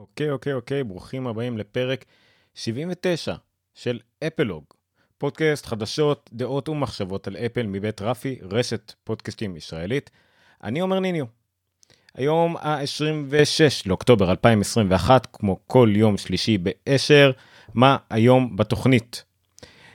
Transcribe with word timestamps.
אוקיי, 0.00 0.30
אוקיי, 0.30 0.52
אוקיי, 0.52 0.84
ברוכים 0.84 1.26
הבאים 1.26 1.58
לפרק 1.58 2.04
79 2.54 3.34
של 3.74 3.98
אפלוג, 4.26 4.64
פודקאסט 5.18 5.66
חדשות, 5.66 6.30
דעות 6.32 6.68
ומחשבות 6.68 7.26
על 7.26 7.36
אפל 7.36 7.66
מבית 7.66 8.02
רפי, 8.02 8.38
רשת 8.42 8.92
פודקאסטים 9.04 9.56
ישראלית. 9.56 10.10
אני 10.64 10.80
עומר 10.80 11.00
ניניו. 11.00 11.24
היום 12.14 12.56
ה-26 12.56 13.82
לאוקטובר 13.86 14.30
2021, 14.30 15.26
כמו 15.32 15.58
כל 15.66 15.92
יום 15.96 16.16
שלישי 16.16 16.58
ב-10, 16.58 17.32
מה 17.74 17.96
היום 18.10 18.56
בתוכנית? 18.56 19.24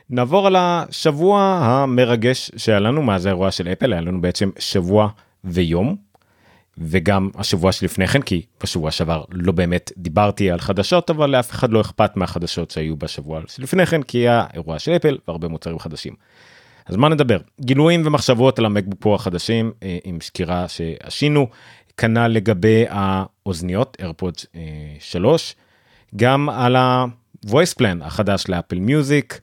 נעבור 0.09 0.47
על 0.47 0.55
השבוע 0.55 1.41
המרגש 1.41 2.51
שהיה 2.57 2.79
לנו 2.79 3.03
מאז 3.03 3.25
האירוע 3.25 3.51
של 3.51 3.67
אפל, 3.67 3.93
היה 3.93 4.01
לנו 4.01 4.21
בעצם 4.21 4.49
שבוע 4.59 5.09
ויום, 5.43 6.04
וגם 6.77 7.29
השבוע 7.35 7.71
שלפני 7.71 8.07
כן, 8.07 8.21
כי 8.21 8.41
בשבוע 8.63 8.91
שעבר 8.91 9.23
לא 9.31 9.51
באמת 9.51 9.91
דיברתי 9.97 10.51
על 10.51 10.59
חדשות, 10.59 11.09
אבל 11.09 11.29
לאף 11.29 11.51
אחד 11.51 11.71
לא 11.71 11.81
אכפת 11.81 12.17
מהחדשות 12.17 12.71
שהיו 12.71 12.97
בשבוע 12.97 13.41
שלפני 13.47 13.85
כן, 13.85 14.03
כי 14.03 14.17
היה 14.17 14.45
אירוע 14.53 14.79
של 14.79 14.91
אפל 14.95 15.17
והרבה 15.27 15.47
מוצרים 15.47 15.79
חדשים. 15.79 16.13
אז 16.85 16.95
מה 16.95 17.09
נדבר? 17.09 17.37
גילויים 17.61 18.01
ומחשבות 18.05 18.59
על 18.59 18.65
המקבוק 18.65 18.99
פרו 18.99 19.15
החדשים, 19.15 19.71
אה, 19.83 19.97
עם 20.03 20.21
סקירה 20.21 20.67
שעשינו, 20.67 21.47
כנ"ל 21.97 22.27
לגבי 22.27 22.85
האוזניות, 22.89 23.97
AirPods 24.01 24.45
3, 24.99 25.55
גם 26.15 26.49
על 26.49 26.75
ה-voice 26.75 27.75
plan 27.79 28.03
החדש 28.05 28.45
לאפל 28.49 28.79
מיוזיק, 28.79 29.39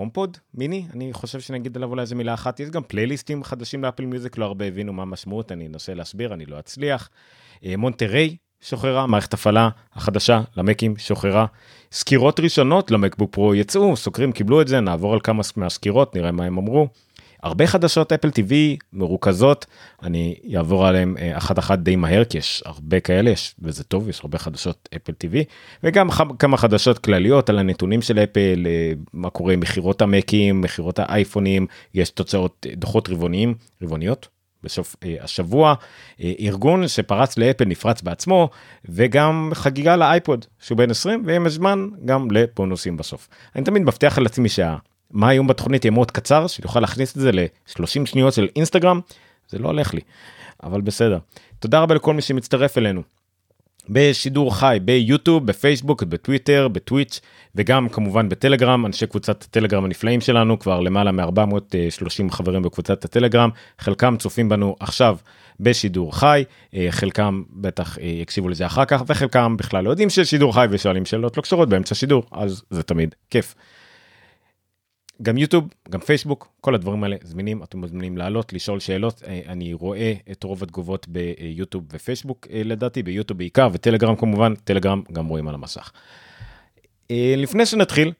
הומפוד 0.00 0.38
מיני 0.54 0.86
אני 0.92 1.12
חושב 1.12 1.40
שנגיד 1.40 1.76
עליו 1.76 1.90
אולי 1.90 2.02
איזה 2.02 2.14
מילה 2.14 2.34
אחת 2.34 2.60
יש 2.60 2.70
גם 2.70 2.82
פלייליסטים 2.82 3.44
חדשים 3.44 3.84
לאפל 3.84 4.04
מיוזיק 4.04 4.38
לא 4.38 4.44
הרבה 4.44 4.64
הבינו 4.64 4.92
מה 4.92 5.02
המשמעות 5.02 5.52
אני 5.52 5.66
אנסה 5.66 5.94
להסביר 5.94 6.34
אני 6.34 6.46
לא 6.46 6.58
אצליח. 6.58 7.10
אה, 7.64 7.76
מונטריי 7.76 8.36
שוחררה 8.60 9.06
מערכת 9.06 9.34
הפעלה 9.34 9.68
החדשה 9.94 10.40
למקים 10.56 10.96
שוחררה 10.96 11.46
סקירות 11.92 12.40
ראשונות 12.40 12.90
למקבוק 12.90 13.32
פרו 13.32 13.54
יצאו 13.54 13.96
סוקרים 13.96 14.32
קיבלו 14.32 14.62
את 14.62 14.68
זה 14.68 14.80
נעבור 14.80 15.12
על 15.14 15.20
כמה 15.20 15.42
מהסקירות 15.56 16.16
נראה 16.16 16.32
מה 16.32 16.44
הם 16.44 16.58
אמרו. 16.58 16.88
הרבה 17.42 17.66
חדשות 17.66 18.12
אפל 18.12 18.28
TV 18.28 18.52
מרוכזות 18.92 19.66
אני 20.02 20.34
אעבור 20.56 20.86
עליהם 20.86 21.16
אה, 21.18 21.36
אחת 21.38 21.58
אחת 21.58 21.78
די 21.78 21.96
מהר 21.96 22.24
כי 22.24 22.38
יש 22.38 22.62
הרבה 22.66 23.00
כאלה 23.00 23.30
יש 23.30 23.54
וזה 23.62 23.84
טוב 23.84 24.08
יש 24.08 24.20
הרבה 24.20 24.38
חדשות 24.38 24.88
אפל 24.96 25.12
TV 25.12 25.36
וגם 25.82 26.08
כמה 26.38 26.56
חדשות 26.56 26.98
כלליות 26.98 27.48
על 27.48 27.58
הנתונים 27.58 28.02
של 28.02 28.18
אפל 28.18 28.66
אה, 28.66 28.92
מה 29.12 29.30
קורה 29.30 29.56
מכירות 29.56 30.02
המקים 30.02 30.60
מכירות 30.60 30.98
האייפונים 30.98 31.66
יש 31.94 32.10
תוצאות 32.10 32.66
אה, 32.68 32.74
דוחות 32.76 33.08
רבעוניים 33.08 33.54
רבעוניות 33.82 34.28
בסוף 34.62 34.96
השבוע 35.20 35.74
ארגון 36.40 36.88
שפרץ 36.88 37.38
לאפל 37.38 37.64
נפרץ 37.64 38.02
בעצמו 38.02 38.50
וגם 38.84 39.50
חגיגה 39.54 39.96
לאייפוד 39.96 40.44
שהוא 40.60 40.78
בן 40.78 40.90
20 40.90 41.22
ועם 41.26 41.46
הזמן 41.46 41.88
גם 42.04 42.30
לבונוסים 42.30 42.96
בסוף. 42.96 43.28
אני 43.56 43.64
תמיד 43.64 43.82
מבטיח 43.82 44.18
על 44.18 44.26
עצמי 44.26 44.48
שה... 44.48 44.76
מה 45.10 45.28
היום 45.28 45.46
בתוכנית 45.46 45.84
יהיה 45.84 45.92
מאוד 45.92 46.10
קצר 46.10 46.46
שאני 46.46 46.64
אוכל 46.64 46.80
להכניס 46.80 47.16
את 47.16 47.20
זה 47.20 47.32
ל-30 47.32 48.06
שניות 48.06 48.34
של 48.34 48.48
אינסטגרם 48.56 49.00
זה 49.48 49.58
לא 49.58 49.68
הולך 49.68 49.94
לי 49.94 50.00
אבל 50.62 50.80
בסדר 50.80 51.18
תודה 51.58 51.80
רבה 51.80 51.94
לכל 51.94 52.14
מי 52.14 52.22
שמצטרף 52.22 52.78
אלינו. 52.78 53.02
בשידור 53.88 54.56
חי 54.56 54.78
ביוטיוב 54.82 55.46
בפייסבוק 55.46 56.02
בטוויטר 56.02 56.68
בטוויץ' 56.68 57.20
וגם 57.54 57.88
כמובן 57.88 58.28
בטלגרם 58.28 58.86
אנשי 58.86 59.06
קבוצת 59.06 59.42
הטלגרם 59.42 59.84
הנפלאים 59.84 60.20
שלנו 60.20 60.58
כבר 60.58 60.80
למעלה 60.80 61.12
מ-430 61.12 62.30
חברים 62.30 62.62
בקבוצת 62.62 63.04
הטלגרם 63.04 63.50
חלקם 63.78 64.16
צופים 64.18 64.48
בנו 64.48 64.76
עכשיו 64.80 65.16
בשידור 65.60 66.16
חי 66.18 66.44
אה, 66.74 66.86
חלקם 66.90 67.42
בטח 67.50 67.98
אה, 67.98 68.04
יקשיבו 68.04 68.48
לזה 68.48 68.66
אחר 68.66 68.84
כך 68.84 69.02
וחלקם 69.06 69.56
בכלל 69.56 69.84
לא 69.84 69.90
יודעים 69.90 70.10
שיש 70.10 70.30
שידור 70.30 70.54
חי 70.54 70.66
ושואלים 70.70 71.04
שאלות 71.04 71.36
לא 71.36 71.42
קשורות 71.42 71.68
באמצע 71.68 71.94
שידור 71.94 72.22
אז 72.32 72.62
זה 72.70 72.82
תמיד 72.82 73.14
כיף. 73.30 73.54
גם 75.22 75.38
יוטיוב, 75.38 75.68
גם 75.90 76.00
פייסבוק, 76.00 76.48
כל 76.60 76.74
הדברים 76.74 77.04
האלה 77.04 77.16
זמינים, 77.22 77.62
אתם 77.62 77.78
מוזמנים 77.78 78.18
לעלות, 78.18 78.52
לשאול 78.52 78.80
שאלות. 78.80 79.22
אה, 79.26 79.40
אני 79.48 79.72
רואה 79.74 80.12
את 80.30 80.44
רוב 80.44 80.62
התגובות 80.62 81.08
ביוטיוב 81.08 81.84
ופייסבוק 81.92 82.46
אה, 82.52 82.62
לדעתי, 82.64 83.02
ביוטיוב 83.02 83.38
בעיקר, 83.38 83.68
וטלגרם 83.72 84.16
כמובן, 84.16 84.54
טלגרם 84.54 85.02
גם 85.12 85.26
רואים 85.26 85.48
על 85.48 85.54
המסך. 85.54 85.92
אה, 87.10 87.34
לפני 87.36 87.66
שנתחיל, 87.66 88.12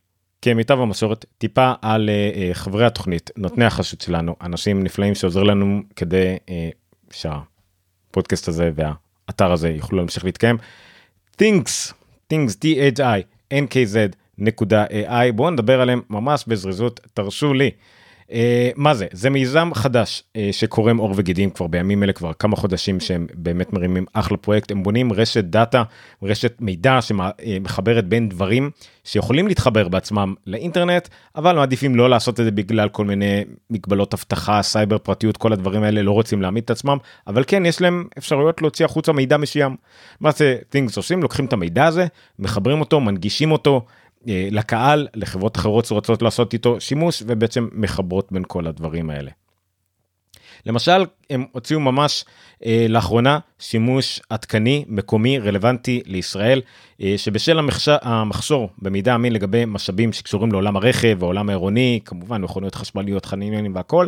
כמיטב 0.42 0.80
המסורת, 0.80 1.24
טיפה 1.38 1.72
על 1.82 2.10
חברי 2.52 2.86
התוכנית, 2.86 3.30
נותני 3.36 3.64
החשות 3.64 4.00
שלנו, 4.00 4.36
אנשים 4.42 4.82
נפלאים 4.82 5.14
שעוזר 5.14 5.42
לנו 5.42 5.82
כדי 5.96 6.36
שהפודקאסט 7.10 8.48
הזה 8.48 8.70
והאתר 8.74 9.52
הזה 9.52 9.68
יוכלו 9.68 9.98
להמשיך 9.98 10.24
להתקיים. 10.24 10.56
things, 11.42 11.92
things, 12.32 12.54
t-h-i, 12.64 13.22
n-k-z, 13.54 14.16
AI 14.48 15.32
בואו 15.34 15.50
נדבר 15.50 15.80
עליהם 15.80 16.00
ממש 16.10 16.44
בזריזות 16.48 17.00
תרשו 17.14 17.54
לי. 17.54 17.70
Uh, 18.30 18.32
מה 18.76 18.94
זה 18.94 19.06
זה 19.12 19.30
מיזם 19.30 19.70
חדש 19.74 20.22
uh, 20.32 20.38
שקורם 20.52 20.96
עור 20.96 21.14
וגידים 21.16 21.50
כבר 21.50 21.66
בימים 21.66 22.02
אלה 22.02 22.12
כבר 22.12 22.32
כמה 22.32 22.56
חודשים 22.56 23.00
שהם 23.00 23.26
באמת 23.34 23.72
מרימים 23.72 24.04
אחלה 24.12 24.36
פרויקט 24.36 24.70
הם 24.70 24.82
בונים 24.82 25.12
רשת 25.12 25.44
דאטה 25.44 25.82
רשת 26.22 26.56
מידע 26.60 26.98
שמחברת 27.00 28.08
בין 28.08 28.28
דברים 28.28 28.70
שיכולים 29.04 29.46
להתחבר 29.46 29.88
בעצמם 29.88 30.34
לאינטרנט 30.46 31.08
אבל 31.36 31.56
מעדיפים 31.56 31.96
לא 31.96 32.10
לעשות 32.10 32.40
את 32.40 32.44
זה 32.44 32.50
בגלל 32.50 32.88
כל 32.88 33.04
מיני 33.04 33.44
מגבלות 33.70 34.14
אבטחה 34.14 34.62
סייבר 34.62 34.98
פרטיות 34.98 35.36
כל 35.36 35.52
הדברים 35.52 35.82
האלה 35.82 36.02
לא 36.02 36.12
רוצים 36.12 36.42
להעמיד 36.42 36.64
את 36.64 36.70
עצמם 36.70 36.98
אבל 37.26 37.44
כן 37.46 37.66
יש 37.66 37.80
להם 37.80 38.04
אפשרויות 38.18 38.62
להוציא 38.62 38.84
החוצה 38.84 39.12
מידע 39.12 39.36
מסוים. 39.36 39.76
מה 40.20 40.30
זה 40.30 40.56
things 40.72 40.92
עושים 40.96 41.22
לוקחים 41.22 41.44
את 41.44 41.52
המידע 41.52 41.86
הזה 41.86 42.06
מחברים 42.38 42.80
אותו 42.80 43.00
מנגישים 43.00 43.52
אותו 43.52 43.76
אה, 43.76 43.99
לקהל, 44.26 45.08
לחברות 45.14 45.56
אחרות 45.56 45.84
שרוצות 45.84 46.22
לעשות 46.22 46.52
איתו 46.52 46.80
שימוש 46.80 47.22
ובעצם 47.26 47.68
מחברות 47.72 48.32
בין 48.32 48.42
כל 48.46 48.66
הדברים 48.66 49.10
האלה. 49.10 49.30
למשל 50.66 51.04
הם 51.30 51.44
הוציאו 51.52 51.80
ממש 51.80 52.24
אה, 52.66 52.86
לאחרונה 52.88 53.38
שימוש 53.58 54.20
עדכני 54.30 54.84
מקומי 54.88 55.38
רלוונטי 55.38 56.02
לישראל 56.06 56.60
אה, 57.02 57.14
שבשל 57.16 57.58
המחש... 57.58 57.88
המחסור 58.02 58.68
במידע 58.78 59.14
אמין 59.14 59.32
לגבי 59.32 59.64
משאבים 59.64 60.12
שקשורים 60.12 60.52
לעולם 60.52 60.76
הרכב 60.76 61.16
ועולם 61.20 61.48
העירוני 61.48 62.00
כמובן 62.04 62.42
מכוניות 62.42 62.74
חשמליות 62.74 63.24
חניונים 63.24 63.74
והכל 63.74 64.06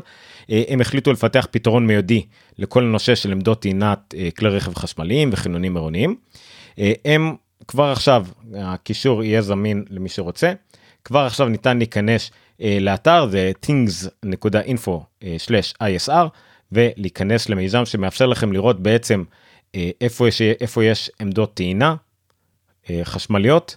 אה, 0.50 0.62
הם 0.68 0.80
החליטו 0.80 1.12
לפתח 1.12 1.46
פתרון 1.50 1.86
מיידי 1.86 2.22
לכל 2.58 2.82
הנושא 2.82 3.14
של 3.14 3.32
עמדות 3.32 3.62
טעינת 3.62 4.14
אה, 4.18 4.28
כלי 4.38 4.48
רכב 4.48 4.74
חשמליים 4.74 5.30
וחניונים 5.32 5.76
עירוניים. 5.76 6.16
אה, 6.78 6.92
הם 7.04 7.34
כבר 7.68 7.84
עכשיו 7.84 8.26
הקישור 8.58 9.24
יהיה 9.24 9.42
זמין 9.42 9.84
למי 9.90 10.08
שרוצה. 10.08 10.52
כבר 11.04 11.20
עכשיו 11.20 11.48
ניתן 11.48 11.78
להיכנס 11.78 12.30
uh, 12.30 12.32
לאתר 12.80 13.28
זה 13.30 13.52
things.info/isr 13.66 16.10
אה, 16.10 16.26
ולהיכנס 16.72 17.48
למיזם 17.48 17.84
שמאפשר 17.84 18.26
לכם 18.26 18.52
לראות 18.52 18.82
בעצם 18.82 19.24
uh, 19.26 19.30
איפה 20.00 20.28
יש 20.28 20.42
איפה 20.42 20.84
יש 20.84 21.10
עמדות 21.20 21.54
טעינה 21.54 21.94
uh, 22.84 22.88
חשמליות 23.04 23.76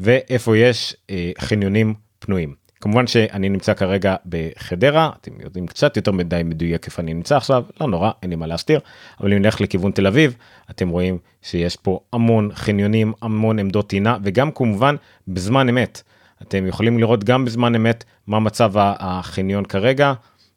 ואיפה 0.00 0.56
יש 0.56 0.96
uh, 1.06 1.10
חניונים 1.40 1.94
פנויים. 2.18 2.54
כמובן 2.80 3.06
שאני 3.06 3.48
נמצא 3.48 3.74
כרגע 3.74 4.14
בחדרה 4.26 5.10
אתם 5.20 5.30
יודעים 5.40 5.66
קצת 5.66 5.96
יותר 5.96 6.12
מדי 6.12 6.42
מדויק 6.44 6.86
איפה 6.86 7.02
אני 7.02 7.14
נמצא 7.14 7.36
עכשיו 7.36 7.64
לא 7.80 7.86
נורא 7.88 8.10
אין 8.22 8.30
לי 8.30 8.36
מה 8.36 8.46
להסתיר 8.46 8.80
אבל 9.20 9.32
אם 9.32 9.38
נלך 9.38 9.60
לכיוון 9.60 9.92
תל 9.92 10.06
אביב 10.06 10.36
אתם 10.70 10.88
רואים 10.88 11.18
שיש 11.42 11.76
פה 11.76 12.00
המון 12.12 12.50
חניונים 12.54 13.12
המון 13.22 13.58
עמדות 13.58 13.88
טעינה 13.88 14.16
וגם 14.22 14.50
כמובן 14.50 14.96
בזמן 15.28 15.68
אמת. 15.68 16.02
אתם 16.42 16.66
יכולים 16.66 16.98
לראות 16.98 17.24
גם 17.24 17.44
בזמן 17.44 17.74
אמת 17.74 18.04
מה 18.26 18.40
מצב 18.40 18.72
החניון 18.76 19.64
כרגע 19.64 20.12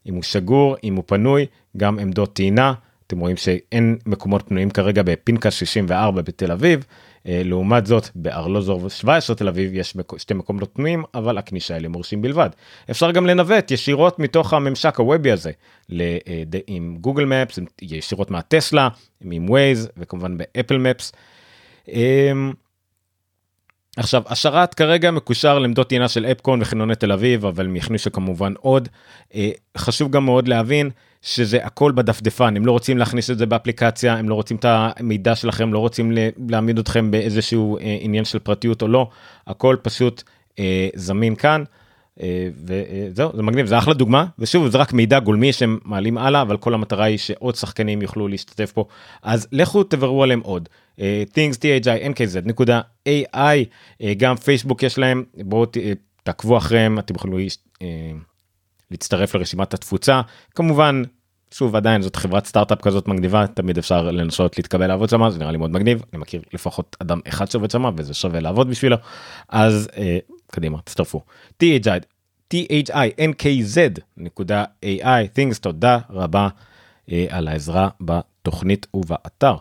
אם 0.06 0.14
הוא 0.14 0.24
שגור 0.24 0.76
אם 0.84 0.96
הוא 0.96 1.04
פנוי 1.08 1.46
גם 1.78 2.00
עמדות 2.00 2.34
טעינה 2.36 2.74
אתם 3.08 3.20
רואים 3.20 3.38
שאין 3.38 3.98
מקומות 4.06 4.44
פנויים 4.48 4.70
כרגע 4.70 5.02
בפנקס 5.06 5.54
64 5.54 6.22
בתל 6.22 6.52
אביב 6.52 6.86
לעומת 7.26 7.86
זאת 7.86 8.10
בארלוזור 8.16 8.90
17 8.90 9.36
תל 9.36 9.48
אביב 9.48 9.72
יש 9.74 9.98
שתי 10.18 10.34
מקומות 10.34 10.70
פנויים 10.74 11.04
אבל 11.14 11.38
הכניסה 11.38 11.76
אלה 11.76 11.88
מורשים 11.88 12.22
בלבד. 12.22 12.50
אפשר 12.92 13.12
גם 13.12 13.26
לנווט 13.26 13.72
ישירות 13.72 14.20
מתוך 14.20 14.54
הממשק 14.54 15.00
הוובי 15.00 15.32
הזה 15.32 15.52
אה, 15.92 16.18
עם 16.68 16.98
גוגל 17.02 17.26
מפס 17.26 17.60
ישירות 17.82 18.32
מהטסלה 18.32 18.90
עם 19.22 19.50
ווייז 19.50 19.90
וכמובן 19.98 20.38
באפל 20.38 20.78
מפס. 20.78 21.12
עכשיו 23.98 24.24
השרת 24.28 24.74
כרגע 24.74 25.12
מקושר 25.12 25.60
לעמדות 25.60 25.90
טעינה 25.90 26.08
של 26.08 26.26
אפקון 26.26 26.62
וחניוני 26.62 26.96
תל 26.96 27.12
אביב 27.12 27.46
אבל 27.46 27.66
הם 27.66 27.76
יכניסו 27.76 28.12
כמובן 28.12 28.54
עוד. 28.60 28.90
אה, 29.36 29.50
חשוב 29.78 30.12
גם 30.12 30.26
מאוד 30.26 30.48
להבין 30.48 30.90
שזה 31.22 31.66
הכל 31.66 31.92
בדפדפן. 31.92 32.58
הם 32.58 32.66
לא 32.66 32.72
רוצים 32.72 32.98
להכניס 32.98 33.30
את 33.30 33.38
זה 33.38 33.46
באפליקציה 33.46 34.14
הם 34.14 34.30
לא 34.30 34.36
רוצים 34.36 34.58
את 34.58 34.66
המידע 34.68 35.36
שלכם 35.36 35.74
לא 35.74 35.80
רוצים 35.80 36.12
להעמיד 36.50 36.80
אתכם 36.80 37.12
באיזשהו 37.12 37.78
אה, 37.78 37.98
עניין 38.00 38.26
של 38.26 38.40
פרטיות 38.40 38.82
או 38.82 38.88
לא. 38.88 39.10
הכל 39.48 39.76
פשוט 39.82 40.24
אה, 40.60 40.88
זמין 40.96 41.36
כאן 41.36 41.64
וזהו 42.66 43.32
זה 43.36 43.44
מגניב 43.44 43.66
זה 43.66 43.78
אחלה 43.78 43.94
דוגמה 43.94 44.26
ושוב 44.40 44.68
זה 44.68 44.78
רק 44.78 44.94
מידע 44.94 45.20
גולמי 45.20 45.54
שהם 45.54 45.80
מעלים 45.86 46.18
הלאה 46.18 46.42
אבל 46.42 46.58
כל 46.58 46.74
המטרה 46.74 47.06
היא 47.06 47.18
שעוד 47.18 47.56
שחקנים 47.56 48.02
יוכלו 48.02 48.28
להשתתף 48.28 48.72
פה. 48.72 48.86
אז 49.24 49.48
לכו 49.52 49.84
תבררו 49.84 50.24
עליהם 50.24 50.40
עוד. 50.40 50.70
אה, 51.00 51.24
things 51.34 51.56
thi 51.56 51.86
nkz 51.86 52.46
נקודה 52.46 52.82
ai 53.10 53.66
אה, 54.02 54.14
גם 54.18 54.36
פייסבוק 54.36 54.84
יש 54.84 54.98
להם 54.98 55.24
בואו 55.38 55.66
תעקבו 56.24 56.58
אחריהם 56.58 57.00
אתם 57.00 57.16
יכולים 57.16 57.48
להצטרף 58.92 59.36
לרשימת 59.36 59.74
התפוצה. 59.74 60.22
כמובן 60.56 61.02
שוב 61.52 61.76
עדיין 61.76 62.02
זאת 62.02 62.16
חברת 62.16 62.46
סטארט-אפ 62.46 62.82
כזאת 62.82 63.08
מגניבה 63.08 63.48
תמיד 63.48 63.78
אפשר 63.78 64.12
לנסות 64.12 64.58
להתקבל 64.58 64.88
לעבוד 64.88 65.10
שם 65.10 65.30
זה 65.30 65.40
נראה 65.40 65.52
לי 65.52 65.58
מאוד 65.58 65.72
מגניב 65.72 66.04
אני 66.14 66.22
מכיר 66.22 66.42
לפחות 66.54 66.98
אדם 67.00 67.20
אחד 67.28 67.52
שעובד 67.52 67.72
שם 67.72 67.86
וזה 67.98 68.14
שווה 68.14 68.40
לעבוד 68.40 68.70
בשבילו. 68.70 68.98
אז 69.50 69.90
אה, 69.98 70.18
קדימה 70.54 70.82
תצטרפו. 70.82 71.22
THI 71.64 72.00
THINKZ 72.54 74.02
נקודה 74.18 74.64
AI 74.86 75.38
things 75.38 75.60
תודה 75.62 76.00
רבה 76.10 76.48
אה, 77.12 77.26
על 77.30 77.48
העזרה 77.48 77.90
בתוכנית 78.02 78.88
ובאתר. 78.94 79.56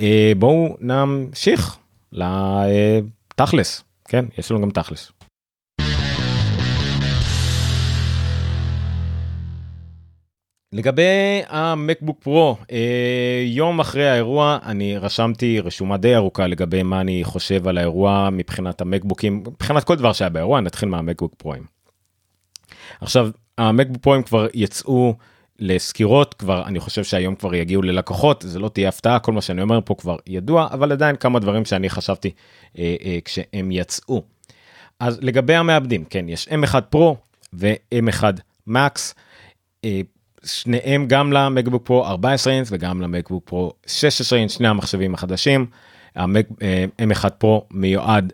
אה, 0.00 0.32
בואו 0.38 0.76
נמשיך 0.80 1.76
לתכלס 2.12 3.84
כן 4.08 4.24
יש 4.38 4.50
לנו 4.50 4.62
גם 4.62 4.70
תכלס. 4.70 5.12
לגבי 10.74 11.42
המקבוק 11.48 12.18
פרו 12.22 12.56
יום 13.46 13.80
אחרי 13.80 14.08
האירוע 14.10 14.58
אני 14.64 14.98
רשמתי 14.98 15.60
רשומה 15.60 15.96
די 15.96 16.16
ארוכה 16.16 16.46
לגבי 16.46 16.82
מה 16.82 17.00
אני 17.00 17.24
חושב 17.24 17.68
על 17.68 17.78
האירוע 17.78 18.28
מבחינת 18.32 18.80
המקבוקים 18.80 19.38
מבחינת 19.38 19.84
כל 19.84 19.96
דבר 19.96 20.12
שהיה 20.12 20.28
באירוע 20.28 20.60
נתחיל 20.60 20.88
מהמקבוק 20.88 21.34
פרוים. 21.34 21.62
עכשיו 23.00 23.30
המקבוק 23.58 24.02
פרוים 24.02 24.22
כבר 24.22 24.46
יצאו 24.54 25.14
לסקירות 25.58 26.34
כבר 26.34 26.62
אני 26.66 26.80
חושב 26.80 27.04
שהיום 27.04 27.34
כבר 27.34 27.54
יגיעו 27.54 27.82
ללקוחות 27.82 28.44
זה 28.46 28.58
לא 28.58 28.68
תהיה 28.68 28.88
הפתעה 28.88 29.18
כל 29.18 29.32
מה 29.32 29.40
שאני 29.40 29.62
אומר 29.62 29.80
פה 29.84 29.94
כבר 29.94 30.16
ידוע 30.26 30.68
אבל 30.72 30.92
עדיין 30.92 31.16
כמה 31.16 31.38
דברים 31.38 31.64
שאני 31.64 31.90
חשבתי 31.90 32.30
אה, 32.78 32.96
אה, 33.04 33.18
כשהם 33.24 33.70
יצאו. 33.70 34.22
אז 35.00 35.18
לגבי 35.22 35.54
המעבדים 35.54 36.04
כן 36.04 36.28
יש 36.28 36.48
m1 36.48 36.80
פרו 36.80 37.16
ו-m1 37.52 38.24
מקס. 38.66 39.14
אה, 40.44 40.48
שניהם 40.48 41.06
גם 41.06 41.32
למקבוק 41.32 41.86
פרו 41.86 42.06
14 42.06 42.52
אינץ 42.52 42.68
וגם 42.70 43.00
למקבוק 43.00 43.44
פרו 43.46 43.72
16 43.86 44.38
אינץ 44.38 44.52
שני 44.52 44.68
המחשבים 44.68 45.14
החדשים. 45.14 45.66
M1 46.16 47.30
פרו 47.38 47.66
מיועד 47.70 48.32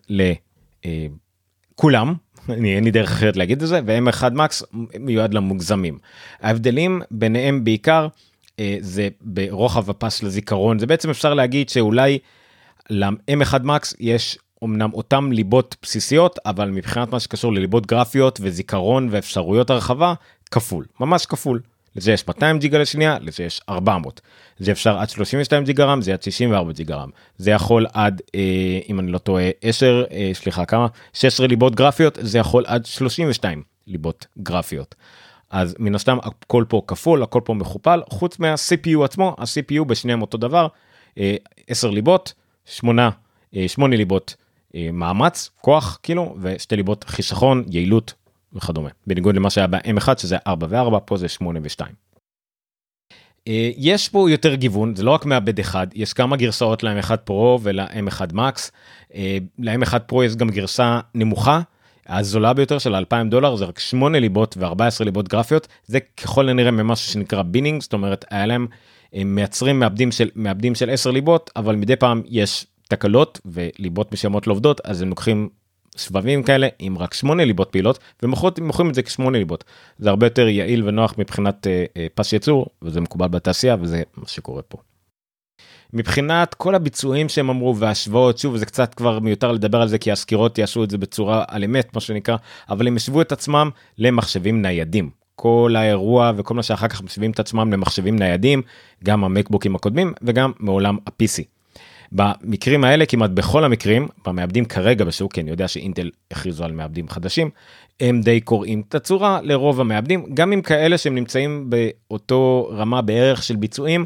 לכולם 1.79 2.15
אני 2.49 2.77
אין 2.77 2.85
לי 2.85 2.91
דרך 2.91 3.11
אחרת 3.11 3.37
להגיד 3.37 3.63
את 3.63 3.69
זה 3.69 3.81
ו-M1 3.87 4.31
מקס 4.31 4.63
מיועד 5.01 5.35
למוגזמים. 5.35 5.99
ההבדלים 6.41 7.03
ביניהם 7.11 7.65
בעיקר 7.65 8.09
אה, 8.61 8.77
זה 8.81 9.09
ברוחב 9.21 9.91
הפס 9.91 10.23
לזיכרון 10.23 10.79
זה 10.79 10.87
בעצם 10.87 11.11
אפשר 11.11 11.35
להגיד 11.35 11.69
שאולי 11.69 12.19
ל-M1 12.91 13.63
מקס 13.63 13.95
יש 14.01 14.39
אמנם 14.65 14.93
אותם 14.93 15.33
ליבות 15.33 15.77
בסיסיות 15.83 16.39
אבל 16.47 16.71
מבחינת 16.71 17.13
מה 17.13 17.21
שקשור 17.21 17.53
לליבות 17.53 17.87
גרפיות 17.87 18.39
וזיכרון 18.43 19.09
ואפשרויות 19.11 19.71
הרחבה 19.71 20.15
כפול 20.51 20.85
ממש 21.01 21.27
כפול. 21.27 21.61
לזה 21.97 22.13
יש 22.13 22.29
200 22.29 22.59
ג'יגה 22.59 22.79
לשנייה, 22.79 23.19
לזה 23.21 23.45
יש 23.45 23.61
400. 23.69 24.21
זה 24.59 24.73
אפשר 24.73 24.99
עד 24.99 25.11
32 25.11 25.65
ג'יגה 25.65 25.85
רם, 25.85 26.03
זה 26.03 26.13
עד 26.13 26.23
64 26.23 26.73
ג'יגה 26.73 26.97
רם. 26.97 27.11
זה 27.37 27.51
יכול 27.51 27.87
עד, 27.93 28.23
אה, 28.35 28.81
אם 28.89 29.01
אני 29.01 29.13
לא 29.13 29.19
טועה, 29.19 29.45
10, 29.63 30.05
אה, 30.13 30.31
סליחה, 30.35 30.65
כמה? 30.65 30.87
16 31.13 31.47
ליבות 31.47 31.75
גרפיות, 31.75 32.19
זה 32.21 32.39
יכול 32.39 32.65
עד 32.67 32.87
32 32.87 33.63
ליבות 33.87 34.27
גרפיות. 34.39 34.95
אז 35.51 35.77
מן 35.79 35.95
הסתם 35.95 36.19
הכל 36.23 36.65
פה 36.69 36.83
כפול, 36.87 37.23
הכל 37.23 37.41
פה 37.45 37.55
מכופל, 37.55 38.03
חוץ 38.11 38.39
מה-CPU 38.39 39.05
עצמו, 39.05 39.37
ה-CPU 39.39 39.85
בשניהם 39.85 40.23
אותו 40.23 40.39
דבר, 40.39 40.67
אה, 41.19 41.37
10 41.69 41.91
ליבות, 41.91 42.33
8, 42.65 43.11
אה, 43.57 43.69
8 43.69 43.97
ליבות 43.97 44.37
אה, 44.75 44.89
מאמץ, 44.93 45.51
כוח, 45.61 45.99
כאילו, 46.03 46.37
ושתי 46.41 46.77
ליבות 46.77 47.05
חיסכון, 47.05 47.65
יעילות 47.71 48.15
וכדומה 48.53 48.89
בניגוד 49.07 49.35
למה 49.37 49.51
שהיה 49.51 49.67
ב-M1 49.67 50.19
שזה 50.19 50.37
4 50.47 50.67
ו-4 50.71 51.01
פה 51.01 51.17
זה 51.17 51.29
8 51.29 51.61
ו-2. 51.63 51.87
יש 53.77 54.09
פה 54.09 54.31
יותר 54.31 54.55
גיוון 54.55 54.97
זה 54.97 55.03
לא 55.03 55.11
רק 55.11 55.25
מעבד 55.25 55.59
אחד 55.59 55.87
יש 55.95 56.13
כמה 56.13 56.37
גרסאות 56.37 56.83
ל-M1 56.83 57.17
פרו 57.17 57.59
ול-M1 57.63 58.21
מקס. 58.33 58.73
ל-M1 59.59 59.99
פרו 59.99 60.25
יש 60.25 60.37
גם 60.37 60.51
גרסה 60.51 61.01
נמוכה 61.15 61.61
הזולה 62.11 62.53
ביותר 62.53 62.79
של 62.79 62.95
2,000 62.95 63.31
דולר 63.31 63.57
זה 63.57 63.65
רק 63.65 63.79
8 63.79 64.19
ליבות 64.19 64.55
ו-14 64.59 65.05
ליבות 65.05 65.29
גרפיות 65.29 65.69
זה 65.87 66.01
ככל 66.01 66.49
הנראה 66.49 66.71
ממשהו 66.71 67.13
שנקרא 67.13 67.43
בינינג 67.43 67.83
זאת 67.83 67.93
אומרת 67.93 68.25
היה 68.31 68.47
להם 68.47 68.67
הם 69.13 69.35
מייצרים 69.35 69.81
מעבדים 69.81 70.13
של 70.13 70.29
מעבדים 70.35 70.75
של 70.75 70.91
10 70.91 71.11
ליבות 71.11 71.51
אבל 71.57 71.77
מדי 71.77 71.97
פעם 71.97 72.23
יש 72.27 72.67
תקלות 72.89 73.41
וליבות 73.45 74.13
מסוימות 74.13 74.47
לא 74.47 74.53
עובדות 74.53 74.81
אז 74.85 75.03
הם 75.03 75.09
לוקחים 75.09 75.49
שבבים 75.97 76.43
כאלה 76.43 76.69
עם 76.79 76.99
רק 76.99 77.15
שמונה 77.15 77.45
ליבות 77.45 77.73
פעילות 77.73 77.99
ומוכרים 78.23 78.91
את 78.91 78.95
זה 78.95 79.03
כשמונה 79.03 79.39
ליבות 79.39 79.65
זה 79.99 80.11
הרבה 80.11 80.27
יותר 80.27 80.49
יעיל 80.49 80.89
ונוח 80.89 81.15
מבחינת 81.19 81.67
אה, 81.67 81.85
אה, 81.97 82.07
פס 82.15 82.33
ייצור 82.33 82.67
וזה 82.83 83.01
מקובל 83.01 83.29
בתעשייה 83.29 83.77
וזה 83.81 84.03
מה 84.17 84.29
שקורה 84.29 84.63
פה. 84.63 84.79
מבחינת 85.93 86.55
כל 86.55 86.75
הביצועים 86.75 87.29
שהם 87.29 87.51
אמרו 87.51 87.77
והשוואות 87.77 88.39
שוב 88.39 88.57
זה 88.57 88.67
קצת 88.67 88.95
כבר 88.95 89.19
מיותר 89.19 89.53
לדבר 89.53 89.83
על 89.83 89.89
זה 89.89 89.99
כי 89.99 90.13
הסקירות 90.13 90.59
יעשו 90.59 90.85
את 90.85 90.91
זה 90.91 90.99
בצורה 90.99 91.45
על 91.49 91.65
אמת 91.65 91.95
מה 91.95 92.01
שנקרא 92.01 92.37
אבל 92.69 92.87
הם 92.87 92.97
השוו 92.97 93.21
את 93.21 93.33
עצמם 93.33 93.71
למחשבים 93.99 94.63
ניידים 94.63 95.11
כל 95.35 95.75
האירוע 95.79 96.33
וכל 96.37 96.55
מה 96.55 96.63
שאחר 96.63 96.89
כך 96.89 97.03
משווים 97.03 97.31
את 97.31 97.41
עצמם 97.41 97.73
למחשבים 97.73 98.19
ניידים 98.19 98.63
גם 99.05 99.25
המקבוקים 99.25 99.75
הקודמים 99.77 100.13
וגם 100.23 100.53
מעולם 100.59 100.99
ה-PC. 101.07 101.60
במקרים 102.13 102.85
האלה 102.85 103.07
כמעט 103.07 103.31
בכל 103.31 103.65
המקרים 103.65 104.09
במעבדים 104.27 104.65
כרגע 104.65 105.05
בשוק 105.05 105.33
כי 105.33 105.41
אני 105.41 105.51
יודע 105.51 105.69
שאינטל 105.69 106.11
הכריזו 106.31 106.65
על 106.65 106.73
מעבדים 106.73 107.09
חדשים 107.09 107.51
הם 108.01 108.21
די 108.21 108.41
קוראים 108.41 108.83
את 108.89 108.95
הצורה 108.95 109.41
לרוב 109.43 109.81
המעבדים 109.81 110.27
גם 110.35 110.53
עם 110.53 110.63
כאלה 110.63 110.99
שהם 110.99 111.15
נמצאים 111.15 111.71
באותו 111.71 112.71
רמה 112.77 113.03
בערך 113.03 113.43
של 113.43 113.57
ביצועים 113.57 114.05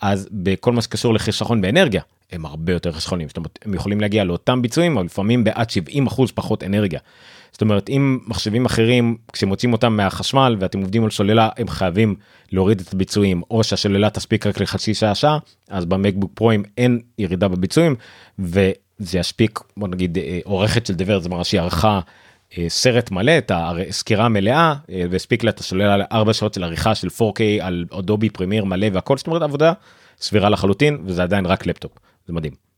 אז 0.00 0.28
בכל 0.32 0.72
מה 0.72 0.82
שקשור 0.82 1.14
לחיסכון 1.14 1.60
באנרגיה 1.60 2.02
הם 2.32 2.46
הרבה 2.46 2.72
יותר 2.72 2.92
חסכונים 2.92 3.28
זאת 3.28 3.36
אומרת 3.36 3.58
הם 3.64 3.74
יכולים 3.74 4.00
להגיע 4.00 4.24
לאותם 4.24 4.62
ביצועים 4.62 4.96
אבל 4.96 5.06
לפעמים 5.06 5.44
בעד 5.44 5.70
70 5.70 6.06
אחוז 6.06 6.30
פחות 6.30 6.62
אנרגיה. 6.64 7.00
זאת 7.54 7.62
אומרת 7.62 7.88
אם 7.88 8.18
מחשבים 8.26 8.66
אחרים 8.66 9.16
כשמוצאים 9.32 9.72
אותם 9.72 9.96
מהחשמל 9.96 10.56
ואתם 10.60 10.80
עובדים 10.80 11.04
על 11.04 11.10
סוללה 11.10 11.48
הם 11.56 11.68
חייבים 11.68 12.14
להוריד 12.52 12.80
את 12.80 12.92
הביצועים. 12.92 13.42
או 13.50 13.64
שהשוללה 13.64 14.10
תספיק 14.10 14.46
רק 14.46 14.60
לחצי 14.60 14.94
שעה 14.94 15.14
שעה 15.14 15.38
אז 15.68 15.84
במקבוק 15.84 16.30
פרוים 16.34 16.62
אין 16.78 17.00
ירידה 17.18 17.48
בביצועים 17.48 17.96
וזה 18.38 19.18
ישפיק 19.18 19.60
בוא 19.76 19.88
נגיד 19.88 20.18
אה, 20.18 20.38
עורכת 20.44 20.86
של 20.86 20.94
דבר 20.94 21.18
זה 21.18 21.28
מראה 21.28 21.44
שהיא 21.44 21.60
ערכה 21.60 22.00
אה, 22.58 22.64
סרט 22.68 23.10
מלא 23.10 23.38
את 23.38 23.52
הסקירה 23.54 24.24
המלאה 24.24 24.74
אה, 24.90 25.04
והספיק 25.10 25.44
לה 25.44 25.50
את 25.50 25.60
השוללה 25.60 25.96
לארבע 25.96 26.32
שעות 26.32 26.54
של 26.54 26.64
עריכה 26.64 26.94
של 26.94 27.08
4K 27.08 27.40
על 27.60 27.84
אודובי 27.92 28.30
פרמיר 28.30 28.64
מלא 28.64 28.86
והכל. 28.92 29.16
זאת 29.16 29.26
אומרת 29.26 29.42
עבודה 29.42 29.72
סבירה 30.20 30.48
לחלוטין 30.48 30.98
וזה 31.04 31.22
עדיין 31.22 31.46
רק 31.46 31.66
לפטופ 31.66 31.92
זה 32.26 32.32
מדהים. 32.32 32.73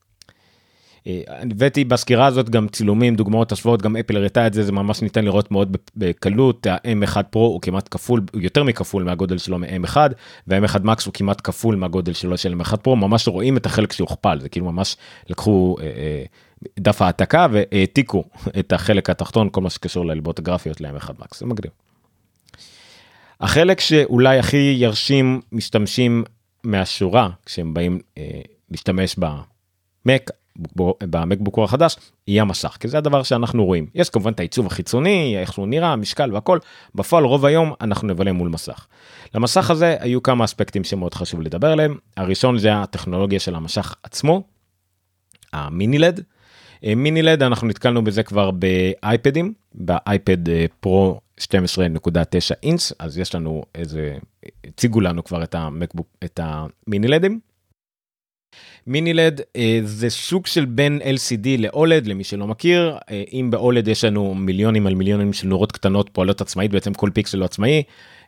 אה, 1.07 1.21
הבאתי 1.29 1.85
בסקירה 1.85 2.27
הזאת 2.27 2.51
גם 2.51 2.69
צילומים 2.69 3.17
דוגמאות 3.17 3.53
השוואות 3.53 3.83
גם 3.83 3.97
אפל 3.97 4.17
הראתה 4.17 4.47
את 4.47 4.55
זה 4.55 4.63
זה 4.63 4.73
ממש 4.73 5.03
ניתן 5.03 5.25
לראות 5.25 5.51
מאוד 5.51 5.77
בקלות 5.97 6.67
ה-M1 6.67 7.23
פרו 7.23 7.47
הוא 7.47 7.61
כמעט 7.61 7.89
כפול 7.91 8.23
הוא 8.33 8.41
יותר 8.41 8.65
מכפול 8.65 9.05
מהגודל 9.05 9.39
שלו 9.39 9.59
מ-M1 9.59 9.97
וה-M1 10.47 10.79
מקס 10.83 11.07
הוא 11.07 11.15
כמעט 11.15 11.41
כפול 11.45 11.77
מהגודל 11.77 12.13
שלו 12.13 12.39
של 12.39 12.55
M1 12.61 12.77
פרו 12.77 12.97
ממש 12.97 13.29
רואים 13.29 13.57
את 13.57 13.67
החלק 13.67 13.93
שהוכפל 13.93 14.41
זה 14.41 14.49
כאילו 14.49 14.73
ממש 14.73 14.97
לקחו 15.31 15.77
אה, 15.81 15.85
אה, 15.85 16.25
דף 16.79 17.03
העתקה 17.03 17.47
והעתיקו 17.53 18.25
את 18.59 18.73
החלק 18.73 19.11
התחתון 19.11 19.49
כל 19.53 19.61
מה 19.61 19.71
שקשור 19.71 20.07
לליבות 20.07 20.39
הגרפיות 20.39 20.81
ל-M1 20.81 21.11
מקס 21.19 21.41
זה 21.41 21.47
מגניב. 21.47 21.73
החלק 23.41 23.81
שאולי 23.81 24.39
הכי 24.39 24.77
ירשים 24.79 25.41
משתמשים 25.53 26.25
מהשורה 26.65 27.29
כשהם 27.47 27.75
באים 27.75 27.99
אה, 28.19 28.41
להשתמש 28.71 29.17
במק 29.17 30.31
במקבוק 31.03 31.59
החדש 31.59 31.97
יהיה 32.29 32.43
המסך 32.43 32.77
כי 32.81 32.89
זה 32.89 32.99
הדבר 32.99 33.23
שאנחנו 33.23 33.65
רואים 33.65 33.87
יש 33.95 34.11
כמובן 34.11 34.33
את 34.33 34.41
העיצוב 34.41 34.67
החיצוני 34.67 35.37
איך 35.41 35.53
שהוא 35.53 35.69
נראה 35.69 35.97
משקל 35.97 36.35
והכל 36.35 36.59
בפועל 36.95 37.25
רוב 37.25 37.45
היום 37.45 37.73
אנחנו 37.81 38.09
נבלה 38.09 38.33
מול 38.33 38.49
מסך. 38.49 38.87
למסך 39.35 39.71
הזה 39.71 39.97
היו 40.01 40.23
כמה 40.23 40.45
אספקטים 40.45 40.85
שמאוד 40.85 41.15
חשוב 41.15 41.41
לדבר 41.41 41.73
עליהם 41.73 41.97
הראשון 42.17 42.59
זה 42.59 42.75
הטכנולוגיה 42.75 43.41
של 43.41 43.55
המשך 43.55 43.95
עצמו. 44.03 44.43
המיני 45.53 45.99
לד. 45.99 46.21
מיני 46.97 47.23
לד 47.23 47.43
אנחנו 47.43 47.67
נתקלנו 47.67 48.05
בזה 48.05 48.23
כבר 48.23 48.51
באייפדים 48.51 49.53
באייפד 49.75 50.49
אה, 50.49 50.67
פרו 50.81 51.21
12.9 51.41 51.45
אינץ 52.63 52.93
אז 52.99 53.19
יש 53.19 53.35
לנו 53.35 53.63
איזה 53.75 54.17
הציגו 54.67 55.01
לנו 55.01 55.25
כבר 55.25 55.43
את 55.43 55.55
המקבוק 55.55 56.07
את 56.25 56.41
המיני 56.43 57.09
לדים. 57.09 57.41
מיני 58.87 59.15
לד 59.15 59.41
אה, 59.57 59.81
זה 59.85 60.11
סוג 60.11 60.47
של 60.47 60.65
בין 60.65 61.01
LCD 61.03 61.47
ל-OLED 61.59 62.09
למי 62.09 62.25
שלא 62.25 62.47
מכיר. 62.47 62.97
אה, 63.11 63.25
אם 63.33 63.51
ב-OLED 63.51 63.91
יש 63.91 64.05
לנו 64.05 64.35
מיליונים 64.35 64.87
על 64.87 64.95
מיליונים 64.95 65.33
של 65.33 65.49
נורות 65.49 65.73
קטנות 65.73 66.11
פועלות 66.13 66.41
עצמאית 66.41 66.71
בעצם 66.71 66.95
כל 66.95 67.11
פיקסל 67.15 67.39
הוא 67.39 67.45
עצמאי 67.45 67.83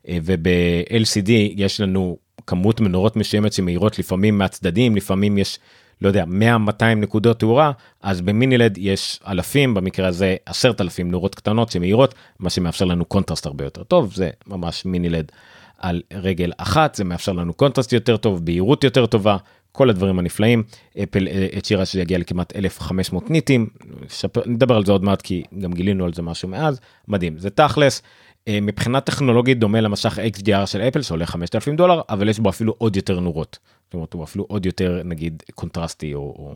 אה, 0.09 0.19
וב-LCD 0.23 1.31
יש 1.57 1.81
לנו 1.81 2.19
כמות 2.47 2.81
מנורות 2.81 3.17
מסוימת 3.17 3.53
שמאירות 3.53 3.99
לפעמים 3.99 4.39
מהצדדים 4.39 4.97
לפעמים 4.97 5.39
יש 5.39 5.59
לא 6.03 6.09
יודע 6.09 6.25
100-200 6.25 6.85
נקודות 6.97 7.39
תאורה 7.39 7.73
אז 8.03 8.21
ב 8.21 8.28
mini 8.28 8.59
LED 8.59 8.79
יש 8.79 9.21
אלפים 9.29 9.75
במקרה 9.75 10.09
הזה 10.09 10.37
עשרת 10.47 10.81
אלפים 10.81 11.11
נורות 11.11 11.35
קטנות 11.35 11.71
שמאירות 11.71 12.15
מה 12.39 12.51
שמאפשר 12.51 12.85
לנו 12.85 13.05
קונטרסט 13.05 13.47
הרבה 13.47 13.65
יותר 13.65 13.83
טוב 13.83 14.15
זה 14.15 14.31
ממש 14.47 14.85
mini 14.85 15.09
LED 15.09 15.33
על 15.79 16.03
רגל 16.13 16.53
אחת 16.59 16.95
זה 16.95 17.05
מאפשר 17.05 17.33
לנו 17.33 17.55
קונטרסט 17.55 17.93
יותר 17.93 18.17
טוב 18.17 18.45
בהירות 18.45 18.85
יותר 18.85 19.07
טובה 19.07 19.37
כל 19.79 19.91
הדברים 19.91 20.19
הנפלאים. 20.19 20.63
אפל 21.03 21.29
אה, 21.29 21.47
הצהירה 21.57 21.87
שזה 21.87 22.01
יגיע 22.01 22.19
לכמעט 22.19 22.57
1500 22.57 23.31
ניטים. 23.31 23.67
שפר, 24.09 24.43
נדבר 24.47 24.77
על 24.77 24.85
זה 24.85 24.93
עוד 24.93 25.05
מעט 25.05 25.23
כי 25.23 25.43
גם 25.59 25.73
גילינו 25.73 26.05
על 26.05 26.15
זה 26.15 26.23
משהו 26.23 26.49
מאז. 26.49 26.81
מדהים. 27.09 27.39
זה 27.39 27.51
תכלס 27.51 28.03
אה, 28.49 28.59
מבחינה 28.63 29.01
טכנולוגית 29.01 29.59
דומה 29.59 29.81
למסך 29.81 30.19
XDR 30.19 30.67
של 30.67 30.81
אפל 30.81 31.03
שעולה 31.03 31.27
5,000 31.27 31.77
דולר 31.77 32.01
אבל 32.09 32.29
יש 32.29 32.39
בו 32.39 32.49
אפילו 32.49 32.75
עוד 32.79 32.97
יותר 32.97 33.21
נורות. 33.21 33.59
זאת 33.85 33.95
אומרת 33.95 34.13
הוא 34.13 34.25
אפילו 34.25 34.45
עוד 34.49 34.67
יותר 34.67 35.03
נגיד 35.05 35.43
קונטרסטי 35.55 36.15
או, 36.15 36.21
או 36.21 36.55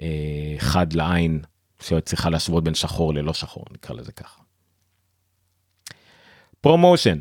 אה, 0.00 0.54
חד 0.58 0.92
לעין 0.92 1.40
שצריכה 1.80 2.30
להשוות 2.30 2.64
בין 2.64 2.74
שחור 2.74 3.14
ללא 3.14 3.32
שחור 3.32 3.64
נקרא 3.72 3.96
לזה 3.96 4.12
ככה. 4.12 4.40
ProMotion 6.60 7.18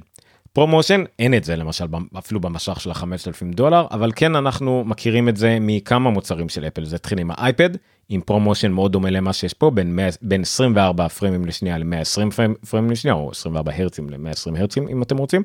ProMotion 0.53 1.03
אין 1.19 1.33
את 1.33 1.43
זה 1.43 1.55
למשל 1.55 1.85
אפילו 2.17 2.39
במסך 2.39 2.81
של 2.81 2.91
ה-5,000 2.91 3.55
דולר 3.55 3.87
אבל 3.91 4.11
כן 4.15 4.35
אנחנו 4.35 4.83
מכירים 4.85 5.29
את 5.29 5.37
זה 5.37 5.57
מכמה 5.61 6.09
מוצרים 6.09 6.49
של 6.49 6.67
אפל 6.67 6.85
זה 6.85 6.95
התחיל 6.95 7.19
עם 7.19 7.31
האייפד 7.31 7.69
עם 8.09 8.21
ProMotion 8.21 8.71
מאוד 8.71 8.91
דומה 8.91 9.09
למה 9.09 9.33
שיש 9.33 9.53
פה 9.53 9.69
בין, 9.69 9.95
100, 9.95 10.09
בין 10.21 10.41
24 10.41 11.07
פריימים 11.07 11.45
לשנייה 11.45 11.77
ל-120 11.77 12.31
פריימים 12.69 12.91
לשנייה 12.91 13.15
או 13.15 13.31
24 13.31 13.71
הרצים 13.75 14.09
ל-120 14.09 14.59
הרצים 14.59 14.87
אם 14.87 15.01
אתם 15.01 15.17
רוצים. 15.17 15.43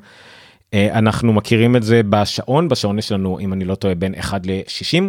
אה, 0.75 0.99
אנחנו 0.99 1.33
מכירים 1.33 1.77
את 1.77 1.83
זה 1.83 2.01
בשעון 2.11 2.69
בשעון 2.69 2.99
יש 2.99 3.13
לנו 3.13 3.39
אם 3.39 3.53
אני 3.53 3.65
לא 3.65 3.75
טועה 3.75 3.95
בין 3.95 4.15
1 4.15 4.47
ל-60 4.47 5.03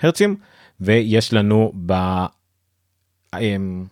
הרצים 0.00 0.36
ויש 0.80 1.32
לנו 1.32 1.72
ב... 1.86 1.92
אמ, 3.40 3.84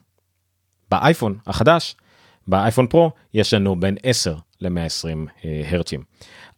באייפון 0.90 1.38
החדש 1.47 1.97
באייפון 2.47 2.87
פרו 2.87 3.11
יש 3.35 3.54
לנו 3.54 3.80
בין 3.80 3.97
10 4.02 4.37
ל-120 4.62 5.28
אה, 5.45 5.62
הרצים. 5.71 6.02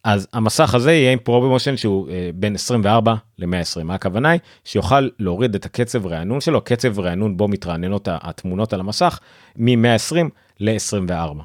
אז 0.03 0.27
המסך 0.33 0.75
הזה 0.75 0.93
יהיה 0.93 1.11
עם 1.11 1.19
פרובמושן 1.23 1.77
שהוא 1.77 2.09
אה, 2.09 2.29
בין 2.35 2.55
24 2.55 3.15
ל-120 3.39 3.83
מה 3.83 3.95
הכוונה 3.95 4.29
היא 4.29 4.39
שיוכל 4.63 5.09
להוריד 5.19 5.55
את 5.55 5.65
הקצב 5.65 6.07
רענון 6.07 6.41
שלו 6.41 6.61
קצב 6.61 6.99
רענון 6.99 7.37
בו 7.37 7.47
מתרעננות 7.47 8.07
התמונות 8.11 8.73
על 8.73 8.79
המסך 8.79 9.19
מ-120 9.55 10.15
ל-24. 10.59 11.41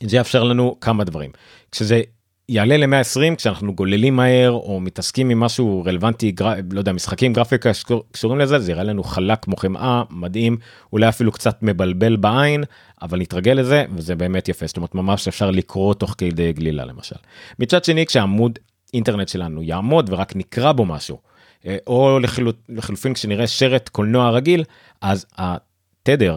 זה 0.00 0.16
יאפשר 0.16 0.44
לנו 0.44 0.76
כמה 0.80 1.04
דברים 1.04 1.30
כשזה 1.72 2.02
יעלה 2.48 2.76
ל-120 2.76 3.36
כשאנחנו 3.36 3.74
גוללים 3.74 4.16
מהר 4.16 4.50
או 4.50 4.80
מתעסקים 4.80 5.30
עם 5.30 5.40
משהו 5.40 5.82
רלוונטי 5.86 6.30
גר... 6.30 6.52
לא 6.72 6.78
יודע 6.78 6.92
משחקים 6.92 7.32
גרפיקה 7.32 7.74
שקשורים 7.74 8.38
לזה 8.38 8.58
זה 8.58 8.72
יראה 8.72 8.84
לנו 8.84 9.04
חלק 9.04 9.44
כמו 9.44 9.56
חמאה 9.56 10.02
מדהים 10.10 10.56
אולי 10.92 11.08
אפילו 11.08 11.32
קצת 11.32 11.62
מבלבל 11.62 12.16
בעין 12.16 12.64
אבל 13.02 13.18
נתרגל 13.18 13.52
לזה 13.52 13.84
וזה 13.94 14.16
באמת 14.16 14.48
יפה 14.48 14.66
זאת 14.66 14.76
אומרת 14.76 14.94
ממש 14.94 15.28
אפשר 15.28 15.50
לקרוא 15.50 15.94
תוך 15.94 16.14
כדי 16.18 16.52
גלילה 16.52 16.84
למשל. 16.84 17.16
מצד 17.58 17.84
שני 17.84 18.06
כשעמוד 18.06 18.58
אינטרנט 18.94 19.28
שלנו 19.28 19.62
יעמוד 19.62 20.10
ורק 20.12 20.36
נקרא 20.36 20.72
בו 20.72 20.84
משהו 20.84 21.18
אה, 21.66 21.76
או 21.86 22.18
לחילופ... 22.18 22.56
לחילופין 22.68 23.14
כשנראה 23.14 23.46
שרת 23.46 23.88
קולנוע 23.88 24.30
רגיל 24.30 24.64
אז 25.00 25.26
התדר. 25.38 26.36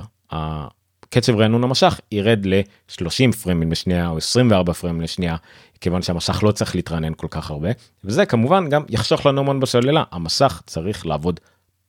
קצב 1.10 1.36
רענון 1.36 1.64
המשך 1.64 2.00
ירד 2.12 2.46
ל-30 2.46 3.32
פרמים 3.44 3.72
לשנייה 3.72 4.10
או 4.10 4.18
24 4.18 4.74
פרמים 4.74 5.02
לשנייה 5.02 5.36
כיוון 5.82 6.02
שהמסך 6.02 6.44
לא 6.44 6.52
צריך 6.52 6.76
להתרענן 6.76 7.14
כל 7.14 7.28
כך 7.30 7.52
הרבה 7.52 7.70
וזה 8.04 8.26
כמובן 8.26 8.70
גם 8.70 8.84
יחסוך 8.90 9.26
לנו 9.26 9.42
המון 9.42 9.60
בסוללה 9.60 10.04
המסך 10.12 10.62
צריך 10.66 11.06
לעבוד 11.06 11.40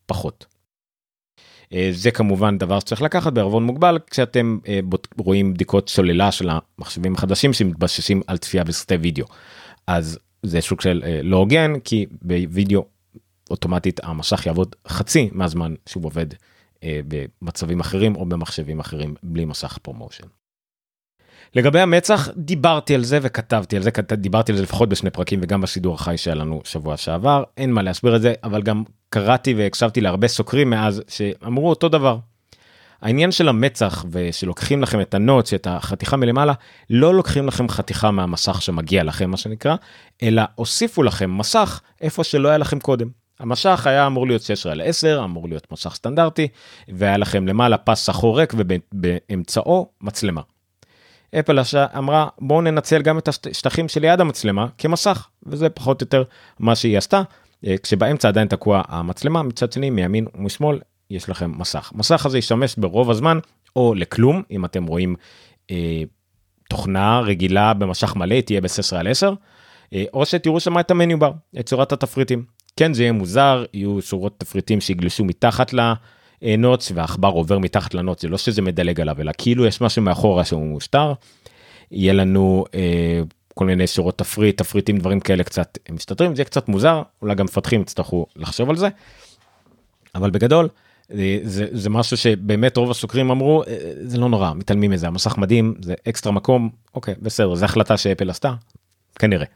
פחות. 0.06 0.46
אה, 1.72 1.88
זה 1.92 2.10
כמובן 2.10 2.58
דבר 2.58 2.80
שצריך 2.80 3.02
לקחת 3.02 3.32
בערבון 3.32 3.64
מוגבל 3.64 3.98
כשאתם 4.10 4.58
אה, 4.68 4.80
רואים 5.18 5.54
בדיקות 5.54 5.88
סוללה 5.88 6.32
של 6.32 6.48
המחשבים 6.50 7.14
החדשים 7.14 7.52
שמתבססים 7.52 8.22
על 8.26 8.36
צפייה 8.36 8.64
בסרטי 8.64 8.94
וידאו. 8.94 9.26
אז 9.86 10.18
זה 10.42 10.60
שוק 10.60 10.80
של 10.80 11.02
אה, 11.06 11.20
לא 11.22 11.36
הוגן 11.36 11.78
כי 11.84 12.06
בווידאו 12.22 12.84
אוטומטית 13.50 14.00
המסך 14.02 14.46
יעבוד 14.46 14.76
חצי 14.88 15.28
מהזמן 15.32 15.74
שהוא 15.86 16.06
עובד 16.06 16.26
במצבים 16.84 17.80
אחרים 17.80 18.16
או 18.16 18.26
במחשבים 18.26 18.80
אחרים 18.80 19.14
בלי 19.22 19.44
מסך 19.44 19.78
ProMotion. 19.82 20.26
לגבי 21.54 21.80
המצח 21.80 22.28
דיברתי 22.36 22.94
על 22.94 23.04
זה 23.04 23.18
וכתבתי 23.22 23.76
על 23.76 23.82
זה 23.82 23.90
דיברתי 24.12 24.52
על 24.52 24.58
זה 24.58 24.62
לפחות 24.62 24.88
בשני 24.88 25.10
פרקים 25.10 25.40
וגם 25.42 25.60
בשידור 25.60 25.94
החי 25.94 26.18
שהיה 26.18 26.34
לנו 26.34 26.60
שבוע 26.64 26.96
שעבר 26.96 27.44
אין 27.56 27.72
מה 27.72 27.82
להסביר 27.82 28.16
את 28.16 28.22
זה 28.22 28.34
אבל 28.44 28.62
גם 28.62 28.82
קראתי 29.08 29.54
והקשבתי 29.54 30.00
להרבה 30.00 30.28
סוקרים 30.28 30.70
מאז 30.70 31.02
שאמרו 31.08 31.68
אותו 31.68 31.88
דבר. 31.88 32.18
העניין 33.02 33.32
של 33.32 33.48
המצח 33.48 34.04
ושלוקחים 34.10 34.82
לכם 34.82 35.00
את 35.00 35.14
ה 35.14 35.21
notch 35.21 35.54
את 35.54 35.66
החתיכה 35.66 36.16
מלמעלה 36.16 36.52
לא 36.90 37.14
לוקחים 37.14 37.46
לכם 37.46 37.68
חתיכה 37.68 38.10
מהמסך 38.10 38.62
שמגיע 38.62 39.04
לכם 39.04 39.30
מה 39.30 39.36
שנקרא 39.36 39.76
אלא 40.22 40.42
הוסיפו 40.54 41.02
לכם 41.02 41.38
מסך 41.38 41.80
איפה 42.00 42.24
שלא 42.24 42.48
היה 42.48 42.58
לכם 42.58 42.80
קודם. 42.80 43.19
המשך 43.40 43.86
היה 43.86 44.06
אמור 44.06 44.26
להיות 44.26 44.42
16 44.42 44.72
על 44.72 44.80
10 44.84 45.20
אמור 45.24 45.48
להיות 45.48 45.72
מסך 45.72 45.94
סטנדרטי 45.94 46.48
והיה 46.88 47.16
לכם 47.16 47.46
למעלה 47.46 47.76
פס 47.78 48.06
שחור 48.06 48.40
ריק 48.40 48.54
ובאמצעו 48.56 49.88
מצלמה. 50.00 50.40
אפל 51.38 51.58
אמרה 51.98 52.28
בואו 52.38 52.60
ננצל 52.60 53.02
גם 53.02 53.18
את 53.18 53.28
השטחים 53.28 53.88
שליד 53.88 54.20
המצלמה 54.20 54.66
כמסך 54.78 55.28
וזה 55.46 55.68
פחות 55.68 56.00
או 56.00 56.04
יותר 56.04 56.22
מה 56.58 56.76
שהיא 56.76 56.98
עשתה. 56.98 57.22
אה, 57.66 57.74
כשבאמצע 57.82 58.28
עדיין 58.28 58.48
תקוע 58.48 58.82
המצלמה 58.88 59.42
מצד 59.42 59.72
שני 59.72 59.90
מימין 59.90 60.26
ומשמאל 60.34 60.78
יש 61.10 61.28
לכם 61.28 61.52
מסך. 61.58 61.92
מסך 61.94 62.26
הזה 62.26 62.38
ישמש 62.38 62.76
ברוב 62.76 63.10
הזמן 63.10 63.38
או 63.76 63.94
לכלום 63.94 64.42
אם 64.50 64.64
אתם 64.64 64.86
רואים 64.86 65.16
אה, 65.70 66.02
תוכנה 66.68 67.20
רגילה 67.20 67.74
במשך 67.74 68.16
מלא 68.16 68.40
תהיה 68.40 68.60
ב-16 68.60 68.96
על 68.96 69.08
10 69.08 69.34
אה, 69.92 70.04
או 70.12 70.26
שתראו 70.26 70.60
שם 70.60 70.78
את 70.78 70.90
המניו 70.90 71.18
בר 71.18 71.32
את 71.60 71.66
צורת 71.66 71.92
התפריטים 71.92 72.44
כן 72.80 72.94
זה 72.94 73.02
יהיה 73.02 73.12
מוזר 73.12 73.64
יהיו 73.74 74.02
שורות 74.02 74.34
תפריטים 74.38 74.80
שיגלשו 74.80 75.24
מתחת 75.24 75.72
ל... 75.72 75.92
נוטס 76.58 76.92
והעכבר 76.94 77.28
עובר 77.28 77.58
מתחת 77.58 77.94
לנוטס 77.94 78.22
זה 78.22 78.28
לא 78.28 78.38
שזה 78.38 78.62
מדלג 78.62 79.00
עליו 79.00 79.16
אלא 79.20 79.32
כאילו 79.38 79.66
יש 79.66 79.80
משהו 79.80 80.02
מאחורה 80.02 80.44
שהוא 80.44 80.66
מושטר. 80.66 81.12
יהיה 81.90 82.12
לנו 82.12 82.64
אה, 82.74 83.20
כל 83.54 83.66
מיני 83.66 83.86
שורות 83.86 84.18
תפריט 84.18 84.58
תפריטים 84.58 84.98
דברים 84.98 85.20
כאלה 85.20 85.44
קצת 85.44 85.78
מסתתרים 85.90 86.36
זה 86.36 86.44
קצת 86.44 86.68
מוזר 86.68 87.02
אולי 87.22 87.34
גם 87.34 87.44
מפתחים 87.44 87.80
יצטרכו 87.80 88.26
לחשוב 88.36 88.70
על 88.70 88.76
זה. 88.76 88.88
אבל 90.14 90.30
בגדול 90.30 90.68
אה, 91.12 91.38
זה, 91.42 91.66
זה 91.72 91.90
משהו 91.90 92.16
שבאמת 92.16 92.76
רוב 92.76 92.90
הסוקרים 92.90 93.30
אמרו 93.30 93.62
אה, 93.62 93.76
זה 94.02 94.18
לא 94.18 94.28
נורא 94.28 94.54
מתעלמים 94.54 94.90
מזה 94.90 95.06
המסך 95.06 95.38
מדהים 95.38 95.74
זה 95.82 95.94
אקסטרה 96.08 96.32
מקום 96.32 96.70
אוקיי 96.94 97.14
בסדר 97.22 97.54
זה 97.54 97.64
החלטה 97.64 97.96
שאפל 97.96 98.30
עשתה 98.30 98.54
כנראה. 99.18 99.46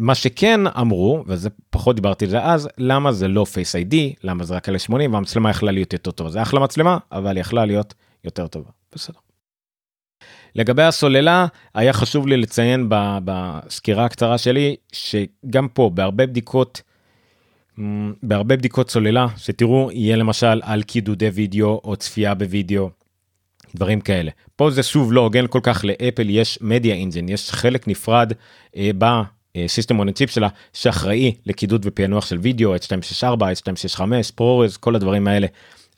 מה 0.00 0.14
שכן 0.14 0.60
אמרו 0.66 1.24
וזה 1.26 1.50
פחות 1.70 1.96
דיברתי 1.96 2.24
על 2.24 2.30
זה 2.30 2.42
אז 2.42 2.68
למה 2.78 3.12
זה 3.12 3.28
לא 3.28 3.44
Face 3.44 3.76
ID 3.76 4.14
למה 4.24 4.44
זה 4.44 4.54
רק 4.54 4.68
אלף 4.68 4.78
80 4.78 5.14
והמצלמה 5.14 5.50
יכלה 5.50 5.72
להיות 5.72 5.92
יותר 5.92 6.10
טובה. 6.10 6.30
זה 6.30 6.42
אחלה 6.42 6.60
מצלמה 6.60 6.98
אבל 7.12 7.36
יכלה 7.36 7.64
להיות 7.64 7.94
יותר 8.24 8.46
טובה. 8.46 8.70
בסדר. 8.94 9.18
לגבי 10.54 10.82
הסוללה 10.82 11.46
היה 11.74 11.92
חשוב 11.92 12.26
לי 12.26 12.36
לציין 12.36 12.86
בסקירה 13.24 14.04
הקצרה 14.04 14.38
שלי 14.38 14.76
שגם 14.92 15.68
פה 15.68 15.90
בהרבה 15.94 16.26
בדיקות 16.26 16.82
בהרבה 18.22 18.56
בדיקות 18.56 18.90
סוללה 18.90 19.26
שתראו 19.36 19.90
יהיה 19.92 20.16
למשל 20.16 20.60
על 20.64 20.82
קידודי 20.82 21.28
וידאו 21.28 21.80
או 21.84 21.96
צפייה 21.96 22.34
בווידאו 22.34 22.90
דברים 23.74 24.00
כאלה. 24.00 24.30
פה 24.56 24.70
זה 24.70 24.82
שוב 24.82 25.12
לא 25.12 25.20
הוגן 25.20 25.46
כל 25.46 25.60
כך 25.62 25.84
לאפל 25.84 26.30
יש 26.30 26.58
media 26.60 26.94
engine 26.94 27.28
יש 27.28 27.50
חלק 27.50 27.88
נפרד 27.88 28.32
אה, 28.76 28.90
system 29.66 29.98
on 29.98 30.12
chip 30.12 30.30
שלה 30.30 30.48
שאחראי 30.72 31.34
לקידוד 31.46 31.82
ופענוח 31.86 32.26
של 32.26 32.38
וידאו 32.38 32.76
H264 32.76 33.56
H265 33.56 34.30
ProRes 34.30 34.76
כל 34.76 34.94
הדברים 34.94 35.28
האלה. 35.28 35.46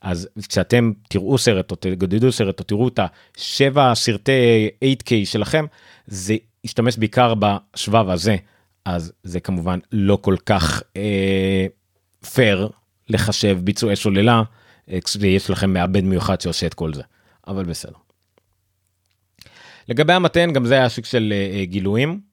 אז 0.02 0.28
כשאתם 0.48 0.92
תראו 1.08 1.38
סרט 1.38 1.70
או 1.70 1.76
תקודדו 1.76 2.32
סרט 2.32 2.60
או 2.60 2.64
תראו 2.64 2.88
את 2.88 3.00
השבע 3.36 3.94
סרטי 3.94 4.68
8K 4.84 5.10
שלכם 5.24 5.64
זה 6.06 6.36
ישתמש 6.64 6.96
בעיקר 6.96 7.34
בשבב 7.34 8.08
הזה 8.08 8.36
אז 8.84 9.12
זה 9.22 9.40
כמובן 9.40 9.78
לא 9.92 10.18
כל 10.20 10.36
כך 10.46 10.82
אה, 10.96 11.66
פייר 12.34 12.68
לחשב 13.08 13.58
ביצועי 13.64 13.96
שוללה 13.96 14.42
אה, 14.90 14.98
כשיש 15.00 15.50
לכם 15.50 15.72
מעבד 15.72 16.04
מיוחד 16.04 16.40
שעושה 16.40 16.66
את 16.66 16.74
כל 16.74 16.94
זה 16.94 17.02
אבל 17.46 17.64
בסדר. 17.64 17.92
לגבי 19.88 20.12
המתן 20.12 20.52
גם 20.52 20.66
זה 20.66 20.74
היה 20.74 20.90
שוק 20.90 21.04
של 21.04 21.32
אה, 21.32 21.64
גילויים. 21.64 22.31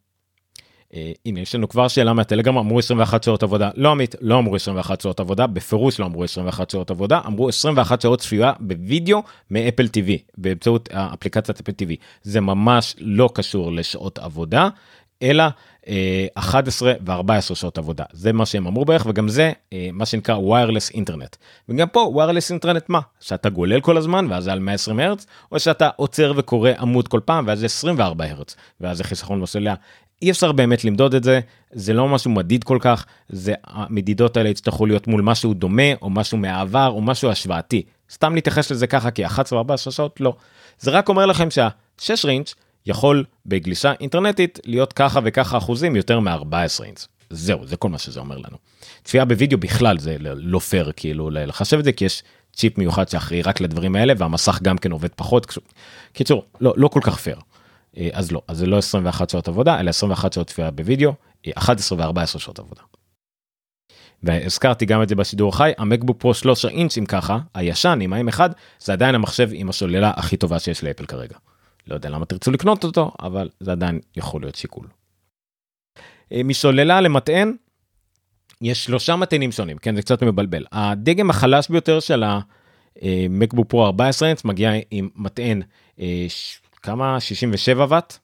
אה, 0.94 1.12
הנה 1.26 1.40
יש 1.40 1.56
לנו 1.56 1.70
כבר 1.70 1.88
שאלה 1.88 2.14
מהטלגרם 2.14 2.58
אמרו 2.58 2.80
21 2.80 3.24
שעות 3.24 3.44
עבודה. 3.44 3.70
לא 3.76 3.92
עמית 3.92 4.16
לא 4.22 4.40
אמרו 4.40 4.56
21 4.56 5.02
שעות 5.02 5.20
עבודה 5.20 5.48
בפירוש 5.48 6.00
לא 6.00 6.06
אמרו 6.06 6.24
21 6.24 6.70
שעות 6.70 6.92
עבודה 6.92 7.22
אמרו 7.28 7.50
21 7.50 8.02
שעות 8.02 8.20
צפייה 8.20 8.54
בווידאו 8.60 9.24
מאפל 9.52 9.86
TV 9.86 10.12
באמצעות 10.38 10.90
האפליקציית 10.94 11.60
אפל 11.60 11.72
TV 11.72 11.96
זה 12.24 12.42
ממש 12.42 12.96
לא 13.00 13.30
קשור 13.34 13.72
לשעות 13.72 14.20
עבודה 14.20 14.70
אלא 15.24 15.44
11 16.36 16.94
ו-14 17.06 17.56
שעות 17.56 17.78
עבודה. 17.78 18.04
זה 18.12 18.34
מה 18.34 18.46
שהם 18.46 18.68
אמרו 18.68 18.86
בערך 18.86 19.06
וגם 19.06 19.28
זה 19.28 19.52
אה, 19.74 19.90
מה 19.94 20.06
שנקרא 20.06 20.36
wireless 20.36 20.94
אינטרנט 20.94 21.36
וגם 21.70 21.88
פה 21.88 22.14
wireless 22.16 22.50
אינטרנט 22.50 22.90
מה? 22.90 23.00
שאתה 23.20 23.50
גולל 23.50 23.82
כל 23.82 23.98
הזמן 23.98 24.26
ואז 24.30 24.44
זה 24.44 24.52
על 24.52 24.60
120 24.60 25.00
הרץ 25.00 25.26
או 25.52 25.60
שאתה 25.60 25.90
עוצר 25.96 26.34
וקורא 26.36 26.72
עמוד 26.80 27.08
כל 27.08 27.20
פעם 27.26 27.48
ואז 27.48 27.60
זה 27.60 27.66
24 27.66 28.26
הרץ 28.26 28.56
ואז 28.82 28.98
זה 28.98 29.04
חיסכון 29.04 29.42
בסוליה 29.42 29.76
אי 30.22 30.32
אפשר 30.32 30.52
באמת 30.52 30.86
למדוד 30.86 31.16
את 31.16 31.24
זה 31.24 31.40
זה 31.72 31.94
לא 31.94 32.08
משהו 32.08 32.32
מדיד 32.32 32.64
כל 32.64 32.78
כך 32.82 33.06
זה 33.30 33.54
המדידות 33.64 34.38
האלה 34.38 34.50
יצטרכו 34.50 34.86
להיות 34.86 35.08
מול 35.08 35.22
משהו 35.22 35.54
דומה 35.54 35.94
או 36.02 36.10
משהו 36.10 36.38
מהעבר 36.38 36.88
או 36.88 37.02
משהו 37.02 37.30
השוואתי 37.30 37.84
סתם 38.12 38.36
להתייחס 38.36 38.72
לזה 38.72 38.88
ככה 38.88 39.12
כי 39.12 39.26
11 39.26 39.62
ו-14 39.62 39.92
שעות 39.92 40.22
לא 40.22 40.36
זה 40.80 40.92
רק 40.92 41.10
אומר 41.10 41.26
לכם 41.26 41.52
שה-16 41.52 42.14
אינץ' 42.26 42.48
יכול 42.86 43.26
בגלישה 43.46 43.94
אינטרנטית 44.00 44.60
להיות 44.66 44.94
ככה 44.94 45.20
וככה 45.24 45.58
אחוזים 45.58 45.96
יותר 45.96 46.20
מ-14 46.20 46.84
אינץ. 46.84 47.08
זהו, 47.30 47.68
זה 47.68 47.78
כל 47.78 47.90
מה 47.90 47.98
שזה 47.98 48.20
אומר 48.20 48.38
לנו. 48.38 48.58
צפייה 49.04 49.26
בווידאו 49.26 49.58
בכלל 49.58 50.00
זה 50.00 50.18
לא 50.20 50.60
פייר 50.60 50.92
כאילו 50.96 51.30
לחשב 51.30 51.78
את 51.80 51.84
זה 51.84 51.92
כי 51.92 52.06
יש 52.06 52.24
צ'יפ 52.54 52.78
מיוחד 52.78 53.10
שאחראי 53.10 53.42
רק 53.42 53.62
לדברים 53.62 53.96
האלה 53.96 54.14
והמסך 54.18 54.60
גם 54.62 54.78
כן 54.78 54.92
עובד 54.92 55.10
פחות. 55.16 55.58
קיצור, 56.14 56.44
לא, 56.62 56.74
לא 56.78 56.88
כל 56.88 57.00
כך 57.04 57.18
פייר. 57.18 57.40
אה, 58.00 58.10
אז 58.14 58.32
לא, 58.32 58.42
אז 58.48 58.58
זה 58.58 58.66
לא 58.66 58.78
21 58.78 59.30
שעות 59.30 59.48
עבודה 59.48 59.80
אלא 59.80 59.90
21 59.90 60.34
שעות 60.34 60.48
צפייה 60.48 60.72
בווידאו, 60.72 61.14
11 61.58 61.98
ו-14 61.98 62.40
שעות 62.40 62.60
עבודה. 62.60 62.82
והזכרתי 64.24 64.86
גם 64.86 65.04
את 65.04 65.10
זה 65.10 65.16
בשידור 65.16 65.50
החי, 65.50 65.72
המקבוק 65.78 66.20
פרו 66.20 66.34
13 66.34 66.72
אינץ' 66.72 66.98
אם 66.98 67.06
ככה, 67.06 67.40
הישן 67.54 68.00
עם 68.02 68.14
ה-M1, 68.14 68.40
זה 68.80 68.94
עדיין 68.94 69.16
המחשב 69.16 69.50
עם 69.54 69.70
השוללה 69.70 70.12
הכי 70.16 70.38
טובה 70.38 70.60
שיש 70.60 70.84
לאפל 70.84 71.06
כרגע. 71.06 71.38
לא 71.88 71.96
יודע 71.96 72.10
למה 72.10 72.26
תרצו 72.26 72.52
לקנות 72.52 72.84
אותו, 72.84 73.12
אבל 73.22 73.50
זה 73.60 73.72
עדיין 73.72 74.00
יכול 74.16 74.42
להיות 74.42 74.56
שיקול. 74.56 74.88
אה, 76.32 76.44
משוללה 76.44 77.02
למטען, 77.02 77.56
יש 78.62 78.86
שלושה 78.86 79.16
מטענים 79.16 79.52
שונים, 79.52 79.78
כן, 79.78 79.96
זה 79.96 80.02
קצת 80.02 80.24
מבלבל. 80.24 80.66
הדגם 80.72 81.30
החלש 81.30 81.70
ביותר 81.70 82.00
של 82.00 82.24
המקבוק 83.02 83.70
פרו 83.70 83.86
14 83.86 84.28
אינץ 84.28 84.46
מגיע 84.46 84.72
עם 84.92 85.10
מטען 85.16 85.62
אה, 86.00 86.26
כמה 86.82 87.20
67 87.20 87.86
ואט. 87.90 88.18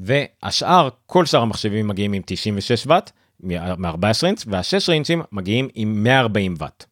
והשאר, 0.00 0.88
כל 1.06 1.26
שאר 1.26 1.40
המחשבים 1.40 1.88
מגיעים 1.88 2.12
עם 2.12 2.22
96 2.26 2.86
ואט 2.86 3.10
מ-14 3.40 4.26
אינץ, 4.26 4.44
וה-6 4.46 4.92
אינצ'ים 4.92 5.22
מגיעים 5.32 5.68
עם 5.74 6.04
140 6.04 6.54
ואט. 6.58 6.84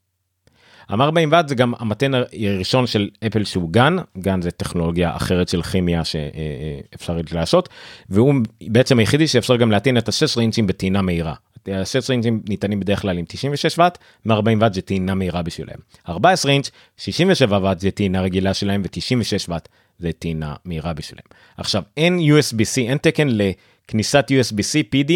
ה-140 0.89 1.29
ואט 1.31 1.49
זה 1.49 1.55
גם 1.55 1.73
המתן 1.79 2.13
הראשון 2.15 2.87
של 2.87 3.09
אפל 3.27 3.45
שהוא 3.45 3.71
גן, 3.71 3.97
גן 4.19 4.43
זה 4.43 4.51
טכנולוגיה 4.51 5.17
אחרת 5.17 5.49
של 5.49 5.63
כימיה 5.63 6.03
שאפשר 6.05 7.17
לעשות, 7.33 7.69
והוא 8.09 8.35
בעצם 8.63 8.99
היחידי 8.99 9.29
שאפשר 9.29 9.57
גם 9.57 9.71
להטעין 9.71 9.99
את 9.99 10.09
ה-6 10.09 10.41
אינצ'ים 10.41 10.67
בטעינה 10.67 11.03
מהירה. 11.03 11.35
ה-16 11.69 12.13
אינצ'ים 12.13 12.43
ניתנים 12.49 12.81
בדרך 12.81 13.03
כלל 13.03 13.19
עם 13.19 13.25
96 13.29 13.79
ואט, 13.79 13.99
מ-40 14.25 14.35
ואט 14.61 14.75
זה 14.75 14.83
טעינה 14.83 15.15
מהירה 15.15 15.43
בשבילם. 15.43 15.77
14 16.09 16.53
אינץ', 16.53 16.71
67 16.97 17.59
ואט 17.63 17.81
זה 17.81 17.91
טעינה 17.91 18.21
רגילה 18.21 18.55
שלהם 18.55 18.83
ו-96 18.85 19.45
ואט 19.49 19.69
זה 19.99 20.13
טעינה 20.13 20.55
מהירה 20.65 20.93
בשבילם. 20.93 21.23
עכשיו 21.57 21.83
אין 21.97 22.19
USB-C, 22.19 22.81
אין 22.81 22.99
תקן 22.99 23.29
לכניסת 23.31 24.25
USB-C 24.31 24.95
PD, 24.95 25.13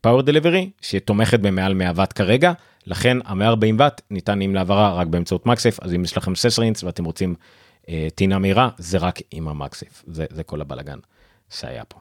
פאוור 0.00 0.22
דליברי, 0.22 0.70
שתומכת 0.80 1.40
במעל 1.40 1.74
100 1.74 1.92
ואט 1.94 2.18
כרגע, 2.18 2.52
לכן 2.86 3.18
ה-140 3.24 3.74
ואט 3.78 4.00
ניתנים 4.10 4.54
להעברה 4.54 4.94
רק 4.94 5.06
באמצעות 5.06 5.46
מקסייף, 5.46 5.80
אז 5.80 5.94
אם 5.94 6.04
יש 6.04 6.16
לכם 6.16 6.34
16 6.34 6.64
אינץ' 6.64 6.84
ואתם 6.84 7.04
רוצים 7.04 7.34
אה, 7.88 8.08
טעינה 8.14 8.38
מהירה, 8.38 8.68
זה 8.78 8.98
רק 8.98 9.18
עם 9.30 9.48
המקסייף, 9.48 10.04
זה, 10.06 10.24
זה 10.30 10.42
כל 10.42 10.60
הבלאגן 10.60 10.98
שהיה 11.50 11.84
פה. 11.84 11.98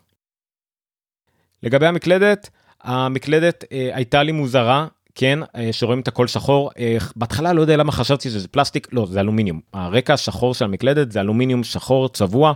לגבי 1.64 1.86
המקלדת, 1.86 2.50
המקלדת 2.82 3.64
אה, 3.72 3.90
הייתה 3.94 4.24
לי 4.24 4.32
מוזרה, 4.32 4.88
כן, 5.20 5.40
אה, 5.56 5.70
שרואים 5.72 6.00
את 6.00 6.08
הכל 6.08 6.28
שחור. 6.28 6.72
אה, 6.80 6.98
בהתחלה 7.16 7.54
לא 7.54 7.62
יודע 7.62 7.78
למה 7.78 7.92
חשבתי 7.92 8.30
שזה 8.30 8.48
פלסטיק, 8.48 8.88
לא, 8.92 9.06
זה 9.06 9.20
אלומיניום. 9.20 9.60
הרקע 9.74 10.14
השחור 10.14 10.54
של 10.54 10.66
המקלדת 10.66 11.12
זה 11.12 11.22
אלומיניום 11.22 11.64
שחור 11.64 12.10
צבוע, 12.10 12.54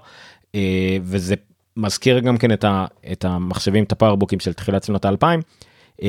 אה, 0.56 0.98
וזה 1.04 1.36
מזכיר 1.78 2.20
גם 2.20 2.38
כן 2.38 2.52
את, 2.52 2.64
ה, 2.64 2.86
את 3.12 3.26
המחשבים, 3.26 3.84
את 3.84 3.92
ה 3.92 3.96
PowerBookים 3.96 4.39
של 4.40 4.54
תחילת 4.54 4.84
שנות 4.84 5.06
האלפיים. 5.06 5.40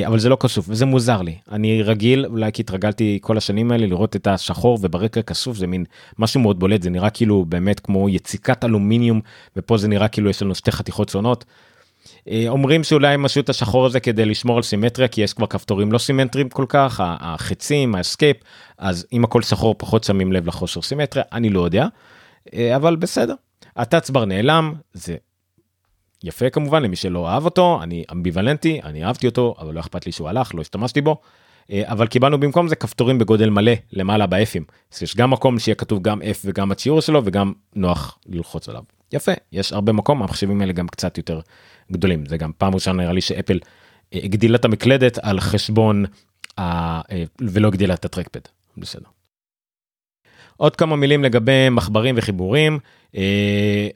אבל 0.06 0.18
זה 0.18 0.28
לא 0.28 0.36
כסוף 0.40 0.66
וזה 0.68 0.86
מוזר 0.86 1.22
לי 1.22 1.36
אני 1.52 1.82
רגיל 1.82 2.26
אולי 2.26 2.52
כי 2.52 2.62
התרגלתי 2.62 3.18
כל 3.22 3.36
השנים 3.36 3.72
האלה 3.72 3.86
לראות 3.86 4.16
את 4.16 4.26
השחור 4.26 4.78
וברקע 4.82 5.22
כסוף 5.22 5.56
זה 5.56 5.66
מין 5.66 5.84
משהו 6.18 6.40
מאוד 6.40 6.58
בולט 6.58 6.82
זה 6.82 6.90
נראה 6.90 7.10
כאילו 7.10 7.44
באמת 7.48 7.80
כמו 7.80 8.08
יציקת 8.08 8.64
אלומיניום 8.64 9.20
ופה 9.56 9.78
זה 9.78 9.88
נראה 9.88 10.08
כאילו 10.08 10.30
יש 10.30 10.42
לנו 10.42 10.54
שתי 10.54 10.72
חתיכות 10.72 11.08
שונות. 11.08 11.44
אה, 12.28 12.44
אומרים 12.48 12.84
שאולי 12.84 13.14
הם 13.14 13.24
עשו 13.24 13.40
את 13.40 13.48
השחור 13.48 13.86
הזה 13.86 14.00
כדי 14.00 14.24
לשמור 14.24 14.56
על 14.56 14.62
סימטריה 14.62 15.08
כי 15.08 15.20
יש 15.20 15.32
כבר 15.32 15.46
כפתורים 15.46 15.92
לא 15.92 15.98
סימטריים 15.98 16.48
כל 16.48 16.66
כך 16.68 17.00
החצים 17.04 17.94
ה 17.94 18.00
escape 18.00 18.36
אז 18.78 19.06
אם 19.12 19.24
הכל 19.24 19.42
שחור 19.42 19.74
פחות 19.78 20.04
שמים 20.04 20.32
לב 20.32 20.46
לחוסר 20.46 20.82
סימטריה 20.82 21.24
אני 21.32 21.50
לא 21.50 21.64
יודע 21.64 21.86
אה, 22.54 22.76
אבל 22.76 22.96
בסדר. 22.96 23.34
הטאץ 23.76 24.10
בר 24.10 24.24
נעלם 24.24 24.74
זה 24.92 25.16
יפה 26.24 26.50
כמובן 26.50 26.82
למי 26.82 26.96
שלא 26.96 27.28
אהב 27.28 27.44
אותו 27.44 27.82
אני 27.82 28.04
אמביוולנטי 28.12 28.80
אני 28.84 29.04
אהבתי 29.04 29.26
אותו 29.26 29.54
אבל 29.58 29.74
לא 29.74 29.80
אכפת 29.80 30.06
לי 30.06 30.12
שהוא 30.12 30.28
הלך 30.28 30.54
לא 30.54 30.60
השתמשתי 30.60 31.00
בו. 31.00 31.20
אה, 31.70 31.82
אבל 31.86 32.06
קיבלנו 32.06 32.40
במקום 32.40 32.68
זה 32.68 32.76
כפתורים 32.76 33.18
בגודל 33.18 33.50
מלא 33.50 33.72
למעלה 33.92 34.26
באפים. 34.26 34.64
אז 34.94 35.02
יש 35.02 35.16
גם 35.16 35.30
מקום 35.30 35.58
שיהיה 35.58 35.74
כתוב 35.74 36.02
גם 36.02 36.22
F 36.22 36.38
וגם 36.44 36.72
הציור 36.72 37.00
שלו 37.00 37.22
וגם 37.24 37.52
נוח 37.76 38.18
ללחוץ 38.26 38.68
עליו. 38.68 38.82
יפה 39.12 39.32
יש 39.52 39.72
הרבה 39.72 39.92
מקום 39.92 40.22
המחשבים 40.22 40.60
האלה 40.60 40.72
גם 40.72 40.88
קצת 40.88 41.18
יותר 41.18 41.40
גדולים 41.92 42.26
זה 42.26 42.36
גם 42.36 42.50
פעם 42.58 42.74
ראשונה 42.74 43.02
נראה 43.02 43.12
לי 43.12 43.20
שאפל 43.20 43.58
אה, 44.14 44.20
הגדילה 44.22 44.56
את 44.56 44.64
המקלדת 44.64 45.18
על 45.18 45.40
חשבון 45.40 46.04
ה... 46.58 46.62
אה, 47.12 47.24
ולא 47.40 47.68
הגדילה 47.68 47.94
את 47.94 48.04
הטרקפד. 48.04 48.40
בסדר. 48.76 49.06
עוד 50.56 50.76
כמה 50.76 50.96
מילים 50.96 51.24
לגבי 51.24 51.68
מחברים 51.70 52.14
וחיבורים 52.18 52.78
אה, 53.16 53.88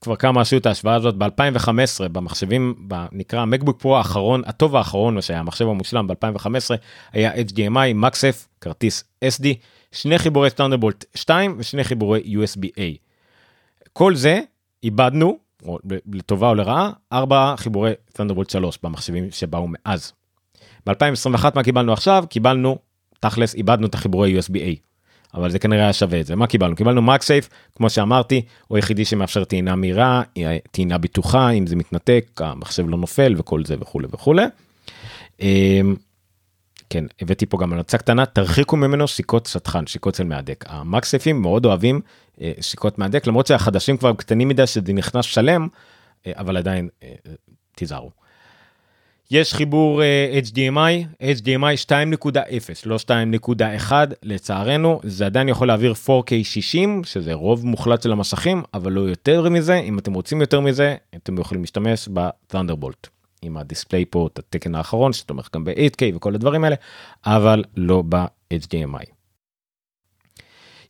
כבר 0.00 0.16
כמה 0.16 0.40
עשו 0.40 0.56
את 0.56 0.66
ההשוואה 0.66 0.94
הזאת 0.94 1.14
ב2015 1.14 2.08
במחשבים 2.12 2.88
נקרא 3.12 3.44
מקבוק 3.44 3.80
פרו 3.80 3.96
האחרון 3.96 4.42
הטוב 4.46 4.76
האחרון 4.76 5.14
מה 5.14 5.22
שהיה 5.22 5.40
המחשב 5.40 5.68
המושלם 5.68 6.06
ב2015 6.10 6.46
היה 7.12 7.32
HDMI 7.34 7.94
מקסף 7.94 8.48
כרטיס 8.60 9.04
SD 9.24 9.46
שני 9.92 10.18
חיבורי 10.18 10.50
סטנדרבולט 10.50 11.04
2 11.14 11.54
ושני 11.58 11.84
חיבורי 11.84 12.20
USB-A. 12.20 13.11
כל 13.92 14.14
זה 14.14 14.40
איבדנו 14.82 15.38
או 15.64 15.78
לטובה 16.12 16.48
או 16.48 16.54
לרעה, 16.54 16.90
ארבע 17.12 17.54
חיבורי 17.56 17.92
ת'נדרבולט 18.12 18.50
3 18.50 18.78
במחשבים 18.82 19.30
שבאו 19.30 19.66
מאז. 19.68 20.12
ב-2021 20.86 21.44
מה 21.54 21.62
קיבלנו 21.62 21.92
עכשיו? 21.92 22.24
קיבלנו, 22.30 22.78
תכלס, 23.20 23.54
איבדנו 23.54 23.86
את 23.86 23.94
החיבורי 23.94 24.38
USB-A. 24.38 24.92
אבל 25.34 25.50
זה 25.50 25.58
כנראה 25.58 25.82
היה 25.82 25.92
שווה 25.92 26.20
את 26.20 26.26
זה. 26.26 26.36
מה 26.36 26.46
קיבלנו? 26.46 26.76
קיבלנו 26.76 27.02
מקסייף, 27.02 27.48
כמו 27.76 27.90
שאמרתי, 27.90 28.42
הוא 28.68 28.76
היחידי 28.76 29.04
שמאפשר 29.04 29.44
טעינה 29.44 29.76
מהירה, 29.76 30.22
טעינה 30.70 30.98
בטוחה, 30.98 31.50
אם 31.50 31.66
זה 31.66 31.76
מתנתק, 31.76 32.40
המחשב 32.40 32.88
לא 32.88 32.96
נופל 32.96 33.34
וכל 33.36 33.64
זה 33.64 33.76
וכולי 33.80 34.08
וכולי. 34.10 34.44
אמ, 35.40 35.96
כן, 36.90 37.04
הבאתי 37.20 37.46
פה 37.46 37.58
גם 37.58 37.72
המלצה 37.72 37.98
קטנה, 37.98 38.26
תרחיקו 38.26 38.76
ממנו 38.76 39.08
סיכות 39.08 39.46
שטחן, 39.46 39.86
סיכות 39.86 40.14
של 40.14 40.24
מהדק. 40.24 40.64
המקסייפים 40.68 41.42
מאוד 41.42 41.66
אוהבים 41.66 41.96
אה, 41.96 42.00
סיכות 42.60 42.98
מהדק, 42.98 43.26
למרות 43.26 43.46
שהחדשים 43.46 43.96
כבר 43.96 44.12
קטנים 44.12 44.48
מדי 44.48 44.66
שזה 44.66 44.92
נכנס 44.92 45.24
שלם, 45.24 45.68
אה, 46.26 46.32
אבל 46.36 46.56
עדיין 46.56 46.88
אה, 47.02 47.08
תיזהרו. 47.74 48.10
יש 49.30 49.54
חיבור 49.54 50.02
HDMI, 50.44 51.22
HDMI 51.38 51.86
2.0, 51.86 51.90
לא 52.86 52.96
2.1 53.90 53.92
לצערנו, 54.22 55.00
זה 55.02 55.26
עדיין 55.26 55.48
יכול 55.48 55.68
להעביר 55.68 55.92
4K 55.92 56.30
60, 56.42 57.04
שזה 57.04 57.34
רוב 57.34 57.66
מוחלט 57.66 58.02
של 58.02 58.12
המסכים, 58.12 58.62
אבל 58.74 58.92
לא 58.92 59.00
יותר 59.00 59.48
מזה, 59.48 59.78
אם 59.78 59.98
אתם 59.98 60.12
רוצים 60.14 60.40
יותר 60.40 60.60
מזה, 60.60 60.96
אתם 61.16 61.38
יכולים 61.38 61.62
להשתמש 61.62 62.08
ב-Thunderbolt. 62.12 63.08
עם 63.42 63.56
הדיספליי 63.56 64.04
פורט 64.04 64.38
התקן 64.38 64.74
האחרון 64.74 65.12
שתומך 65.12 65.48
גם 65.54 65.64
ב-8K 65.64 66.16
וכל 66.16 66.34
הדברים 66.34 66.64
האלה 66.64 66.76
אבל 67.26 67.64
לא 67.76 68.02
ב-HDMI. 68.08 69.21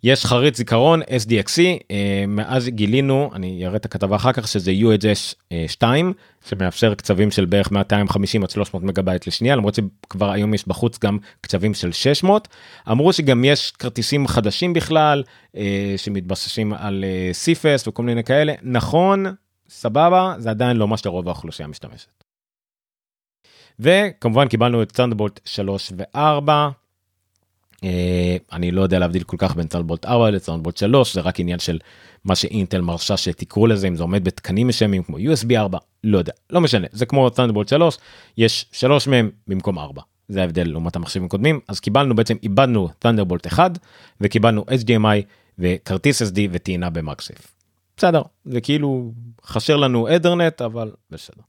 יש 0.05 0.25
חריץ 0.27 0.57
זיכרון 0.57 1.03
SDXC 1.03 1.61
אה, 1.91 2.25
מאז 2.29 2.69
גילינו 2.69 3.31
אני 3.35 3.67
אראה 3.67 3.77
את 3.77 3.85
הכתבה 3.85 4.17
אחר 4.17 4.33
כך 4.33 4.49
שזה 4.49 4.71
UHS 4.71 5.35
2 5.67 6.07
אה, 6.07 6.13
שמאפשר 6.49 6.95
קצבים 6.95 7.31
של 7.31 7.45
בערך 7.45 7.71
250 7.73 8.43
עד 8.45 8.51
300 8.51 8.83
מגבייט 8.83 9.27
לשנייה 9.27 9.57
למרות 9.57 9.75
שכבר 9.75 10.31
היום 10.31 10.55
יש 10.55 10.69
בחוץ 10.69 10.99
גם 10.99 11.19
קצבים 11.41 11.75
של 11.75 11.93
600 11.93 12.49
אמרו 12.91 13.13
שגם 13.13 13.45
יש 13.45 13.71
כרטיסים 13.71 14.27
חדשים 14.27 14.73
בכלל 14.73 15.23
אה, 15.57 15.95
שמתבססים 15.97 16.73
על 16.73 17.05
CFS 17.33 17.89
וכל 17.89 18.03
מיני 18.03 18.25
כאלה 18.25 18.53
נכון 18.63 19.27
סבבה, 19.69 20.35
זה 20.39 20.51
עדיין 20.51 20.77
לא 20.77 20.89
מה 20.89 20.97
שרוב 20.97 21.29
האוכלוסייה 21.29 21.69
משתמשת. 21.69 22.25
וכמובן 23.79 24.49
קיבלנו 24.49 24.83
את 24.83 24.93
תנדבולט 24.93 25.41
3 25.45 25.93
ו-4. 25.97 26.82
אני 28.53 28.71
לא 28.71 28.83
יודע 28.83 28.99
להבדיל 28.99 29.23
כל 29.23 29.37
כך 29.39 29.57
בין 29.57 29.67
תנדבולט 29.67 30.07
4 30.07 30.31
לצנדבולט 30.31 30.77
3, 30.77 31.15
זה 31.15 31.21
רק 31.21 31.41
עניין 31.41 31.59
של 31.59 31.79
מה 32.25 32.35
שאינטל 32.37 32.81
מרשה 32.81 33.17
שתקראו 33.17 33.67
לזה, 33.67 33.89
אם 33.89 33.97
זה 33.97 34.03
עומד 34.03 34.25
בתקנים 34.25 34.67
מסוימים 34.67 35.03
כמו 35.03 35.19
USB 35.19 35.57
4, 35.57 35.79
לא 36.05 36.19
יודע, 36.19 36.33
לא 36.51 36.61
משנה, 36.61 36.87
זה 36.93 37.07
כמו 37.07 37.31
תנדבולט 37.31 37.69
3, 37.69 37.99
יש 38.39 38.67
3 38.73 39.09
מהם 39.09 39.31
במקום 39.47 39.79
4. 39.79 40.03
זה 40.29 40.41
ההבדל 40.41 40.69
לעומת 40.69 40.97
המחשבים 40.97 41.29
קודמים 41.29 41.61
אז 41.69 41.81
קיבלנו 41.81 42.17
בעצם 42.17 42.37
איבדנו 42.43 42.89
תנדרבולט 42.99 43.47
1 43.47 43.79
וקיבלנו 44.21 44.65
HDMI 44.69 45.23
וכרטיס 45.59 46.23
SD 46.23 46.39
וטעינה 46.53 46.91
במקסיף. 46.91 47.55
בסדר 47.97 48.23
זה 48.45 48.61
כאילו 48.61 49.13
חשר 49.45 49.77
לנו 49.77 50.17
אדרנט 50.17 50.63
אבל 50.63 50.93
בסדר. 51.11 51.43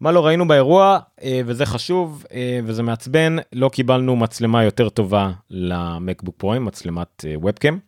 מה 0.00 0.12
לא 0.12 0.26
ראינו 0.26 0.48
באירוע 0.48 0.98
אה, 1.22 1.40
וזה 1.46 1.66
חשוב 1.66 2.24
אה, 2.32 2.60
וזה 2.64 2.82
מעצבן 2.82 3.36
לא 3.52 3.68
קיבלנו 3.68 4.16
מצלמה 4.16 4.64
יותר 4.64 4.88
טובה 4.88 5.30
למקבוק 5.50 6.34
פרו 6.38 6.54
עם 6.54 6.64
מצלמת 6.64 7.24
ובקאם. 7.28 7.78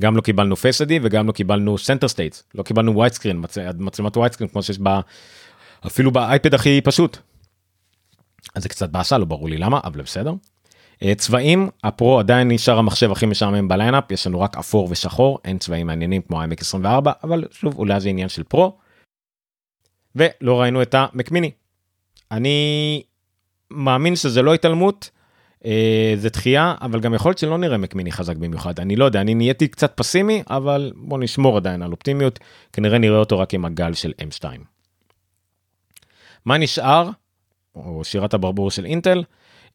גם 0.00 0.16
לא 0.16 0.20
קיבלנו 0.20 0.56
Face 0.56 0.82
ID 0.82 0.90
וגם 1.02 1.26
לא 1.26 1.32
קיבלנו 1.32 1.78
Center 1.78 2.08
Stage 2.08 2.44
לא 2.54 2.62
קיבלנו 2.62 2.94
wide 2.94 3.12
screen 3.12 3.44
מצלמת 3.78 4.16
wide 4.16 4.32
screen 4.32 4.48
כמו 4.50 4.62
שיש 4.62 4.78
בה 4.78 5.00
אפילו 5.86 6.10
באייפד 6.10 6.54
הכי 6.54 6.80
פשוט 6.80 7.18
אז 8.54 8.62
זה 8.62 8.68
קצת 8.68 8.90
באסה 8.90 9.18
לא 9.18 9.24
ברור 9.24 9.48
לי 9.48 9.58
למה 9.58 9.80
אבל 9.84 10.02
בסדר. 10.02 10.34
אה, 11.02 11.14
צבעים 11.14 11.68
הפרו 11.84 12.18
עדיין 12.18 12.50
נשאר 12.50 12.78
המחשב 12.78 13.12
הכי 13.12 13.26
משעמם 13.26 13.68
ב 13.68 13.74
lineup 13.74 14.10
יש 14.10 14.26
לנו 14.26 14.40
רק 14.40 14.56
אפור 14.56 14.88
ושחור 14.90 15.38
אין 15.44 15.58
צבעים 15.58 15.86
מעניינים 15.86 16.22
כמו 16.22 16.40
ה 16.40 16.44
iMac 16.44 16.60
24 16.60 17.12
אבל 17.24 17.44
שוב 17.50 17.78
אולי 17.78 18.00
זה 18.00 18.08
עניין 18.08 18.28
של 18.28 18.42
פרו. 18.42 18.83
ולא 20.16 20.60
ראינו 20.60 20.82
את 20.82 20.94
ה 20.98 21.04
Mac 21.04 21.21
mini. 21.21 21.50
אני 22.30 23.02
מאמין 23.70 24.16
שזה 24.16 24.42
לא 24.42 24.54
התעלמות. 24.54 25.10
אה, 25.64 26.14
זה 26.16 26.28
דחייה 26.28 26.74
אבל 26.80 27.00
גם 27.00 27.14
יכול 27.14 27.30
להיות 27.30 27.38
שלא 27.38 27.58
נראה 27.58 27.78
Mac 27.78 27.93
mini 27.93 28.12
חזק 28.12 28.36
במיוחד 28.36 28.80
אני 28.80 28.96
לא 28.96 29.04
יודע 29.04 29.20
אני 29.20 29.34
נהייתי 29.34 29.68
קצת 29.68 29.92
פסימי 29.94 30.42
אבל 30.50 30.92
בוא 30.96 31.18
נשמור 31.18 31.56
עדיין 31.56 31.82
על 31.82 31.92
אופטימיות 31.92 32.38
כנראה 32.72 32.98
נראה 32.98 33.18
אותו 33.18 33.38
רק 33.38 33.54
עם 33.54 33.64
הגל 33.64 33.94
של 33.94 34.12
M2. 34.20 34.44
מה 36.44 36.58
נשאר 36.58 37.10
או 37.76 38.04
שירת 38.04 38.34
הברבור 38.34 38.70
של 38.70 38.84
אינטל. 38.84 39.24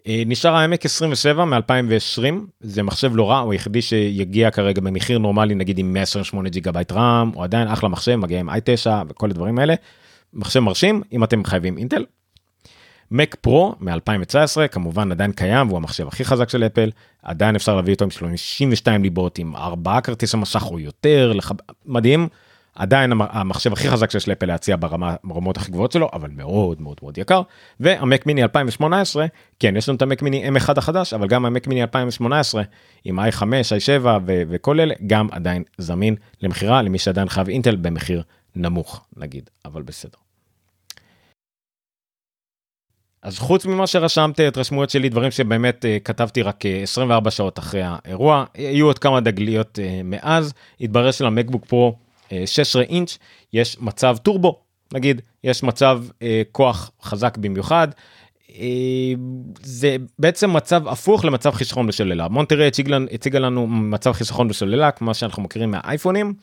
אה, 0.08 0.24
נשאר 0.26 0.56
ה 0.56 0.62
iMac 0.62 0.86
27 0.86 1.46
מ-2020 1.46 2.34
זה 2.60 2.84
מחשב 2.84 3.16
לא 3.16 3.30
רע 3.30 3.40
הוא 3.40 3.54
היחידי 3.54 3.82
שיגיע 3.82 4.52
כרגע 4.52 4.82
במחיר 4.82 5.18
נורמלי 5.18 5.56
נגיד 5.56 5.80
עם 5.80 5.94
128 5.94 6.50
ג'יגה 6.50 6.72
בייט 6.72 6.92
RAM 6.92 7.32
או 7.36 7.44
עדיין 7.44 7.68
אחלה 7.68 7.90
מחשב 7.90 8.16
מגיע 8.16 8.40
עם 8.40 8.50
i9 8.50 8.90
וכל 9.08 9.30
הדברים 9.30 9.60
האלה. 9.60 9.74
מחשב 10.34 10.60
מרשים 10.60 11.02
אם 11.12 11.24
אתם 11.24 11.44
חייבים 11.44 11.78
אינטל. 11.78 12.06
מק 13.12 13.36
פרו 13.42 13.76
מ-2019 13.80 14.68
כמובן 14.72 15.12
עדיין 15.12 15.32
קיים 15.32 15.68
והוא 15.68 15.78
המחשב 15.78 16.08
הכי 16.08 16.26
חזק 16.26 16.50
של 16.50 16.64
אפל 16.64 16.92
עדיין 17.24 17.56
אפשר 17.56 17.76
להביא 17.76 17.94
אותו 17.94 18.06
עם 18.06 18.12
32 18.12 19.04
ליבות 19.04 19.38
עם 19.38 19.56
4 19.56 20.02
כרטיסי 20.02 20.38
מסך 20.38 20.66
או 20.72 20.80
יותר 20.80 21.34
לח... 21.34 21.52
מדהים 21.86 22.28
עדיין 22.76 23.12
המחשב 23.20 23.74
הכי 23.74 23.90
חזק 23.90 24.12
שיש 24.12 24.28
לאפל 24.28 24.46
להציע 24.46 24.76
ברמה, 24.80 25.16
ברמות 25.24 25.58
הכי 25.58 25.72
גבוהות 25.72 25.92
שלו, 25.92 26.10
אבל 26.14 26.30
מאוד 26.36 26.82
מאוד 26.82 26.98
מאוד 27.02 27.18
יקר. 27.18 27.42
והמק 27.80 28.26
מיני 28.26 28.44
2018, 28.44 29.26
כן, 29.60 29.78
יש 29.78 29.90
לנו 29.90 29.96
את 29.96 30.02
המק 30.02 30.22
מיני 30.22 30.50
M1 30.50 30.74
החדש, 30.78 31.14
אבל 31.14 31.28
גם 31.28 31.46
המק 31.46 31.68
מיני 31.68 31.82
2018 31.82 32.64
עם 33.04 33.20
i5, 33.20 33.42
i7 33.42 34.06
ו- 34.06 34.44
וכל 34.50 34.80
אלה, 34.80 34.94
גם 35.08 35.28
עדיין 35.32 35.64
זמין 35.78 36.16
למכירה 36.42 36.82
למי 36.82 36.98
שעדיין 36.98 37.30
חייב 37.30 37.50
אינטל 37.50 37.76
במחיר 37.76 38.24
נמוך, 38.56 39.06
נגיד, 39.18 39.50
אבל 39.66 39.82
בסדר. 39.82 40.18
אז 43.22 43.40
חוץ 43.40 43.66
ממה 43.66 43.88
שרשמתי, 43.88 44.48
התרשמויות 44.48 44.90
שלי, 44.90 45.10
דברים 45.10 45.32
שבאמת 45.32 45.86
uh, 45.86 46.04
כתבתי 46.04 46.42
רק 46.42 46.66
uh, 46.66 46.68
אה, 46.68 46.84
24 46.84 47.32
שעות 47.32 47.60
אחרי 47.60 47.82
האירוע, 47.86 48.46
יהיו 48.56 48.86
עוד 48.86 49.00
כמה 49.00 49.22
דגליות 49.22 49.80
uh, 49.80 50.04
מאז, 50.04 50.54
התברר 50.82 51.12
שלמקבוק 51.12 51.66
פרו 51.66 51.96
16 52.46 52.82
אינץ' 52.82 53.18
יש 53.54 53.78
מצב 53.80 54.18
טורבו 54.18 54.62
נגיד 54.94 55.22
יש 55.44 55.64
מצב 55.64 56.04
אה, 56.22 56.42
כוח 56.52 56.92
חזק 57.04 57.38
במיוחד. 57.38 57.88
זה 59.62 59.96
בעצם 60.20 60.54
מצב 60.54 60.88
הפוך 60.88 61.26
למצב 61.26 61.52
חיסכון 61.52 61.88
בשוללה 61.88 62.28
מונטרי 62.28 62.68
הציגה 63.12 63.40
לנו 63.40 63.68
מצב 63.68 64.12
חיסכון 64.12 64.48
בשוללה 64.48 64.92
כמו 64.92 65.14
שאנחנו 65.14 65.44
מכירים 65.44 65.72
מהאייפונים. 65.72 66.34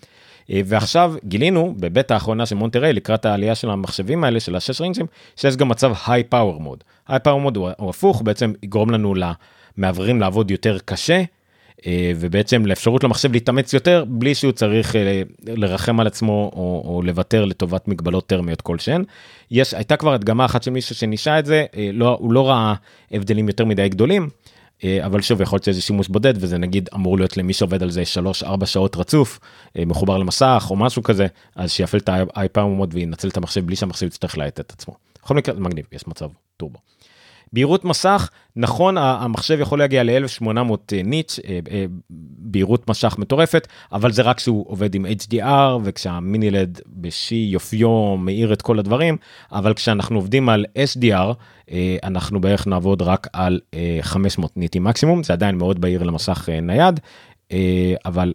אה, 0.50 0.60
ועכשיו 0.64 1.14
גילינו 1.24 1.74
בבית 1.76 2.10
האחרונה 2.10 2.46
של 2.46 2.56
מונטרי 2.56 2.92
לקראת 2.92 3.24
העלייה 3.24 3.54
של 3.54 3.70
המחשבים 3.70 4.24
האלה 4.24 4.40
של 4.40 4.56
השש 4.56 4.80
רינג'ים 4.80 5.06
שיש 5.36 5.56
גם 5.56 5.68
מצב 5.68 5.92
היי 6.06 6.24
פאוור 6.24 6.60
מוד. 6.60 6.84
היי 7.08 7.18
פאוור 7.18 7.40
מוד 7.40 7.56
הוא 7.56 7.90
הפוך 7.90 8.22
בעצם 8.22 8.52
יגרום 8.62 8.90
לנו 8.90 9.14
למעברים 9.76 10.20
לעבוד 10.20 10.50
יותר 10.50 10.78
קשה 10.84 11.22
אה, 11.86 12.12
ובעצם 12.16 12.66
לאפשרות 12.66 13.04
למחשב 13.04 13.32
להתאמץ 13.32 13.72
יותר 13.72 14.04
בלי 14.08 14.34
שהוא 14.34 14.52
צריך 14.52 14.96
אה, 14.96 15.22
לרחם 15.46 16.00
על 16.00 16.06
עצמו 16.06 16.50
או, 16.56 16.82
או 16.84 17.02
לוותר 17.02 17.44
לטובת 17.44 17.88
מגבלות 17.88 18.26
טרמיות 18.26 18.60
כלשהן. 18.60 19.04
יש 19.50 19.74
הייתה 19.74 19.96
כבר 19.96 20.12
הדגמה 20.12 20.44
אחת 20.44 20.62
של 20.62 20.70
מישהו 20.70 20.94
שניסה 20.94 21.38
את 21.38 21.46
זה 21.46 21.64
לא 21.92 22.16
הוא 22.20 22.32
לא 22.32 22.48
ראה 22.48 22.74
הבדלים 23.12 23.48
יותר 23.48 23.64
מדי 23.64 23.88
גדולים. 23.88 24.28
אבל 24.84 25.22
שוב 25.22 25.40
יכול 25.40 25.56
להיות 25.56 25.64
שזה 25.64 25.80
שימוש 25.80 26.08
בודד 26.08 26.34
וזה 26.36 26.58
נגיד 26.58 26.88
אמור 26.94 27.16
להיות 27.16 27.36
למי 27.36 27.52
שעובד 27.52 27.82
על 27.82 27.90
זה 27.90 28.02
3-4 28.42 28.66
שעות 28.66 28.96
רצוף 28.96 29.40
מחובר 29.78 30.18
למסך 30.18 30.66
או 30.70 30.76
משהו 30.76 31.02
כזה 31.02 31.26
אז 31.56 31.70
שיפעיל 31.70 32.02
את 32.02 32.08
האייפאומות 32.34 32.88
וינצל 32.92 33.28
את 33.28 33.36
המחשב 33.36 33.66
בלי 33.66 33.76
שהמחשב 33.76 34.06
יצטרך 34.06 34.38
להאט 34.38 34.60
את 34.60 34.72
עצמו. 34.72 34.94
בכל 35.22 35.34
מקרה 35.34 35.54
זה 35.54 35.60
מגניב 35.60 35.84
יש 35.92 36.06
מצב 36.06 36.28
טורבו. 36.56 36.78
בהירות 37.52 37.84
מסך, 37.84 38.30
נכון 38.56 38.98
המחשב 38.98 39.58
יכול 39.60 39.78
להגיע 39.78 40.02
ל-1800 40.02 40.48
אה, 40.92 41.02
ניץ', 41.04 41.38
אה, 41.48 41.58
אה, 41.70 41.84
בהירות 42.38 42.90
משך 42.90 43.16
מטורפת, 43.18 43.68
אבל 43.92 44.12
זה 44.12 44.22
רק 44.22 44.36
כשהוא 44.36 44.64
עובד 44.68 44.94
עם 44.94 45.06
HDR 45.06 45.78
וכשהמיני 45.84 46.50
לד 46.50 46.80
בשי 46.88 47.48
יופיו 47.50 48.16
מאיר 48.16 48.52
את 48.52 48.62
כל 48.62 48.78
הדברים, 48.78 49.16
אבל 49.52 49.74
כשאנחנו 49.74 50.16
עובדים 50.16 50.48
על 50.48 50.64
SDR, 50.94 51.34
אנחנו 52.02 52.40
בערך 52.40 52.66
נעבוד 52.66 53.02
רק 53.02 53.26
על 53.32 53.60
500 54.00 54.56
ניטים 54.56 54.84
מקסימום, 54.84 55.22
זה 55.22 55.32
עדיין 55.32 55.58
מאוד 55.58 55.80
בהיר 55.80 56.02
למסך 56.02 56.48
נייד, 56.62 57.00
אבל 58.04 58.32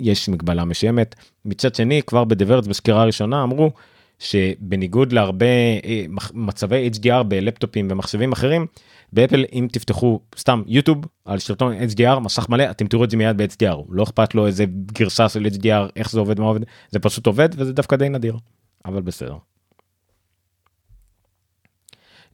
יש 0.00 0.28
מגבלה 0.28 0.64
מסוימת. 0.64 1.14
מצד 1.44 1.74
שני, 1.74 2.02
כבר 2.06 2.24
בדברץ 2.24 2.66
בסקירה 2.66 3.02
הראשונה 3.02 3.42
אמרו, 3.42 3.70
שבניגוד 4.18 5.12
להרבה 5.12 5.46
אה, 5.84 6.04
מצבי 6.34 6.90
HDR 6.94 7.22
בלפטופים 7.22 7.88
ומחשבים 7.90 8.32
אחרים, 8.32 8.66
באפל 9.12 9.44
אם 9.52 9.68
תפתחו 9.72 10.20
סתם 10.36 10.62
יוטיוב 10.66 11.04
על 11.24 11.38
שרטון 11.38 11.74
HDR 11.78 12.18
מסך 12.18 12.48
מלא 12.48 12.70
אתם 12.70 12.86
תראו 12.86 13.04
את 13.04 13.10
זה 13.10 13.16
מיד 13.16 13.36
ב-HDR 13.36 13.76
לא 13.88 14.02
אכפת 14.02 14.34
לו 14.34 14.46
איזה 14.46 14.64
גרסה 14.92 15.28
של 15.28 15.46
HDR 15.46 15.90
איך 15.96 16.10
זה 16.10 16.20
עובד 16.20 16.40
מה 16.40 16.46
עובד 16.46 16.60
זה 16.90 16.98
פשוט 16.98 17.26
עובד 17.26 17.48
וזה 17.56 17.72
דווקא 17.72 17.96
די 17.96 18.08
נדיר 18.08 18.36
אבל 18.84 19.02
בסדר. 19.02 19.36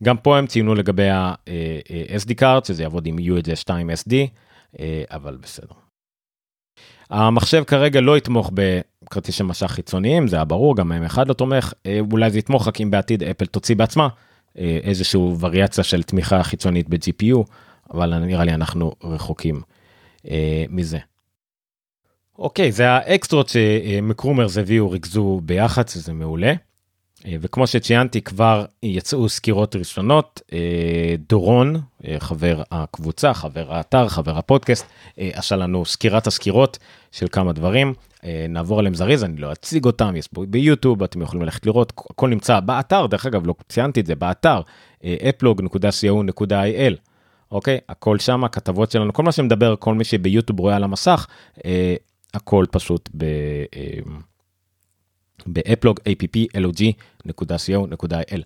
גם 0.02 0.16
פה 0.16 0.38
הם 0.38 0.46
ציינו 0.46 0.74
לגבי 0.74 1.08
ה-SD 1.08 2.30
card 2.40 2.44
אה, 2.44 2.60
שזה 2.64 2.82
יעבוד 2.82 3.06
עם 3.06 3.18
UHD 3.18 3.56
2 3.56 3.90
SD 3.90 4.12
אבל 5.10 5.36
בסדר. 5.36 5.83
המחשב 7.10 7.64
כרגע 7.66 8.00
לא 8.00 8.16
יתמוך 8.16 8.50
בכרטיסי 8.54 9.42
משך 9.42 9.66
חיצוניים 9.66 10.28
זה 10.28 10.36
היה 10.36 10.44
ברור 10.44 10.76
גם 10.76 10.92
m 10.92 11.06
1 11.06 11.28
לא 11.28 11.32
תומך 11.32 11.72
אה, 11.86 11.98
אולי 12.12 12.30
זה 12.30 12.38
יתמוך 12.38 12.68
רק 12.68 12.80
אם 12.80 12.90
בעתיד 12.90 13.22
אפל 13.22 13.46
תוציא 13.46 13.76
בעצמה 13.76 14.08
אה, 14.58 14.78
איזשהו 14.82 15.36
וריאציה 15.40 15.84
של 15.84 16.02
תמיכה 16.02 16.42
חיצונית 16.42 16.88
ב-GPU 16.88 17.36
אבל 17.94 18.18
נראה 18.18 18.44
לי 18.44 18.54
אנחנו 18.54 18.92
רחוקים 19.04 19.62
אה, 20.30 20.64
מזה. 20.68 20.98
אוקיי 22.38 22.72
זה 22.72 22.90
האקסטרות 22.90 23.48
שמקרומרס 23.48 24.58
הביאו 24.58 24.90
ריכזו 24.90 25.40
ביחד 25.44 25.88
זה 25.88 26.12
מעולה. 26.12 26.52
אה, 27.26 27.36
וכמו 27.40 27.66
שציינתי 27.66 28.20
כבר 28.22 28.64
יצאו 28.82 29.28
סקירות 29.28 29.76
ראשונות. 29.76 30.40
אה, 30.52 31.14
דורון 31.28 31.76
אה, 32.06 32.16
חבר 32.18 32.62
הקבוצה 32.70 33.34
חבר 33.34 33.74
האתר 33.74 34.08
חבר 34.08 34.38
הפודקאסט 34.38 34.86
עשה 35.16 35.56
לנו 35.56 35.84
סקירת 35.84 36.26
הסקירות 36.26 36.78
של 37.12 37.26
כמה 37.32 37.52
דברים. 37.52 37.94
נעבור 38.48 38.78
עליהם 38.78 38.94
זריז 38.94 39.24
אני 39.24 39.36
לא 39.36 39.52
אציג 39.52 39.84
אותם 39.84 40.16
יש 40.16 40.28
פה 40.28 40.44
ביוטיוב 40.48 41.02
אתם 41.02 41.22
יכולים 41.22 41.42
ללכת 41.42 41.66
לראות 41.66 41.92
הכל 42.10 42.28
נמצא 42.28 42.60
באתר 42.60 43.06
דרך 43.06 43.26
אגב 43.26 43.46
לא 43.46 43.54
ציינתי 43.68 44.00
את 44.00 44.06
זה 44.06 44.14
באתר 44.14 44.60
אפלוג.co.il 45.28 46.94
אוקיי? 47.50 47.78
הכל 47.88 48.18
שם 48.18 48.44
הכתבות 48.44 48.90
שלנו 48.90 49.12
כל 49.12 49.22
מה 49.22 49.32
שמדבר 49.32 49.74
כל 49.78 49.94
מי 49.94 50.04
שביוטיוב 50.04 50.60
רואה 50.60 50.76
על 50.76 50.84
המסך 50.84 51.26
הכל 52.34 52.64
פשוט 52.70 53.10
ב... 53.16 53.24
באפלוג 55.46 56.00
applog.co.il. 56.08 58.42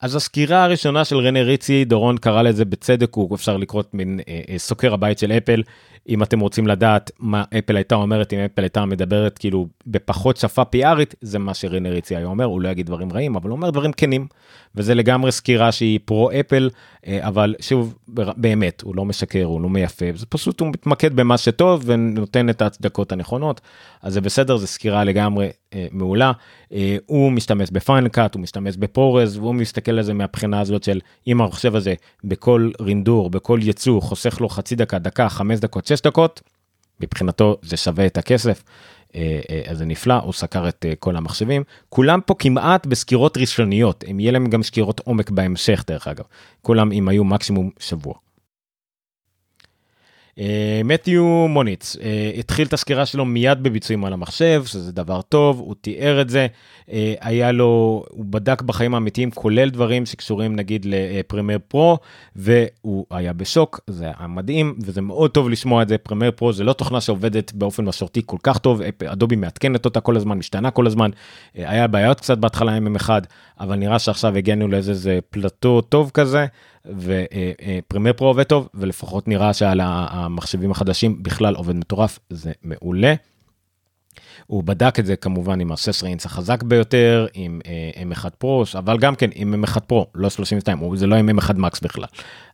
אז 0.00 0.14
הסקירה 0.14 0.64
הראשונה 0.64 1.04
של 1.04 1.16
רנה 1.16 1.42
ריצי, 1.42 1.84
דורון 1.84 2.16
קרא 2.16 2.42
לזה 2.42 2.64
בצדק, 2.64 3.14
הוא 3.14 3.34
אפשר 3.34 3.56
לקרוא 3.56 3.82
מין 3.92 4.20
אה, 4.28 4.40
אה, 4.48 4.58
סוקר 4.58 4.94
הבית 4.94 5.18
של 5.18 5.32
אפל, 5.32 5.62
אם 6.08 6.22
אתם 6.22 6.40
רוצים 6.40 6.66
לדעת 6.66 7.10
מה 7.18 7.44
אפל 7.58 7.76
הייתה 7.76 7.94
אומרת, 7.94 8.32
אם 8.32 8.38
אפל 8.38 8.62
הייתה 8.62 8.84
מדברת 8.84 9.38
כאילו 9.38 9.66
בפחות 9.86 10.36
שפה 10.36 10.64
פיארית, 10.64 11.14
זה 11.20 11.38
מה 11.38 11.54
שרנה 11.54 11.90
ריצי 11.90 12.16
היה 12.16 12.26
אומר, 12.26 12.44
הוא 12.44 12.60
לא 12.60 12.68
יגיד 12.68 12.86
דברים 12.86 13.12
רעים, 13.12 13.36
אבל 13.36 13.50
הוא 13.50 13.56
אומר 13.56 13.70
דברים 13.70 13.92
כנים. 13.92 14.26
וזה 14.74 14.94
לגמרי 14.94 15.32
סקירה 15.32 15.72
שהיא 15.72 16.00
פרו 16.04 16.30
אפל, 16.40 16.70
אה, 17.06 17.28
אבל 17.28 17.54
שוב, 17.60 17.94
באמת, 18.36 18.80
הוא 18.80 18.96
לא 18.96 19.04
משקר, 19.04 19.44
הוא 19.44 19.60
לא 19.60 19.68
מייפה, 19.68 20.06
זה 20.14 20.26
פשוט 20.26 20.60
הוא 20.60 20.68
מתמקד 20.68 21.16
במה 21.16 21.38
שטוב 21.38 21.82
ונותן 21.86 22.50
את 22.50 22.62
ההצדקות 22.62 23.12
הנכונות, 23.12 23.60
אז 24.02 24.12
זה 24.12 24.20
בסדר, 24.20 24.56
זו 24.56 24.66
סקירה 24.66 25.04
לגמרי 25.04 25.48
מעולה. 25.90 26.32
אה, 26.72 26.96
הוא 27.06 27.32
משתמש 27.32 27.70
בפיינל 27.70 28.08
קאט, 28.08 28.34
הוא 28.34 28.42
משתמש 28.42 28.76
בפורז, 28.76 29.36
והוא 29.36 29.54
מסתכל 29.54 29.92
על 29.92 30.02
זה 30.02 30.14
מהבחינה 30.14 30.60
הזאת 30.60 30.82
של 30.82 31.00
אם 31.26 31.40
המחשב 31.40 31.74
הזה 31.76 31.94
בכל 32.24 32.70
רינדור, 32.80 33.30
בכל 33.30 33.60
יצוא, 33.62 34.00
חוסך 34.00 34.40
לו 34.40 34.48
חצי 34.48 34.76
דקה, 34.76 34.98
דקה, 34.98 35.28
חמש 35.28 35.58
דקות, 35.58 35.86
שש 35.86 36.00
דקות, 36.00 36.40
מבחינתו 37.00 37.56
זה 37.62 37.76
שווה 37.76 38.06
את 38.06 38.18
הכסף. 38.18 38.62
אה, 39.14 39.40
אה, 39.50 39.62
אז 39.66 39.78
זה 39.78 39.84
נפלא, 39.84 40.14
הוא 40.14 40.32
סקר 40.32 40.68
את 40.68 40.86
אה, 40.88 40.94
כל 40.98 41.16
המחשבים. 41.16 41.62
כולם 41.88 42.20
פה 42.26 42.34
כמעט 42.38 42.86
בסקירות 42.86 43.36
ראשוניות, 43.36 44.04
אם 44.10 44.20
יהיה 44.20 44.32
להם 44.32 44.46
גם 44.46 44.62
סקירות 44.62 45.00
עומק 45.00 45.30
בהמשך 45.30 45.84
דרך 45.86 46.08
אגב. 46.08 46.24
כולם 46.62 46.92
אם 46.92 47.08
היו 47.08 47.24
מקסימום 47.24 47.70
שבוע. 47.78 48.14
מתיו 50.84 51.24
מוניץ 51.48 51.96
התחיל 52.38 52.66
את 52.66 52.72
הסקירה 52.72 53.06
שלו 53.06 53.24
מיד 53.24 53.62
בביצועים 53.62 54.04
על 54.04 54.12
המחשב 54.12 54.64
שזה 54.66 54.92
דבר 54.92 55.22
טוב 55.22 55.58
הוא 55.58 55.74
תיאר 55.80 56.20
את 56.20 56.30
זה. 56.30 56.46
היה 57.20 57.52
לו 57.52 58.04
הוא 58.10 58.24
בדק 58.24 58.62
בחיים 58.62 58.94
האמיתיים 58.94 59.30
כולל 59.30 59.70
דברים 59.70 60.06
שקשורים 60.06 60.56
נגיד 60.56 60.86
לפרמייר 60.88 61.58
פרו 61.68 61.98
והוא 62.36 63.06
היה 63.10 63.32
בשוק 63.32 63.80
זה 63.86 64.04
היה 64.04 64.28
מדהים 64.28 64.74
וזה 64.82 65.00
מאוד 65.00 65.30
טוב 65.30 65.48
לשמוע 65.48 65.82
את 65.82 65.88
זה. 65.88 65.98
פרמייר 65.98 66.30
פרו 66.30 66.52
זה 66.52 66.64
לא 66.64 66.72
תוכנה 66.72 67.00
שעובדת 67.00 67.52
באופן 67.52 67.84
מסורתי 67.84 68.22
כל 68.26 68.38
כך 68.42 68.58
טוב 68.58 68.80
אדובי 69.06 69.36
מעדכנת 69.36 69.84
אותה 69.84 70.00
כל 70.00 70.16
הזמן 70.16 70.38
משתנה 70.38 70.70
כל 70.70 70.86
הזמן. 70.86 71.10
היה 71.54 71.86
בעיות 71.86 72.20
קצת 72.20 72.38
בהתחלה 72.38 72.72
עם 72.72 72.96
m 72.96 73.00
1 73.00 73.26
אבל 73.60 73.76
נראה 73.76 73.98
שעכשיו 73.98 74.36
הגענו 74.36 74.68
לאיזה 74.68 75.18
פלטו 75.30 75.80
טוב 75.80 76.10
כזה 76.14 76.46
ופרמייר 76.84 78.12
פרו 78.12 78.28
עובד 78.28 78.42
טוב 78.42 78.68
ולפחות 78.74 79.28
נראה 79.28 79.52
שעל 79.52 79.80
המחשבים 79.82 80.70
החדשים 80.70 81.22
בכלל 81.22 81.54
עובד 81.54 81.74
מטורף 81.74 82.18
זה 82.30 82.52
מעולה. 82.62 83.14
הוא 84.46 84.64
בדק 84.64 84.98
את 84.98 85.06
זה 85.06 85.16
כמובן 85.16 85.60
עם 85.60 85.72
ה-16 85.72 86.06
אינץ 86.06 86.26
החזק 86.26 86.62
ביותר 86.62 87.26
עם 87.34 87.60
uh, 87.64 88.16
M1 88.18 88.30
פרו 88.30 88.64
אבל 88.78 88.98
גם 88.98 89.14
כן 89.14 89.30
עם 89.34 89.64
M1 89.64 89.80
פרו 89.80 90.06
לא 90.14 90.30
32 90.30 90.96
זה 90.96 91.06
לא 91.06 91.16
עם 91.16 91.38
M1 91.38 91.52
מקס 91.56 91.80
בכלל 91.80 92.04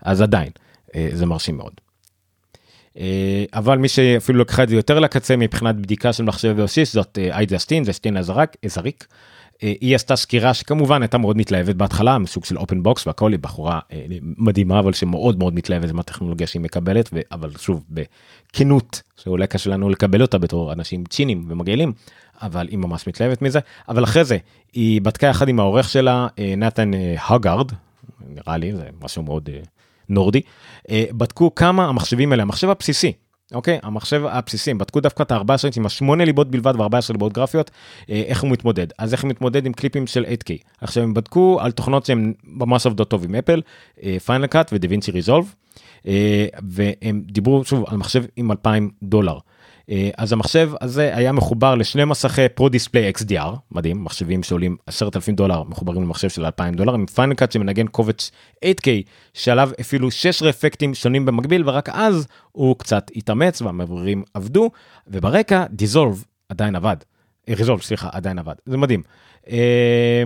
אז 0.03 0.23
עדיין 0.23 0.51
זה 1.13 1.27
מרשים 1.27 1.57
מאוד. 1.57 1.73
אבל 3.55 3.79
מי 3.79 3.89
שאפילו 3.89 4.41
לקחה 4.41 4.63
את 4.63 4.69
זה 4.69 4.77
יותר 4.77 5.01
לקצה 5.01 5.37
מבחינת 5.37 5.77
בדיקה 5.77 6.13
של 6.13 6.25
מחשבי 6.25 6.63
בסיס 6.63 6.93
זאת 6.93 7.19
איידה 7.19 7.59
סטין 7.59 7.85
זה 7.85 7.93
סטין 7.93 8.17
אזריק 8.17 8.57
אה, 8.65 9.09
היא 9.61 9.95
עשתה 9.95 10.17
סקירה 10.17 10.55
שכמובן 10.55 11.03
הייתה 11.03 11.19
מאוד 11.19 11.37
מתלהבת 11.37 11.75
בהתחלה 11.75 12.19
מסוג 12.19 12.45
של 12.45 12.59
open 12.59 12.83
box 12.83 13.07
והכל 13.07 13.33
היא 13.33 13.39
בחורה 13.39 13.81
אה, 13.93 14.07
מדהימה 14.21 14.79
אבל 14.79 14.93
שמאוד 14.93 15.39
מאוד 15.39 15.55
מתלהבת 15.55 15.93
מהטכנולוגיה 15.93 16.47
שהיא 16.47 16.63
מקבלת 16.63 17.11
אבל 17.33 17.51
שוב 17.59 17.85
בכנות 17.91 19.03
שאולי 19.17 19.47
קשה 19.47 19.71
לנו 19.71 19.89
לקבל 19.89 20.23
אותה 20.23 20.39
בתור 20.39 20.73
אנשים 20.73 21.05
ציניים 21.05 21.45
ומגעילים 21.49 21.93
אבל 22.43 22.69
היא 22.69 22.79
ממש 22.79 23.07
מתלהבת 23.07 23.43
מזה. 23.43 23.61
אבל 23.89 24.05
אחרי 24.05 24.25
זה 24.25 24.39
היא 24.73 25.01
בדקה 25.01 25.27
יחד 25.27 25.49
עם 25.49 25.61
העורך 25.61 25.89
שלה 25.89 26.27
אה, 26.39 26.55
נתן 26.57 26.91
הגארד 27.29 27.73
נראה 28.29 28.57
לי 28.57 28.73
זה 28.73 28.89
משהו 29.03 29.23
מאוד 29.23 29.49
נורדי 30.09 30.41
בדקו 30.91 31.55
כמה 31.55 31.89
המחשבים 31.89 32.33
האלה 32.33 32.43
המחשב 32.43 32.71
הבסיסי 32.71 33.13
אוקיי? 33.55 33.79
המחשב 33.83 34.23
הבסיסי 34.29 34.75
בדקו 34.75 35.01
דווקא 35.01 35.23
את 35.23 35.31
הארבעה 35.31 35.59
עשר 35.59 35.64
אינץ' 35.64 35.73
עם 35.77 35.87
השמונה 35.87 36.25
ליבות 36.25 36.51
בלבד 36.51 36.81
ו-14 36.81 37.13
ליבות 37.13 37.33
גרפיות 37.33 37.71
אה, 38.11 38.23
איך 38.27 38.43
הוא 38.43 38.51
מתמודד. 38.51 38.87
אז 38.99 39.13
איך 39.13 39.23
הוא 39.23 39.31
מתמודד 39.31 39.67
עם 39.67 39.73
קליפים 39.73 40.07
של 40.07 40.25
8K 40.25 40.53
עכשיו 40.81 41.03
הם 41.03 41.15
בדקו 41.15 41.59
על 41.61 41.73
תוכנות 41.73 42.07
שהן 42.07 42.33
ממש 42.45 42.87
עובדות 42.87 43.11
טוב 43.11 43.25
עם 43.25 43.35
אפל 43.35 43.63
Final 44.25 44.47
Cut 44.47 44.71
ו-DaVinci 44.73 45.11
Resolve 45.11 45.55
והם 46.63 47.23
דיברו 47.27 47.65
שוב 47.65 47.85
על 47.87 47.97
מחשב 47.97 48.25
עם 48.37 48.51
2,000 48.51 48.91
דולר. 49.03 49.39
אה, 49.91 50.11
אז 50.19 50.33
המחשב 50.33 50.71
הזה 50.81 51.17
היה 51.17 51.33
מחובר 51.33 51.75
לשני 51.75 52.05
מסכי 52.05 52.49
Pro 52.49 52.69
Display 52.69 53.13
XDR 53.19 53.57
מדהים 53.73 54.05
מחשבים 54.05 54.43
שעולים 54.43 54.77
10,000 54.87 55.35
דולר 55.35 55.63
מחוברים 55.63 56.03
למחשב 56.03 56.29
של 56.29 56.45
2,000 56.45 56.75
דולר 56.75 56.95
עם 56.95 57.07
Final 57.07 57.35
Cut 57.36 57.53
שמנגן 57.53 57.87
קובץ 57.87 58.31
8K 58.65 58.89
שעליו 59.35 59.71
אפילו 59.81 60.11
6 60.11 60.43
אפקטים 60.43 60.95
שונים 60.95 61.27
במקביל 61.27 61.63
ורק 61.67 61.89
אז 61.89 62.27
הוא 62.53 62.77
קצת 62.79 63.11
התאמץ 63.17 63.63
והמעברים 63.63 64.23
עבדו 64.35 64.71
וברקע 65.09 65.65
דיזולב 65.71 66.25
עדיין 66.49 66.77
עבד. 66.77 66.97
ריזולב 67.51 67.79
אה, 67.79 67.85
סליחה 67.85 68.09
עדיין 68.13 68.39
עבד 68.39 68.55
זה 68.67 68.77
מדהים. 68.77 69.03
אה, 69.51 70.23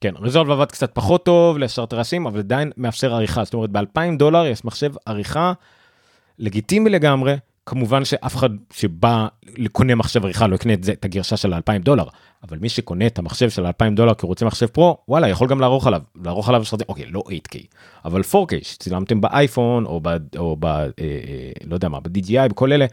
כן 0.00 0.14
ריזולב 0.20 0.50
עבד 0.50 0.72
קצת 0.72 0.90
פחות 0.94 1.24
טוב 1.24 1.58
לשרת 1.58 1.92
ראשים 1.92 2.26
אבל 2.26 2.38
עדיין 2.38 2.72
מאפשר 2.76 3.14
עריכה 3.14 3.44
זאת 3.44 3.54
אומרת 3.54 3.70
ב-2,000 3.70 4.18
דולר 4.18 4.46
יש 4.46 4.64
מחשב 4.64 4.92
עריכה 5.06 5.52
לגיטימי 6.38 6.90
לגמרי 6.90 7.36
כמובן 7.68 8.04
שאף 8.04 8.36
אחד 8.36 8.50
שבא 8.72 9.26
לקונה 9.56 9.94
מחשב 9.94 10.24
עריכה 10.24 10.46
לא 10.46 10.54
יקנה 10.54 10.72
את, 10.72 10.84
זה, 10.84 10.92
את 10.92 11.04
הגרשה 11.04 11.36
של 11.36 11.54
2,000 11.54 11.82
דולר 11.82 12.04
אבל 12.42 12.58
מי 12.58 12.68
שקונה 12.68 13.06
את 13.06 13.18
המחשב 13.18 13.50
של 13.50 13.66
2,000 13.66 13.94
דולר 13.94 14.14
כי 14.14 14.20
הוא 14.22 14.28
רוצה 14.28 14.46
מחשב 14.46 14.66
פרו 14.66 14.98
וואלה 15.08 15.28
יכול 15.28 15.48
גם 15.48 15.60
לערוך 15.60 15.86
עליו 15.86 16.02
לערוך 16.24 16.48
עליו 16.48 16.64
שרדים 16.64 16.86
אוקיי 16.88 17.06
לא 17.06 17.22
8K 17.28 17.58
אבל 18.04 18.20
4K 18.20 18.54
שצילמתם 18.62 19.20
באייפון 19.20 19.86
או 19.86 20.00
ב... 20.02 20.08
או 20.38 20.56
ב 20.56 20.66
אה, 20.66 20.82
אה, 20.98 21.50
לא 21.64 21.74
יודע 21.74 21.88
מה 21.88 22.00
ב-DJI 22.00 22.48
בכל 22.48 22.72
אלה 22.72 22.86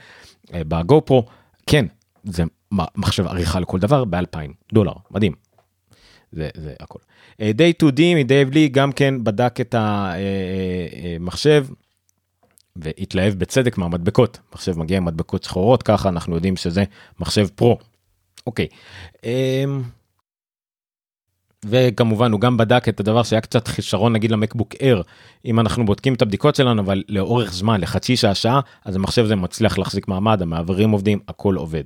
אה, 0.53 0.61
בגו 0.63 1.01
פרו 1.05 1.25
כן 1.67 1.85
זה 2.23 2.43
מחשב 2.71 3.27
עריכה 3.27 3.59
לכל 3.59 3.79
דבר 3.79 4.05
ב-2,000 4.05 4.51
דולר 4.73 4.93
מדהים. 5.11 5.33
זה, 6.31 6.49
זה 6.55 6.73
הכל. 6.79 6.99
אה, 7.41 7.51
day 7.57 7.83
to 7.83 7.91
d 7.91 8.01
מדייב 8.15 8.51
לי 8.51 8.67
גם 8.67 8.91
כן 8.91 9.23
בדק 9.23 9.61
את 9.61 9.75
המחשב 9.77 11.65
אה, 11.69 11.73
אה, 11.73 11.75
והתלהב 12.75 13.33
בצדק 13.33 13.77
מהמדבקות 13.77 14.39
מחשב 14.53 14.79
מגיע 14.79 14.97
עם 14.97 15.05
מדבקות 15.05 15.43
שחורות 15.43 15.83
ככה 15.83 16.09
אנחנו 16.09 16.35
יודעים 16.35 16.55
שזה 16.55 16.83
מחשב 17.19 17.47
פרו. 17.55 17.77
אוקיי. 18.47 18.67
אמ, 19.23 19.81
וכמובן 21.65 22.31
הוא 22.31 22.39
גם 22.41 22.57
בדק 22.57 22.89
את 22.89 22.99
הדבר 22.99 23.23
שהיה 23.23 23.41
קצת 23.41 23.67
חישרון 23.67 24.13
נגיד 24.13 24.31
למקבוק 24.31 24.73
אר 24.81 25.01
אם 25.45 25.59
אנחנו 25.59 25.85
בודקים 25.85 26.13
את 26.13 26.21
הבדיקות 26.21 26.55
שלנו 26.55 26.81
אבל 26.81 27.03
לאורך 27.09 27.53
זמן 27.53 27.81
לחצי 27.81 28.17
שעה 28.17 28.35
שעה 28.35 28.59
אז 28.85 28.95
המחשב 28.95 29.23
הזה 29.23 29.35
מצליח 29.35 29.77
להחזיק 29.77 30.07
מעמד 30.07 30.41
המעברים 30.41 30.91
עובדים 30.91 31.19
הכל 31.27 31.55
עובד. 31.55 31.83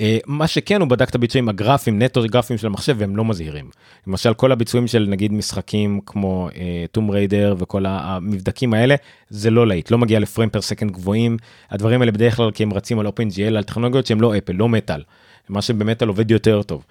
אה, 0.00 0.18
מה 0.26 0.46
שכן 0.46 0.80
הוא 0.80 0.88
בדק 0.88 1.10
את 1.10 1.14
הביצועים 1.14 1.48
הגרפיים 1.48 2.02
נטו 2.02 2.22
גרפיים 2.26 2.58
של 2.58 2.66
המחשב 2.66 2.96
והם 2.98 3.16
לא 3.16 3.24
מזהירים. 3.24 3.70
למשל 4.06 4.34
כל 4.34 4.52
הביצועים 4.52 4.86
של 4.86 5.06
נגיד 5.08 5.32
משחקים 5.32 6.00
כמו 6.06 6.48
Tomb 6.92 7.10
uh, 7.10 7.12
Raider 7.12 7.54
וכל 7.58 7.84
המבדקים 7.86 8.74
האלה 8.74 8.94
זה 9.30 9.50
לא 9.50 9.66
להיט 9.66 9.90
לא 9.90 9.98
מגיע 9.98 10.20
ל-frame 10.20 10.50
per 10.50 10.60
second 10.60 10.90
גבוהים 10.90 11.36
הדברים 11.70 12.00
האלה 12.00 12.12
בדרך 12.12 12.36
כלל 12.36 12.50
כי 12.50 12.62
הם 12.62 12.72
רצים 12.72 12.98
על 12.98 13.06
OpenGL 13.06 13.56
על 13.56 13.62
טכנולוגיות 13.62 14.06
שהם 14.06 14.20
לא 14.20 14.38
אפל 14.38 14.52
לא 14.52 14.68
מטאל. 14.68 15.02
מה 15.48 15.62
שב-Metal 15.62 16.08
עובד 16.08 16.30
יותר 16.30 16.62
טוב. 16.62 16.84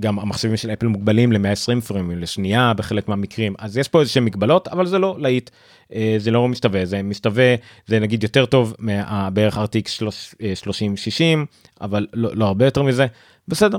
גם 0.00 0.18
המחשבים 0.18 0.56
של 0.56 0.70
אפל 0.70 0.86
מוגבלים 0.86 1.32
ל-120 1.32 1.80
פרימים 1.80 2.18
לשנייה 2.18 2.74
בחלק 2.74 3.08
מהמקרים 3.08 3.54
אז 3.58 3.76
יש 3.76 3.88
פה 3.88 4.00
איזה 4.00 4.10
שהם 4.10 4.24
מגבלות 4.24 4.68
אבל 4.68 4.86
זה 4.86 4.98
לא 4.98 5.16
להיט 5.18 5.50
אה, 5.92 6.14
זה 6.18 6.30
לא 6.30 6.48
משתווה 6.48 6.84
זה 6.84 7.02
משתווה 7.02 7.54
זה 7.86 8.00
נגיד 8.00 8.22
יותר 8.22 8.46
טוב 8.46 8.74
מבערך 8.78 9.58
RTX 9.58 9.88
3060 10.54 11.46
אבל 11.80 12.06
לא, 12.14 12.30
לא 12.34 12.44
הרבה 12.44 12.64
יותר 12.64 12.82
מזה 12.82 13.06
בסדר. 13.48 13.78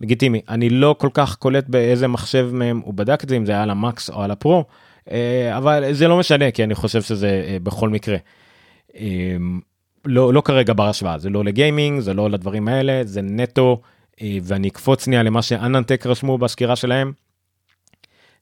לגיטימי 0.00 0.40
אני 0.48 0.70
לא 0.70 0.94
כל 0.98 1.08
כך 1.14 1.36
קולט 1.36 1.68
באיזה 1.68 2.08
מחשב 2.08 2.50
מהם 2.52 2.80
הוא 2.84 2.94
בדק 2.94 3.24
את 3.24 3.28
זה 3.28 3.36
אם 3.36 3.46
זה 3.46 3.52
היה 3.52 3.62
על 3.62 3.70
המקס 3.70 4.10
או 4.10 4.22
על 4.22 4.30
הפרו 4.30 4.64
אה, 5.10 5.56
אבל 5.56 5.92
זה 5.92 6.08
לא 6.08 6.18
משנה 6.18 6.50
כי 6.50 6.64
אני 6.64 6.74
חושב 6.74 7.02
שזה 7.02 7.44
אה, 7.48 7.56
בכל 7.62 7.88
מקרה. 7.88 8.16
לא 10.04 10.32
לא 10.32 10.40
כרגע 10.40 10.72
בר 10.72 10.88
השוואה 10.88 11.18
זה 11.18 11.30
לא 11.30 11.44
לגיימינג 11.44 12.00
זה 12.00 12.14
לא 12.14 12.30
לדברים 12.30 12.68
האלה 12.68 13.00
זה 13.04 13.22
נטו. 13.22 13.80
אה, 14.22 14.38
ואני 14.42 14.68
אקפוץ 14.68 15.04
שנייה 15.04 15.22
למה 15.22 15.42
ש-AnandTech 15.42 16.06
רשמו 16.06 16.38
בסקירה 16.38 16.76
שלהם. 16.76 17.12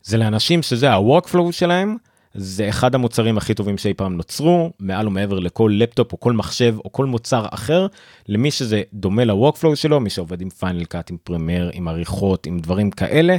זה 0.02 0.16
לאנשים 0.16 0.62
שזה 0.62 0.90
ה-workflow 0.92 1.52
שלהם, 1.52 1.96
זה 2.34 2.68
אחד 2.68 2.94
המוצרים 2.94 3.38
הכי 3.38 3.54
טובים 3.54 3.78
שאי 3.78 3.94
פעם 3.94 4.16
נוצרו, 4.16 4.72
מעל 4.80 5.08
ומעבר 5.08 5.38
לכל 5.38 5.72
לפטופ 5.74 6.12
או 6.12 6.20
כל 6.20 6.32
מחשב 6.32 6.76
או 6.84 6.92
כל 6.92 7.06
מוצר 7.06 7.46
אחר, 7.50 7.86
למי 8.28 8.50
שזה 8.50 8.82
דומה 8.92 9.24
ל-workflow 9.24 9.74
שלו, 9.74 10.00
מי 10.00 10.10
שעובד 10.10 10.40
עם 10.40 10.50
Final 10.50 10.84
Cut, 10.84 11.10
עם 11.10 11.16
Premiere, 11.24 11.70
עם 11.72 11.88
עריכות, 11.88 12.46
עם 12.46 12.58
דברים 12.58 12.90
כאלה, 12.90 13.36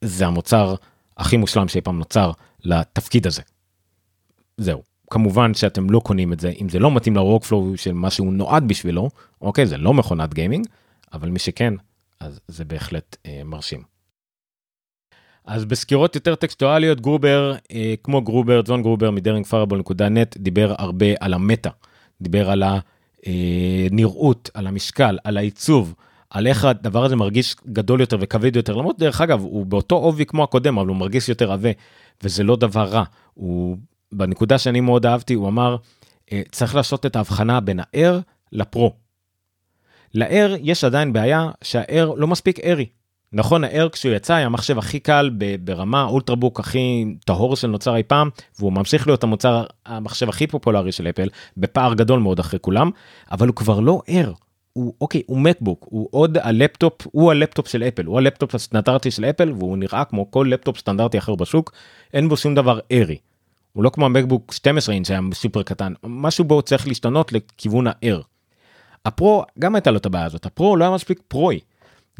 זה 0.00 0.26
המוצר 0.26 0.74
הכי 1.16 1.36
מושלם 1.36 1.68
שאי 1.68 1.80
פעם 1.80 1.98
נוצר 1.98 2.32
לתפקיד 2.64 3.26
הזה. 3.26 3.42
זהו. 4.56 4.82
כמובן 5.10 5.54
שאתם 5.54 5.90
לא 5.90 6.00
קונים 6.00 6.32
את 6.32 6.40
זה 6.40 6.52
אם 6.60 6.68
זה 6.68 6.78
לא 6.78 6.90
מתאים 6.90 7.16
ל-workflow 7.16 7.76
של 7.76 7.92
מה 7.92 8.10
שהוא 8.10 8.32
נועד 8.32 8.68
בשבילו, 8.68 9.10
אוקיי, 9.40 9.66
זה 9.66 9.76
לא 9.76 9.94
מכונת 9.94 10.34
גיימינג, 10.34 10.66
אבל 11.12 11.28
מי 11.28 11.38
שכן, 11.38 11.74
אז 12.20 12.40
זה 12.48 12.64
בהחלט 12.64 13.16
אה, 13.26 13.42
מרשים. 13.44 13.82
אז 15.44 15.64
בסקירות 15.64 16.14
יותר 16.14 16.34
טקסטואליות 16.34 17.00
גרובר 17.00 17.54
אה, 17.72 17.94
כמו 18.02 18.22
גרובר 18.22 18.60
ג'ון 18.64 18.82
גרובר 18.82 19.10
מ-Daring 19.10 19.46
Fireball.net 19.46 20.36
דיבר 20.36 20.74
הרבה 20.78 21.06
על 21.20 21.34
המטה 21.34 21.70
דיבר 22.20 22.50
על 22.50 22.62
הנראות 23.26 24.50
על 24.54 24.66
המשקל 24.66 25.18
על 25.24 25.36
העיצוב 25.36 25.94
על 26.30 26.46
איך 26.46 26.64
הדבר 26.64 27.04
הזה 27.04 27.16
מרגיש 27.16 27.56
גדול 27.66 28.00
יותר 28.00 28.16
וכבד 28.20 28.56
יותר 28.56 28.76
למרות 28.76 28.98
דרך 28.98 29.20
אגב 29.20 29.40
הוא 29.40 29.66
באותו 29.66 29.96
עובי 29.96 30.26
כמו 30.26 30.44
הקודם 30.44 30.78
אבל 30.78 30.88
הוא 30.88 30.96
מרגיש 30.96 31.28
יותר 31.28 31.52
עבה 31.52 31.70
וזה 32.22 32.42
לא 32.42 32.56
דבר 32.56 32.84
רע 32.84 33.04
הוא 33.34 33.76
בנקודה 34.12 34.58
שאני 34.58 34.80
מאוד 34.80 35.06
אהבתי 35.06 35.34
הוא 35.34 35.48
אמר 35.48 35.76
אה, 36.32 36.42
צריך 36.52 36.74
לעשות 36.74 37.06
את 37.06 37.16
ההבחנה 37.16 37.60
בין 37.60 37.80
ה-Air 37.80 38.20
ל-Pro. 38.52 39.01
ל-Air 40.14 40.58
יש 40.62 40.84
עדיין 40.84 41.12
בעיה 41.12 41.50
שה-Air 41.64 42.16
לא 42.16 42.26
מספיק 42.26 42.60
airy. 42.60 42.86
נכון, 43.32 43.64
ה-Air 43.64 43.88
כשהוא 43.88 44.14
יצא 44.14 44.34
היה 44.34 44.46
המחשב 44.46 44.78
הכי 44.78 45.00
קל 45.00 45.30
ברמה 45.60 46.04
אולטרבוק 46.04 46.60
הכי 46.60 47.04
טהור 47.24 47.56
שנוצר 47.56 47.96
אי 47.96 48.02
פעם, 48.02 48.30
והוא 48.58 48.72
ממשיך 48.72 49.06
להיות 49.06 49.22
המוצר, 49.22 49.64
המחשב 49.86 50.28
הכי 50.28 50.46
פופולרי 50.46 50.92
של 50.92 51.08
אפל, 51.08 51.28
בפער 51.56 51.94
גדול 51.94 52.20
מאוד 52.20 52.38
אחרי 52.38 52.58
כולם, 52.62 52.90
אבל 53.30 53.46
הוא 53.46 53.56
כבר 53.56 53.80
לא 53.80 54.02
Air. 54.08 54.30
הוא 54.72 54.94
אוקיי 55.00 55.22
הוא 55.26 55.38
מקבוק 55.38 55.86
הוא 55.90 56.08
עוד 56.10 56.38
הלפטופ 56.38 56.94
הוא 57.12 57.30
הלפטופ 57.30 57.68
של 57.68 57.82
אפל 57.82 58.04
הוא 58.04 58.18
הלפטופ 58.18 58.54
הסטנדרטי 58.54 59.10
של 59.10 59.24
אפל 59.24 59.52
והוא 59.52 59.78
נראה 59.78 60.04
כמו 60.04 60.30
כל 60.30 60.48
לפטופ 60.50 60.78
סטנדרטי 60.78 61.18
אחר 61.18 61.34
בשוק 61.34 61.72
אין 62.14 62.28
בו 62.28 62.36
שום 62.36 62.54
דבר 62.54 62.78
ארי. 62.92 63.16
הוא 63.72 63.84
לא 63.84 63.90
כמו 63.90 64.04
המקבוק 64.04 64.52
12 64.52 64.94
אינץ' 64.94 65.06
שהיה 65.06 65.20
סופר 65.34 65.62
קטן 65.62 65.92
משהו 66.04 66.44
בו 66.44 66.62
צריך 66.62 66.88
להשתנות 66.88 67.32
לכיוון 67.32 67.86
ה-Air. 67.86 68.31
הפרו 69.04 69.44
גם 69.58 69.74
הייתה 69.74 69.90
לו 69.90 69.98
את 69.98 70.06
הבעיה 70.06 70.24
הזאת 70.24 70.46
הפרו 70.46 70.76
לא 70.76 70.84
היה 70.84 70.94
מספיק 70.94 71.20
פרוי. 71.28 71.60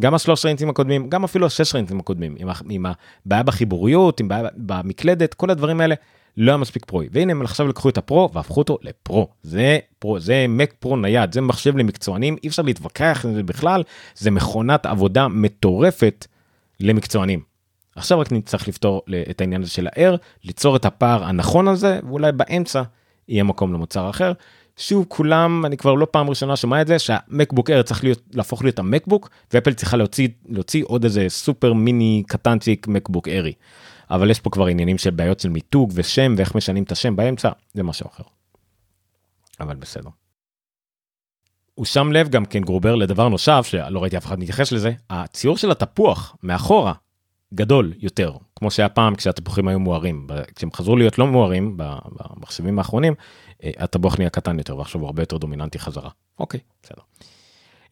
גם 0.00 0.14
השלוש 0.14 0.44
רינטים 0.44 0.70
הקודמים 0.70 1.08
גם 1.08 1.24
אפילו 1.24 1.46
השש 1.46 1.74
רינטים 1.74 2.00
הקודמים 2.00 2.36
עם, 2.38 2.48
עם 2.70 2.86
הבעיה 3.26 3.42
בחיבוריות 3.42 4.20
עם 4.20 4.28
בעיה 4.28 4.48
במקלדת 4.56 5.34
כל 5.34 5.50
הדברים 5.50 5.80
האלה 5.80 5.94
לא 6.36 6.50
היה 6.50 6.56
מספיק 6.56 6.84
פרוי 6.84 7.08
והנה 7.12 7.32
הם 7.32 7.42
עכשיו 7.42 7.68
לקחו 7.68 7.88
את 7.88 7.98
הפרו 7.98 8.30
והפכו 8.32 8.60
אותו 8.60 8.78
לפרו 8.82 9.28
זה 9.42 9.78
פרו 9.98 10.20
זה 10.20 10.46
מק 10.48 10.74
פרו 10.78 10.96
נייד 10.96 11.32
זה 11.32 11.40
מחשב 11.40 11.76
למקצוענים 11.76 12.36
אי 12.42 12.48
אפשר 12.48 12.62
להתווכח 12.62 13.24
עם 13.24 13.34
זה 13.34 13.42
בכלל 13.42 13.82
זה 14.14 14.30
מכונת 14.30 14.86
עבודה 14.86 15.28
מטורפת 15.28 16.26
למקצוענים. 16.80 17.40
עכשיו 17.96 18.18
רק 18.18 18.32
נצטרך 18.32 18.68
לפתור 18.68 19.02
את 19.30 19.40
העניין 19.40 19.62
הזה 19.62 19.70
של 19.70 19.86
ה-Air, 19.86 20.16
ליצור 20.44 20.76
את 20.76 20.84
הפער 20.84 21.24
הנכון 21.24 21.68
הזה, 21.68 22.00
ואולי 22.08 22.32
באמצע 22.32 22.82
יהיה 23.28 23.44
מקום 23.44 23.72
למוצר 23.72 24.10
אחר. 24.10 24.32
שוב 24.76 25.04
כולם 25.08 25.66
אני 25.66 25.76
כבר 25.76 25.94
לא 25.94 26.06
פעם 26.11 26.30
ראשונה 26.30 26.56
שומע 26.56 26.82
את 26.82 26.87
זה 26.87 26.98
שהמקבוק 26.98 27.70
אר 27.70 27.82
צריך 27.82 28.04
להיות 28.04 28.22
להפוך 28.32 28.62
להיות 28.62 28.78
המקבוק 28.78 29.30
ואפל 29.52 29.72
צריכה 29.72 29.96
להוציא 29.96 30.28
להוציא 30.46 30.85
עוד 30.87 31.04
איזה 31.04 31.26
סופר 31.28 31.72
מיני 31.72 32.22
קטנצ'יק 32.26 32.88
מקבוק 32.88 33.28
ארי. 33.28 33.52
אבל 34.11 34.30
יש 34.30 34.40
פה 34.40 34.50
כבר 34.50 34.66
עניינים 34.66 34.98
של 34.98 35.11
בעיות 35.11 35.40
של 35.40 35.48
מיתוג 35.48 35.92
ושם 35.94 36.35
ואיך 36.37 36.54
משנים 36.54 36.82
את 36.82 36.92
השם 36.92 37.16
באמצע 37.16 37.50
זה 37.74 37.82
משהו 37.82 38.06
אחר. 38.06 38.24
אבל 39.61 39.76
בסדר. 39.76 40.08
הוא 41.74 41.87
שם 41.87 42.12
לב 42.12 42.28
גם 42.28 42.44
כן 42.44 42.62
גרובר 42.62 42.94
לדבר 42.94 43.28
נוסף 43.28 43.66
שלא 43.66 44.02
ראיתי 44.02 44.16
אף 44.16 44.26
אחד 44.26 44.38
מתייחס 44.38 44.72
לזה 44.72 44.92
הציור 45.11 45.56
של 45.56 45.70
התפוח 45.70 46.37
מאחורה 46.42 46.92
גדול 47.54 47.92
יותר 47.98 48.32
כמו 48.56 48.70
שהיה 48.70 48.88
פעם 48.88 49.14
כשהתפוחים 49.14 49.68
היו 49.68 49.80
מוארים 49.80 50.26
כשהם 50.54 50.72
חזרו 50.72 50.96
להיות 50.96 51.18
לא 51.18 51.26
מוארים 51.26 51.76
במחשבים 51.76 52.78
האחרונים 52.78 53.14
אה, 53.64 53.70
התפוח 53.76 54.18
נהיה 54.18 54.30
קטן 54.30 54.58
יותר 54.58 54.76
ועכשיו 54.76 55.00
הוא 55.00 55.06
הרבה 55.06 55.22
יותר 55.22 55.36
דומיננטי 55.36 55.78
חזרה 55.78 56.10
אוקיי 56.38 56.60
בסדר. 56.82 57.02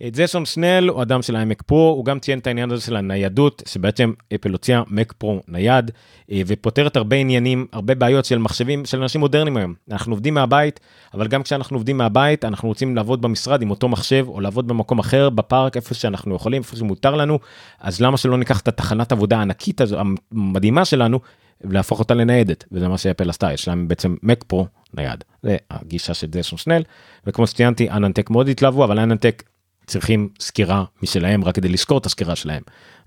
ג'סון 0.08 0.46
שנל 0.46 0.88
הוא 0.88 1.02
אדם 1.02 1.22
של 1.22 1.36
האמק 1.36 1.62
פרו 1.62 1.88
הוא 1.96 2.04
גם 2.04 2.18
ציין 2.18 2.38
את 2.38 2.46
העניין 2.46 2.70
הזה 2.70 2.82
של 2.82 2.96
הניידות 2.96 3.62
שבעצם 3.68 4.12
אפל 4.34 4.52
הוציאה 4.52 4.82
מק 4.88 5.12
פרו 5.12 5.40
נייד 5.48 5.90
אה, 6.30 6.42
ופותרת 6.46 6.96
הרבה 6.96 7.16
עניינים 7.16 7.66
הרבה 7.72 7.94
בעיות 7.94 8.24
של 8.24 8.38
מחשבים 8.38 8.84
של 8.84 9.02
אנשים 9.02 9.20
מודרניים 9.20 9.56
היום. 9.56 9.74
אנחנו 9.90 10.12
עובדים 10.12 10.34
מהבית 10.34 10.80
אבל 11.14 11.28
גם 11.28 11.42
כשאנחנו 11.42 11.76
עובדים 11.76 11.98
מהבית 11.98 12.44
אנחנו 12.44 12.68
רוצים 12.68 12.96
לעבוד 12.96 13.22
במשרד 13.22 13.62
עם 13.62 13.70
אותו 13.70 13.88
מחשב 13.88 14.24
או 14.28 14.40
לעבוד 14.40 14.68
במקום 14.68 14.98
אחר 14.98 15.30
בפארק 15.30 15.76
איפה 15.76 15.94
שאנחנו 15.94 16.34
יכולים 16.34 16.62
איפה 16.62 16.76
שמותר 16.76 17.14
לנו 17.14 17.38
אז 17.80 18.00
למה 18.00 18.16
שלא 18.16 18.38
ניקח 18.38 18.60
את 18.60 18.68
התחנת 18.68 19.12
עבודה 19.12 19.38
הענקית 19.38 19.80
הזו 19.80 19.98
המדהימה 20.32 20.84
שלנו 20.84 21.20
ולהפוך 21.60 21.98
אותה 21.98 22.14
לניידת? 22.14 22.64
וזה 22.72 22.88
מה 22.88 22.98
שאפל 22.98 23.30
עשתה 23.30 23.52
יש 23.52 23.68
להם 23.68 23.88
בעצם 23.88 24.16
מק 24.22 24.44
פרו 24.46 24.66
נייד. 24.94 25.24
זה 25.42 25.56
הגישה 25.70 26.14
של 26.14 26.26
ג'סון 26.30 26.58
שנל 26.58 26.82
וכמו 27.26 27.46
שציינתי 27.46 27.90
AnandTech 27.90 28.30
מאוד 28.30 28.48
התלהבו 28.48 28.84
אבל 28.84 28.98
AnandTech 28.98 29.42
צריכים 29.90 30.28
סקירה 30.40 30.84
משלהם 31.02 31.44
רק 31.44 31.54
כדי 31.54 31.68
לסקור 31.68 31.98
את 31.98 32.06
הסקירה 32.06 32.36
שלהם. 32.36 32.62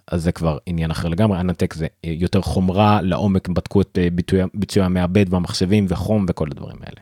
אז 0.08 0.24
זה 0.24 0.32
כבר 0.32 0.58
עניין 0.66 0.92
אחר 0.92 1.08
לגמרי 1.08 1.40
AnandTech 1.40 1.74
זה 1.74 1.88
אה, 2.06 2.14
יותר 2.18 2.42
חומרה 2.42 3.02
לעומק 3.02 3.48
בדקו 3.48 3.82
את 3.82 3.98
אה, 4.02 4.08
ביצועי 4.54 4.86
המעבד 4.86 5.30
במחשבים 5.30 5.86
וחום 5.90 6.26
וכל 6.30 6.48
הדברים 6.52 6.78
האלה. 6.80 7.02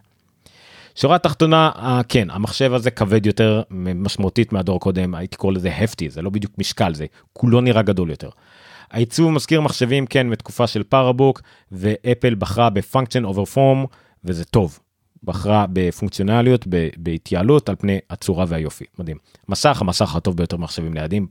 שורה 0.96 1.18
תחתונה 1.18 1.72
אה, 1.76 2.02
כן 2.10 2.30
המחשב 2.30 2.74
הזה 2.74 2.92
כבד 2.92 3.26
יותר 3.26 3.62
משמעותית 3.96 4.54
מהדור 4.54 4.78
הקודם 4.78 5.16
הייתי 5.16 5.38
קורא 5.38 5.54
לזה 5.54 5.70
hefty 5.70 6.10
זה 6.10 6.22
לא 6.22 6.30
בדיוק 6.30 6.54
משקל 6.58 6.94
זה 6.94 7.06
כולו 7.34 7.62
נראה 7.62 7.82
גדול 7.82 8.10
יותר. 8.10 8.30
העיצוב 8.92 9.32
מזכיר 9.32 9.62
מחשבים 9.62 10.06
כן 10.06 10.30
מתקופה 10.30 10.68
של 10.68 10.84
PowerBook 10.84 11.42
ואפל 11.72 12.36
בחרה 12.36 12.70
בפונקציה 12.70 13.22
over 13.24 13.46
form 13.46 13.86
וזה 14.24 14.46
טוב 14.46 14.80
בחרה 15.24 15.66
בפונקציונליות, 15.74 16.68
בהתייעלות 16.98 17.70
על 17.70 17.76
פני 17.76 18.00
הצורה 18.10 18.46
והיופי. 18.48 18.86
מדהים. 19.00 19.18
מסך, 19.50 19.78
המסך 19.82 20.16
הטוב 20.16 20.38
ביותר 20.38 20.58
מחשבים 20.58 20.94
ניידים, 20.94 21.28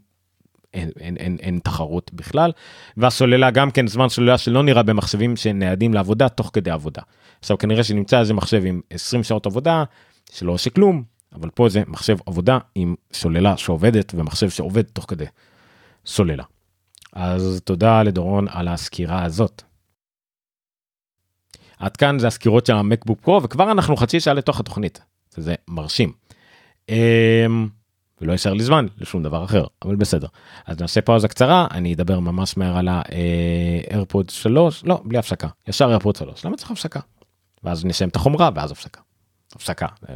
אין, 0.75 0.91
אין, 1.01 1.17
אין, 1.17 1.37
אין 1.41 1.61
תחרות 1.65 2.11
בכלל. 2.15 2.53
והסוללה 2.97 3.51
גם 3.51 3.71
כן 3.71 3.87
זמן 3.87 4.09
סוללה 4.09 4.39
שלא 4.39 4.63
נראה 4.63 4.83
במחשבים 4.83 5.37
ניידים 5.37 5.95
לעבודה 5.95 6.29
תוך 6.29 6.51
כדי 6.53 6.71
עבודה. 6.71 7.03
עכשיו 7.41 7.59
כנראה 7.59 7.85
שנמצא 7.85 8.21
איזה 8.21 8.35
מחשב 8.35 8.63
עם 8.65 8.81
20 8.91 9.23
שעות 9.23 9.47
עבודה 9.47 9.85
שלא 10.33 10.53
עושה 10.53 10.71
כלום, 10.71 11.03
אבל 11.35 11.51
פה 11.51 11.69
זה 11.69 11.83
מחשב 11.87 12.17
עבודה 12.27 12.59
עם 12.75 12.95
סוללה 13.13 13.57
שעובדת 13.57 14.13
ומחשב 14.15 14.51
שעובד 14.51 14.83
תוך 14.83 15.05
כדי 15.09 15.25
סוללה. 16.07 16.45
אז 17.13 17.61
תודה 17.65 18.03
לדורון 18.03 18.47
על 18.51 18.69
הסקירה 18.69 19.25
הזאת. 19.25 19.63
עד 21.81 21.97
כאן 21.97 22.19
זה 22.19 22.27
הסקירות 22.27 22.67
של 22.67 22.73
המקבוק 22.73 23.21
פרו 23.21 23.43
וכבר 23.43 23.73
אנחנו 23.73 23.97
חצי 23.97 24.21
שעה 24.21 24.35
לתוך 24.35 24.61
התוכנית 24.61 25.01
זה 25.37 25.55
מרשים. 25.69 26.13
אמ, 26.89 27.69
ולא 28.21 28.33
יישאר 28.33 28.53
לי 28.53 28.63
זמן 28.63 28.87
לשום 28.99 29.23
דבר 29.23 29.45
אחר 29.45 29.65
אבל 29.85 29.97
בסדר 29.97 30.29
אז 30.67 30.81
נעשה 30.81 31.01
פאוזה 31.01 31.29
קצרה 31.29 31.67
אני 31.71 31.95
אדבר 31.95 32.21
ממש 32.21 32.57
מהר 32.57 32.77
על 32.77 32.89
האיירפוד 32.89 34.27
אה, 34.29 34.35
3 34.35 34.85
לא 34.85 35.01
בלי 35.05 35.19
הפסקה 35.19 35.49
ישר 35.69 35.89
איירפוד 35.89 36.17
3 36.17 36.45
למה 36.45 36.57
צריך 36.57 36.71
הפסקה. 36.71 37.01
ואז 37.65 37.85
נסיים 37.85 38.11
את 38.11 38.17
החומרה 38.17 38.51
ואז 38.55 38.71
הפסקה. 38.71 39.01
הפסקה 39.55 39.87
אה, 40.09 40.15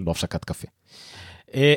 לא 0.00 0.10
הפסקת 0.10 0.44
קפה. 0.44 0.68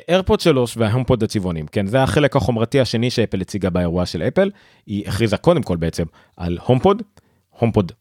איירפוד 0.10 0.39
3 0.39 0.78
וההומפוד 0.78 1.24
הצבעונים 1.24 1.67
כן 1.67 1.88
זה 1.88 2.04
החלק 2.04 2.36
החומרתי 2.36 2.80
השני 2.80 3.10
שאפל 3.10 3.41
הציגה 3.41 3.70
באירוע 3.70 4.06
של 4.06 4.22
אפל 4.22 4.52
היא 4.86 5.08
הכריזה 5.08 5.38
קודם 5.38 5.63
כל 5.63 5.78
בעצם 5.78 6.04
על 6.38 6.58
הומפוד 6.65 7.02
הומפוד 7.50 7.91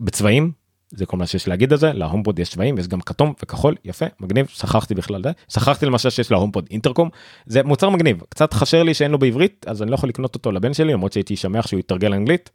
בצבעים 0.00 0.52
זה 0.90 1.06
כל 1.06 1.16
מה 1.16 1.26
שיש 1.26 1.48
להגיד 1.48 1.72
על 1.72 1.78
זה 1.78 1.92
להומפוד 1.92 2.38
יש 2.38 2.50
צבעים 2.50 2.78
יש 2.78 2.88
גם 2.88 3.00
כתום 3.00 3.32
וכחול 3.42 3.74
יפה 3.84 4.06
מגניב 4.20 4.46
שכחתי 4.46 4.94
בכלל 4.94 5.22
זה. 5.22 5.30
שכחתי 5.48 5.86
למשל 5.86 6.10
שיש 6.10 6.30
להומפוד 6.30 6.66
אינטרקום 6.70 7.08
זה 7.46 7.62
מוצר 7.62 7.88
מגניב 7.90 8.22
קצת 8.28 8.52
חשר 8.54 8.82
לי 8.82 8.94
שאין 8.94 9.10
לו 9.10 9.18
בעברית 9.18 9.66
אז 9.68 9.82
אני 9.82 9.90
לא 9.90 9.94
יכול 9.94 10.08
לקנות 10.08 10.34
אותו 10.34 10.52
לבן 10.52 10.74
שלי 10.74 10.92
למרות 10.92 11.12
שהייתי 11.12 11.36
שמח 11.36 11.66
שהוא 11.66 11.80
יתרגל 11.80 12.12
אנגלית. 12.12 12.50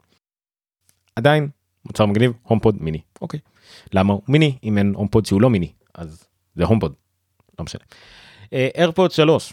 עדיין 1.16 1.48
מוצר 1.84 2.06
מגניב 2.06 2.32
HomePod 2.42 2.82
mini. 2.82 3.00
אוקיי. 3.20 3.40
למה 3.92 4.12
הוא 4.12 4.22
מיני 4.28 4.58
אם 4.64 4.78
אין 4.78 4.92
HomePod 4.96 5.26
שהוא 5.26 5.42
לא 5.42 5.50
מיני? 5.50 5.72
אז 5.94 6.24
זה 6.54 6.64
HomePod 6.64 6.94
לא 7.58 7.64
משנה. 7.64 7.82
AirPod 8.52 9.10
3 9.10 9.52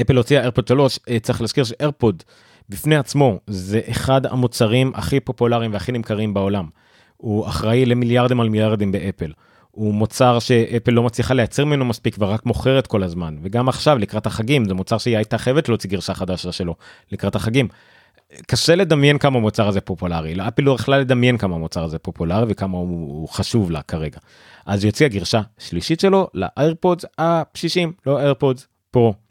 אפל 0.00 0.16
הוציאה 0.16 0.40
AirPod 0.40 0.68
3 0.68 0.98
צריך 1.22 1.40
להזכיר 1.40 1.64
ש-AirPod 1.64 2.22
בפני 2.68 2.96
עצמו 2.96 3.38
זה 3.46 3.80
אחד 3.90 4.26
המוצרים 4.26 4.92
הכי 4.94 5.20
פופולריים 5.20 5.72
והכי 5.72 5.92
נמכרים 5.92 6.34
בעולם. 6.34 6.66
הוא 7.16 7.46
אחראי 7.46 7.86
למיליארדים 7.86 8.40
על 8.40 8.48
מיליארדים 8.48 8.92
באפל. 8.92 9.32
הוא 9.70 9.94
מוצר 9.94 10.38
שאפל 10.38 10.90
לא 10.90 11.02
מצליחה 11.02 11.34
לייצר 11.34 11.64
ממנו 11.64 11.84
מספיק 11.84 12.16
ורק 12.18 12.46
מוכרת 12.46 12.86
כל 12.86 13.02
הזמן 13.02 13.36
וגם 13.42 13.68
עכשיו 13.68 13.98
לקראת 13.98 14.26
החגים 14.26 14.64
זה 14.64 14.74
מוצר 14.74 14.98
שהיא 14.98 15.16
הייתה 15.16 15.38
חייבת 15.38 15.68
להוציא 15.68 15.90
גרסה 15.90 16.14
חדשה 16.14 16.52
שלו 16.52 16.74
לקראת 17.12 17.34
החגים. 17.34 17.68
קשה 18.46 18.74
לדמיין 18.74 19.18
כמה 19.18 19.38
המוצר 19.38 19.68
הזה 19.68 19.80
פופולרי 19.80 20.34
לאפל 20.34 20.62
לא 20.62 20.72
יכלה 20.72 20.98
לדמיין 20.98 21.38
כמה 21.38 21.54
המוצר 21.54 21.84
הזה 21.84 21.98
פופולרי 21.98 22.44
וכמה 22.48 22.78
הוא, 22.78 22.88
הוא 22.88 23.28
חשוב 23.28 23.70
לה 23.70 23.82
כרגע. 23.82 24.18
אז 24.66 24.84
היא 24.84 24.90
הוציאה 24.90 25.08
גרשה 25.08 25.40
שלישית 25.58 26.00
שלו 26.00 26.28
לאיירפודס 26.34 27.04
הפשישים 27.18 27.92
לא 28.06 28.18
איירפודס 28.18 28.66
פרו. 28.90 29.25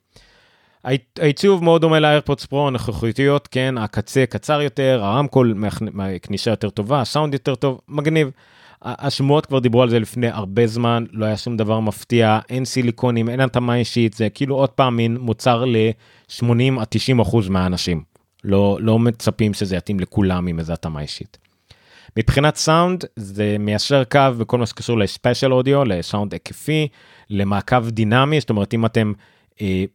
העיצוב 1.19 1.63
מאוד 1.63 1.81
דומה 1.81 1.99
לאיירפודס 1.99 2.45
פרו 2.45 2.67
הנוכחותיות 2.67 3.47
כן 3.51 3.75
הקצה 3.77 4.25
קצר 4.25 4.61
יותר 4.61 4.99
הרמקול 5.03 5.55
כניסה 6.21 6.49
יותר 6.49 6.69
טובה 6.69 7.01
הסאונד 7.01 7.33
יותר 7.33 7.55
טוב 7.55 7.81
מגניב. 7.87 8.31
השמועות 8.81 9.45
כבר 9.45 9.59
דיברו 9.59 9.81
על 9.81 9.89
זה 9.89 9.99
לפני 9.99 10.27
הרבה 10.27 10.67
זמן 10.67 11.05
לא 11.11 11.25
היה 11.25 11.37
שום 11.37 11.57
דבר 11.57 11.79
מפתיע 11.79 12.39
אין 12.49 12.65
סיליקונים 12.65 13.29
אין 13.29 13.39
התאמה 13.39 13.75
אישית 13.75 14.13
זה 14.13 14.29
כאילו 14.29 14.55
עוד 14.55 14.69
פעם 14.69 14.95
מין 14.95 15.17
מוצר 15.17 15.65
ל-80 15.65 16.79
עד 16.79 16.87
90 16.89 17.19
אחוז 17.19 17.49
מהאנשים 17.49 18.03
לא, 18.43 18.77
לא 18.81 18.99
מצפים 18.99 19.53
שזה 19.53 19.75
יתאים 19.75 19.99
לכולם 19.99 20.47
עם 20.47 20.59
איזה 20.59 20.73
התאמה 20.73 21.01
אישית. 21.01 21.37
מבחינת 22.17 22.55
סאונד 22.55 23.03
זה 23.15 23.55
מיישר 23.59 24.03
קו 24.03 24.19
בכל 24.37 24.57
מה 24.57 24.65
שקשור 24.65 24.97
לספיישל 24.97 25.53
אודיו, 25.53 25.85
לסאונד 25.85 26.33
היקפי, 26.33 26.87
למעקב 27.29 27.89
דינמי, 27.89 28.39
זאת 28.39 28.49
אומרת 28.49 28.73
אם 28.73 28.85
אתם 28.85 29.13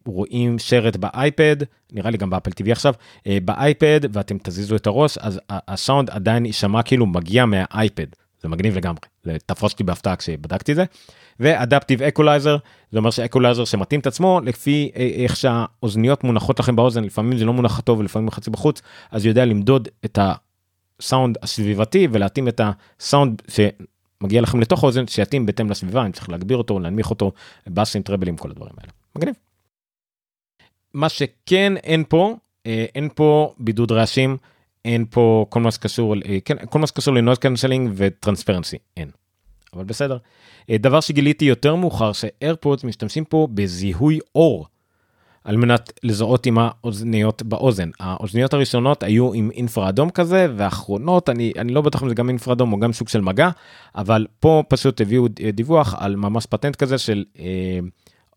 רואים 0.06 0.58
סרט 0.58 0.96
באייפד, 0.96 1.56
נראה 1.92 2.10
לי 2.10 2.18
גם 2.18 2.30
באפל 2.30 2.50
TV 2.50 2.72
עכשיו, 2.72 2.94
אה, 3.26 3.38
באייפד 3.44 4.00
ואתם 4.12 4.36
תזיזו 4.42 4.76
את 4.76 4.86
הראש, 4.86 5.18
אז 5.18 5.40
הסאונד 5.48 6.10
עדיין 6.10 6.46
יישמע 6.46 6.82
כאילו 6.82 7.06
מגיע 7.06 7.46
מהאייפד, 7.46 8.06
זה 8.42 8.48
מגניב 8.48 8.76
לגמרי, 8.76 9.00
זה 9.24 9.36
תפס 9.46 9.72
אותי 9.72 9.84
בהפתעה 9.84 10.16
כשבדקתי 10.16 10.74
זה. 10.74 10.84
ואדפטיב 11.40 12.02
אקולייזר, 12.02 12.56
זה 12.92 12.98
אומר 12.98 13.10
ש-equalizer 13.10 13.64
שמתאים 13.64 14.00
את 14.00 14.06
עצמו 14.06 14.40
לפי 14.44 14.90
אה, 14.96 15.10
איך 15.14 15.36
שהאוזניות 15.36 16.24
מונחות 16.24 16.60
לכם 16.60 16.76
באוזן, 16.76 17.04
לפעמים 17.04 17.38
זה 17.38 17.44
לא 17.44 17.52
מונח 17.52 17.80
טוב 17.80 17.98
ולפעמים 17.98 18.30
חצי 18.30 18.50
בחוץ, 18.50 18.82
אז 19.10 19.26
יודע 19.26 19.44
למדוד 19.44 19.88
את 20.04 20.18
הסאונד 20.22 21.38
הסביבתי 21.42 22.08
ולהתאים 22.12 22.48
את 22.48 22.60
הסאונד 22.64 23.42
שמגיע 23.48 24.40
לכם 24.40 24.60
לתוך 24.60 24.84
האוזן 24.84 25.06
שיתאים 25.06 25.46
בהתאם 25.46 25.70
לסביבה, 25.70 26.06
אם 26.06 26.12
צריך 26.12 26.30
להגביר 26.30 26.56
אותו, 26.56 26.80
להנמיך 26.80 27.10
אותו, 27.10 27.32
באסים, 27.66 28.02
טראבלים, 28.02 28.36
כל 28.36 28.50
הדברים 28.50 28.72
האלה. 28.78 28.92
מגניב. 29.16 29.49
מה 30.94 31.08
שכן 31.08 31.76
אין 31.76 32.04
פה, 32.08 32.36
אה, 32.66 32.84
אין 32.94 33.08
פה 33.14 33.54
בידוד 33.58 33.92
רעשים, 33.92 34.36
אין 34.84 35.04
פה 35.10 35.46
כל 35.48 35.60
מה 35.60 35.70
שקשור, 35.70 36.14
אה, 36.14 36.38
כן, 36.44 36.56
כל 36.70 36.78
מה 36.78 36.86
שקשור 36.86 37.14
ל-noise 37.14 37.38
cancelling 37.38 37.90
ו-transparency, 37.94 38.76
אין. 38.96 39.10
אבל 39.74 39.84
בסדר. 39.84 40.18
אה, 40.70 40.78
דבר 40.78 41.00
שגיליתי 41.00 41.44
יותר 41.44 41.74
מאוחר, 41.74 42.12
ש-AirPods 42.12 42.84
משתמשים 42.84 43.24
פה 43.24 43.48
בזיהוי 43.54 44.18
עור. 44.34 44.66
על 45.44 45.56
מנת 45.56 45.92
לזהות 46.02 46.46
עם 46.46 46.58
האוזניות 46.58 47.42
באוזן. 47.42 47.90
האוזניות 48.00 48.54
הראשונות 48.54 49.02
היו 49.02 49.32
עם 49.34 49.50
אינפרה 49.50 49.88
אדום 49.88 50.10
כזה, 50.10 50.46
והאחרונות, 50.56 51.28
אני, 51.28 51.52
אני 51.58 51.72
לא 51.72 51.80
בטוח 51.80 52.02
אם 52.02 52.08
זה 52.08 52.14
גם 52.14 52.28
אינפרה 52.28 52.54
אדום 52.54 52.72
או 52.72 52.78
גם 52.78 52.92
סוג 52.92 53.08
של 53.08 53.20
מגע, 53.20 53.50
אבל 53.94 54.26
פה 54.40 54.62
פשוט 54.68 55.00
הביאו 55.00 55.28
דיווח 55.52 55.94
על 55.98 56.16
ממש 56.16 56.46
פטנט 56.46 56.76
כזה 56.76 56.98
של 56.98 57.24
אה, 57.38 57.78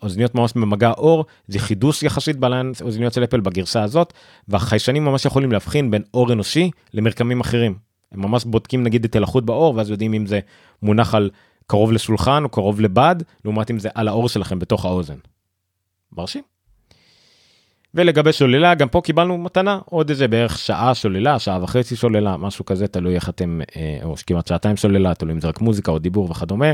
אוזניות 0.04 0.36
ממש 0.36 0.54
במגע 0.56 0.92
אור, 0.92 1.26
זה 1.48 1.60
חידוש 1.60 2.04
יחסית 2.04 2.36
בעליין 2.38 2.72
אוזניות 2.82 3.14
של 3.14 3.24
אפל 3.24 3.40
בגרסה 3.40 3.84
הזאת, 3.84 4.14
והחיישנים 4.48 5.06
ממש 5.06 5.26
יכולים 5.26 5.52
להבחין 5.52 5.92
בין 5.92 6.02
אור 6.14 6.34
אנושי 6.34 6.72
למרקמים 6.94 7.42
אחרים. 7.42 7.76
הם 8.12 8.22
ממש 8.22 8.46
בודקים 8.46 8.84
נגיד 8.84 9.06
את 9.06 9.16
הלחות 9.16 9.46
באור, 9.46 9.76
ואז 9.76 9.90
יודעים 9.90 10.14
אם 10.14 10.26
זה 10.26 10.40
מונח 10.82 11.16
על 11.16 11.30
קרוב 11.68 11.92
לשולחן 11.92 12.44
או 12.44 12.50
קרוב 12.50 12.82
לבד, 12.82 13.16
לעומת 13.46 13.72
אם 13.72 13.80
זה 13.80 13.90
על 13.96 14.08
האור 14.08 14.30
שלכם 14.30 14.60
בתוך 14.60 14.86
האוזן. 14.86 15.18
מרשים. 16.18 16.53
ולגבי 17.96 18.34
שוללה 18.34 18.76
גם 18.76 18.88
פה 18.88 19.02
קיבלנו 19.02 19.38
מתנה 19.38 19.80
עוד 19.86 20.10
איזה 20.10 20.28
בערך 20.28 20.58
שעה 20.58 20.96
שוללה 20.96 21.40
שעה 21.40 21.64
וחצי 21.64 21.96
שוללה 21.96 22.38
משהו 22.38 22.66
כזה 22.66 22.88
תלוי 22.88 23.16
איך 23.16 23.30
אתם 23.30 23.62
אה, 23.76 24.00
או 24.04 24.16
כמעט 24.28 24.48
שעתיים 24.48 24.78
שוללה 24.78 25.14
תלוי 25.14 25.34
אם 25.34 25.40
זה 25.40 25.48
רק 25.48 25.62
מוזיקה 25.62 25.92
או 25.92 26.00
דיבור 26.00 26.32
וכדומה. 26.32 26.74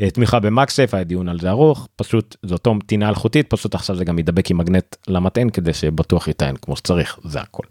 אה, 0.00 0.10
תמיכה 0.10 0.40
במקסף 0.40 0.94
היה 0.94 1.04
דיון 1.04 1.28
על 1.28 1.40
זה 1.40 1.50
ארוך 1.50 1.88
פשוט 1.96 2.36
זה 2.42 2.54
אותו 2.54 2.74
טינה 2.86 3.08
אלחוטית 3.08 3.50
פשוט 3.50 3.74
עכשיו 3.74 3.96
זה 3.96 4.04
גם 4.04 4.18
ידבק 4.18 4.50
עם 4.50 4.58
מגנט 4.58 4.96
למטען 5.08 5.50
כדי 5.50 5.72
שבטוח 5.72 6.28
יטען 6.28 6.56
כמו 6.56 6.76
שצריך 6.76 7.18
זה 7.24 7.40
הכל. 7.40 7.62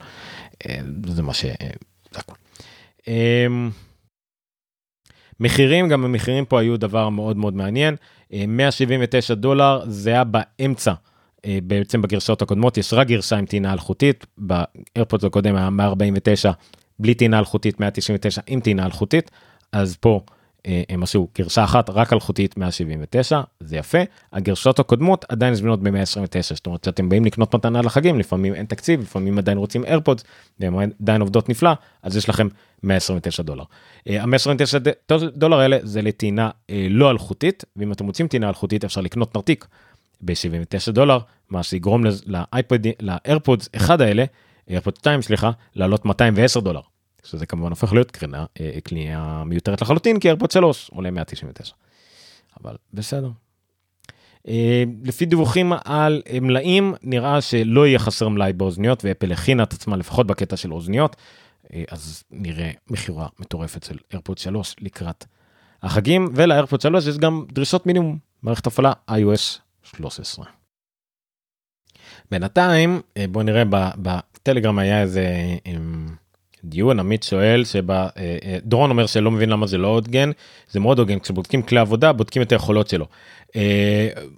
אה, 0.65 0.79
זה 1.07 1.23
מה 1.23 1.33
ש... 1.33 1.45
זה 2.11 2.19
הכל. 2.19 2.35
אמ, 3.07 3.69
מחירים 5.39 5.89
גם 5.89 6.05
המחירים 6.05 6.45
פה 6.45 6.59
היו 6.59 6.77
דבר 6.77 7.09
מאוד 7.09 7.37
מאוד 7.37 7.55
מעניין 7.55 7.95
179 8.47 9.33
דולר 9.33 9.81
זה 9.87 10.09
היה 10.09 10.23
באמצע. 10.23 10.93
אה, 11.47 11.59
בעצם 11.63 12.01
בגרסאות 12.01 12.41
הקודמות 12.41 12.77
יש 12.77 12.93
רק 12.93 13.07
גרסה 13.07 13.37
עם 13.37 13.45
טעינה 13.45 13.73
אלחוטית, 13.73 14.25
באיירפודס 14.37 15.23
הקודם 15.23 15.55
היה 15.55 15.69
149 15.69 16.51
בלי 16.99 17.13
טעינה 17.13 17.39
אלחוטית, 17.39 17.79
199 17.79 18.41
עם 18.47 18.59
טעינה 18.59 18.85
אלחוטית, 18.85 19.31
אז 19.71 19.95
פה 19.95 20.21
אה, 20.67 20.83
הם 20.89 21.03
עשו 21.03 21.27
גרסה 21.37 21.63
אחת 21.63 21.89
רק 21.89 22.13
אלחוטית 22.13 22.57
179, 22.57 23.41
זה 23.59 23.77
יפה. 23.77 23.97
הגרסאות 24.33 24.79
הקודמות 24.79 25.25
עדיין 25.29 25.53
זמינות 25.53 25.83
ב-129, 25.83 26.53
זאת 26.53 26.65
אומרת 26.65 26.83
שאתם 26.83 27.09
באים 27.09 27.25
לקנות 27.25 27.55
מתנה 27.55 27.81
לחגים, 27.81 28.19
לפעמים 28.19 28.55
אין 28.55 28.65
תקציב, 28.65 29.01
לפעמים 29.01 29.37
עדיין 29.37 29.57
רוצים 29.57 29.85
איירפודס, 29.85 30.23
והן 30.59 30.89
עדיין 31.01 31.21
עובדות 31.21 31.49
נפלא, 31.49 31.71
אז 32.03 32.17
יש 32.17 32.29
לכם 32.29 32.47
129 32.83 33.43
דולר. 33.43 33.63
אה, 34.09 34.23
ה-129 34.23 35.13
דולר 35.35 35.59
האלה 35.59 35.77
זה 35.83 36.01
לטעינה 36.01 36.49
לא 36.89 37.11
אלחוטית, 37.11 37.65
ואם 37.75 37.91
אתם 37.91 38.05
רוצים 38.05 38.27
טעינה 38.27 38.49
אלחוטית 38.49 38.83
אפשר 38.83 39.01
לקנות 39.01 39.35
נרתיק. 39.35 39.65
ב-79 40.21 40.91
דולר, 40.91 41.19
מה 41.49 41.63
שיגרום 41.63 42.03
לאיירפודס 42.99 43.69
אחד 43.75 44.01
האלה, 44.01 44.25
איירפוד 44.69 44.95
2 44.95 45.21
סליחה, 45.21 45.51
לעלות 45.75 46.05
210 46.05 46.59
דולר. 46.59 46.81
שזה 47.23 47.45
כמובן 47.45 47.69
הופך 47.69 47.93
להיות 47.93 48.11
קרינה, 48.11 48.45
אה, 48.59 48.77
קנייה 48.83 49.43
מיותרת 49.45 49.81
לחלוטין, 49.81 50.19
כי 50.19 50.27
איירפוד 50.27 50.51
3 50.51 50.89
עולה 50.93 51.11
199. 51.11 51.73
אבל 52.63 52.75
בסדר. 52.93 53.29
אה, 54.47 54.83
לפי 55.03 55.25
דיווחים 55.25 55.73
על 55.85 56.21
מלאים, 56.41 56.93
נראה 57.01 57.41
שלא 57.41 57.87
יהיה 57.87 57.99
חסר 57.99 58.29
מלאי 58.29 58.53
באוזניות, 58.53 59.05
ואפל 59.05 59.31
הכינה 59.31 59.63
את 59.63 59.73
עצמה 59.73 59.97
לפחות 59.97 60.27
בקטע 60.27 60.57
של 60.57 60.73
אוזניות, 60.73 61.15
אה, 61.73 61.83
אז 61.91 62.23
נראה 62.31 62.71
מכירה 62.89 63.27
מטורפת 63.39 63.83
של 63.83 63.97
איירפוד 64.11 64.37
3 64.37 64.75
לקראת 64.81 65.25
החגים, 65.83 66.27
ולאיירפוד 66.35 66.81
3 66.81 67.07
יש 67.07 67.17
גם 67.17 67.45
דרישות 67.51 67.85
מינימום, 67.85 68.17
מערכת 68.43 68.67
הפעלה 68.67 68.93
iOS 69.11 69.66
13. 69.95 70.45
בינתיים 72.31 73.01
אה, 73.17 73.25
בוא 73.29 73.43
נראה 73.43 73.63
בטלגרם 74.01 74.79
היה 74.79 75.01
איזה 75.01 75.27
אמ, 75.65 76.07
דיון 76.63 76.99
עמית 76.99 77.23
שואל 77.23 77.63
שבה 77.65 78.07
אה, 78.17 78.37
אה, 78.43 78.57
אומר 78.73 79.05
שלא 79.05 79.31
מבין 79.31 79.49
למה 79.49 79.67
זה 79.67 79.77
לא 79.77 79.87
הוגן 79.87 80.31
זה 80.69 80.79
מאוד 80.79 80.99
הוגן 80.99 81.19
כשבודקים 81.19 81.61
כלי 81.61 81.79
עבודה 81.79 82.13
בודקים 82.13 82.41
את 82.41 82.51
היכולות 82.51 82.87
שלו. 82.87 83.05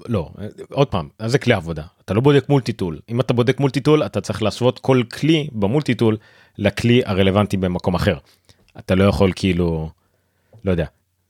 לא 0.07 0.29
עוד 0.69 0.87
פעם 0.87 1.09
זה 1.25 1.39
כלי 1.39 1.53
עבודה 1.53 1.83
אתה 2.05 2.13
לא 2.13 2.21
בודק 2.21 2.49
מולטי 2.49 2.73
טול 2.73 2.99
אם 3.09 3.19
אתה 3.19 3.33
בודק 3.33 3.59
מולטי 3.59 3.79
טול 3.79 4.05
אתה 4.05 4.21
צריך 4.21 4.43
להשוות 4.43 4.79
כל 4.79 5.03
כלי 5.19 5.47
במולטי 5.51 5.95
טול 5.95 6.17
לכלי 6.57 7.01
הרלוונטי 7.05 7.57
במקום 7.57 7.95
אחר. 7.95 8.17
אתה 8.79 8.95
לא 8.95 9.03
יכול 9.03 9.31
כאילו 9.35 9.89
לא 10.65 10.71
יודע 10.71 10.85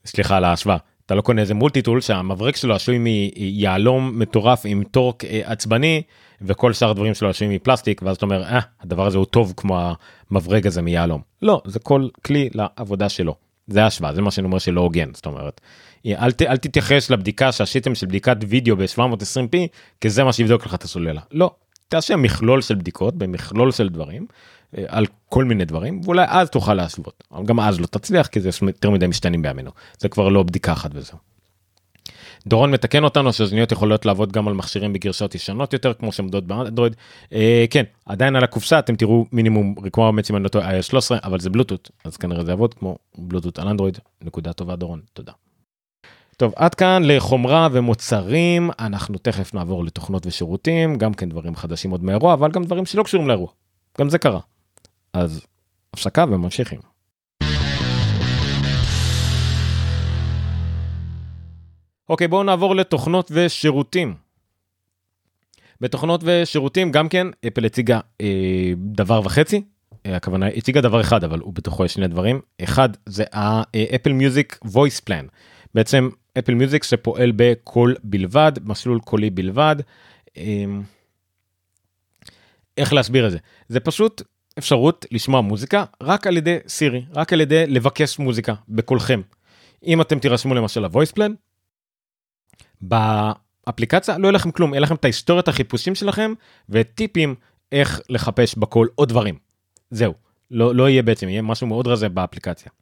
סליחה 0.06 0.36
על 0.36 0.44
ההשוואה 0.44 0.76
אתה 1.10 1.16
לא 1.16 1.22
קונה 1.22 1.40
איזה 1.40 1.54
מולטי 1.54 1.82
טול 1.82 2.00
שהמברק 2.00 2.56
שלו 2.56 2.74
עשוי 2.74 2.98
מיהלום 2.98 4.18
מטורף 4.18 4.62
עם 4.64 4.82
טורק 4.90 5.24
אה, 5.24 5.40
עצבני 5.44 6.02
וכל 6.42 6.72
שאר 6.72 6.90
הדברים 6.90 7.14
שלו 7.14 7.28
עשויים 7.28 7.52
מפלסטיק 7.52 8.02
ואז 8.02 8.16
אתה 8.16 8.24
אומר 8.24 8.42
אה 8.42 8.60
הדבר 8.80 9.06
הזה 9.06 9.18
הוא 9.18 9.26
טוב 9.26 9.54
כמו 9.56 9.92
המברג 10.30 10.66
הזה 10.66 10.82
מיהלום. 10.82 11.20
לא 11.42 11.62
זה 11.66 11.78
כל 11.78 12.08
כלי 12.24 12.48
לעבודה 12.54 13.08
שלו. 13.08 13.34
זה 13.66 13.86
השוואה 13.86 14.14
זה 14.14 14.22
מה 14.22 14.30
שאני 14.30 14.44
אומר 14.46 14.58
שלא 14.58 14.80
הוגן 14.80 15.10
זאת 15.14 15.26
אומרת. 15.26 15.60
אל, 16.06 16.32
ת, 16.32 16.42
אל 16.42 16.56
תתייחס 16.56 17.10
לבדיקה 17.10 17.52
שעשיתם 17.52 17.94
של 17.94 18.06
בדיקת 18.06 18.36
וידאו 18.48 18.76
ב-720p 18.76 19.56
כי 20.00 20.10
זה 20.10 20.24
מה 20.24 20.32
שיבדוק 20.32 20.66
לך 20.66 20.74
את 20.74 20.82
הסוללה. 20.82 21.20
לא 21.32 21.50
תעשה 21.88 22.16
מכלול 22.16 22.62
של 22.62 22.74
בדיקות 22.74 23.16
במכלול 23.16 23.72
של 23.72 23.88
דברים 23.88 24.22
אה, 24.22 24.26
על 24.88 25.06
כל 25.28 25.44
מיני 25.44 25.64
דברים 25.64 26.00
ואולי 26.04 26.24
אז 26.28 26.50
תוכל 26.50 26.74
להשוות 26.74 27.24
גם 27.44 27.60
אז 27.60 27.80
לא 27.80 27.86
תצליח 27.86 28.26
כי 28.26 28.40
זה 28.40 28.50
יותר 28.62 28.90
מדי 28.90 29.06
משתנים 29.06 29.42
בימינו 29.42 29.70
זה 29.98 30.08
כבר 30.08 30.28
לא 30.28 30.42
בדיקה 30.42 30.72
אחת 30.72 30.90
וזהו. 30.94 31.18
דורון 32.46 32.70
מתקן 32.70 33.04
אותנו 33.04 33.32
שאוזניות 33.32 33.72
יכולות 33.72 34.06
לעבוד 34.06 34.32
גם 34.32 34.48
על 34.48 34.54
מכשירים 34.54 34.92
בגרסאות 34.92 35.34
ישנות 35.34 35.72
יותר 35.72 35.92
כמו 35.94 36.12
שעומדות 36.12 36.46
באנדרואיד 36.46 36.96
אה, 37.32 37.64
כן 37.70 37.84
עדיין 38.06 38.36
על 38.36 38.44
הקופסה 38.44 38.78
אתם 38.78 38.96
תראו 38.96 39.26
מינימום 39.32 39.74
requirements 39.78 40.30
אם 40.30 40.36
אני 40.36 40.44
לא 40.44 40.48
טועה 40.48 40.78
iOS 40.78 40.82
13 40.82 41.18
אבל 41.24 41.40
זה 41.40 41.50
בלוטות 41.50 41.90
אז 42.04 42.16
כנראה 42.16 42.44
זה 42.44 42.50
יעבוד 42.50 42.74
כמו 42.74 42.96
בלוטות 43.18 43.58
על 43.58 43.68
אנדרואיד 43.68 43.98
נקודה 44.22 44.52
טובה 44.52 44.76
דורון 44.76 45.00
תודה. 45.12 45.32
טוב 46.36 46.52
עד 46.56 46.74
כאן 46.74 47.02
לחומרה 47.04 47.68
ומוצרים 47.72 48.70
אנחנו 48.78 49.18
תכף 49.18 49.54
נעבור 49.54 49.84
לתוכנות 49.84 50.26
ושירותים 50.26 50.96
גם 50.96 51.14
כן 51.14 51.28
דברים 51.28 51.56
חדשים 51.56 51.90
עוד 51.90 52.04
מאירוע 52.04 52.34
אבל 52.34 52.50
גם 52.50 52.64
דברים 52.64 52.86
שלא 52.86 53.02
קשורים 53.02 53.28
לאירוע 53.28 53.48
גם 54.00 54.08
זה 54.08 54.18
קרה. 54.18 54.40
אז 55.12 55.46
הפסקה 55.94 56.24
וממשיכים. 56.28 56.80
אוקיי 62.08 62.28
בואו 62.28 62.42
נעבור 62.42 62.76
לתוכנות 62.76 63.30
ושירותים. 63.34 64.14
בתוכנות 65.80 66.20
ושירותים 66.24 66.90
גם 66.90 67.08
כן 67.08 67.26
אפל 67.48 67.64
הציגה 67.64 68.00
אה, 68.20 68.72
דבר 68.76 69.20
וחצי 69.24 69.62
אה, 70.06 70.16
הכוונה 70.16 70.46
הציגה 70.46 70.80
דבר 70.80 71.00
אחד 71.00 71.24
אבל 71.24 71.38
הוא 71.38 71.52
בתוכו 71.52 71.84
יש 71.84 71.94
שני 71.94 72.08
דברים 72.08 72.40
אחד 72.62 72.88
זה 73.06 73.24
ה-Apple 73.32 74.12
Music 74.12 74.58
Voice 74.64 75.00
Plan 75.00 75.26
בעצם 75.74 76.08
Apple 76.38 76.54
Music 76.54 76.84
שפועל 76.84 77.32
בקול 77.36 77.96
בלבד 78.04 78.52
מסלול 78.64 79.00
קולי 79.00 79.30
בלבד. 79.30 79.76
אה, 80.36 80.64
איך 82.76 82.92
להסביר 82.92 83.26
את 83.26 83.30
זה 83.30 83.38
זה 83.68 83.80
פשוט 83.80 84.22
אפשרות 84.60 85.06
לשמוע 85.10 85.40
מוזיקה 85.40 85.84
רק 86.02 86.26
על 86.26 86.36
ידי 86.36 86.56
סירי, 86.68 87.04
רק 87.14 87.32
על 87.32 87.40
ידי 87.40 87.66
לבקש 87.66 88.18
מוזיקה 88.18 88.54
בקולכם. 88.68 89.20
אם 89.86 90.00
אתם 90.00 90.18
תירשמו 90.18 90.54
למשל 90.54 90.80
ל-voice 90.80 91.12
plan, 91.18 91.32
באפליקציה 92.80 94.18
לא 94.18 94.26
יהיה 94.26 94.32
לכם 94.32 94.50
כלום, 94.50 94.74
יהיה 94.74 94.80
לכם 94.80 94.94
את 94.94 95.04
ההיסטוריית 95.04 95.48
החיפושים 95.48 95.94
שלכם 95.94 96.32
וטיפים 96.68 97.34
איך 97.72 98.00
לחפש 98.08 98.54
בכל 98.54 98.86
עוד 98.94 99.08
דברים. 99.08 99.38
זהו, 99.90 100.14
לא, 100.50 100.74
לא 100.74 100.88
יהיה 100.88 101.02
בעצם, 101.02 101.28
יהיה 101.28 101.42
משהו 101.42 101.66
מאוד 101.66 101.86
רזה 101.86 102.08
באפליקציה. 102.08 102.72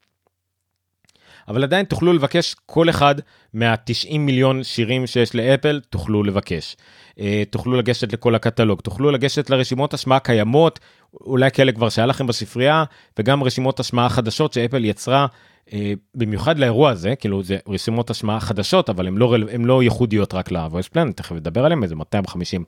אבל 1.49 1.62
עדיין 1.62 1.84
תוכלו 1.84 2.12
לבקש 2.12 2.57
כל 2.66 2.90
אחד 2.90 3.14
מה-90 3.55 4.18
מיליון 4.18 4.64
שירים 4.64 5.07
שיש 5.07 5.34
לאפל, 5.34 5.80
תוכלו 5.90 6.22
לבקש. 6.22 6.76
אה, 7.20 7.42
תוכלו 7.51 7.76
לגשת 7.76 8.12
לכל 8.12 8.34
הקטלוג, 8.34 8.80
תוכלו 8.80 9.11
לגשת 9.11 9.51
לרשימות 9.51 9.94
השמעה 9.94 10.18
קיימות, 10.18 10.78
אולי 11.14 11.51
כאלה 11.51 11.72
כבר 11.72 11.88
שהיה 11.88 12.07
לכם 12.07 12.26
בספרייה, 12.26 12.84
וגם 13.18 13.42
רשימות 13.42 13.80
השמעה 13.80 14.09
חדשות 14.09 14.53
שאפל 14.53 14.84
יצרה 14.84 15.26
אה, 15.72 15.92
במיוחד 16.14 16.59
לאירוע 16.59 16.90
הזה, 16.90 17.16
כאילו 17.16 17.42
זה 17.42 17.59
רשימות 17.68 18.11
השמעה 18.11 18.40
חדשות, 18.40 18.90
אבל 18.90 19.07
הן 19.07 19.16
לא, 19.16 19.36
לא 19.59 19.82
ייחודיות 19.82 20.34
רק 20.34 20.53
ל-voice 20.53 20.94
plan, 20.94 21.12
תכף 21.16 21.32
נדבר 21.32 21.64
עליהן, 21.64 21.82
איזה 21.82 21.94
250 21.94 22.64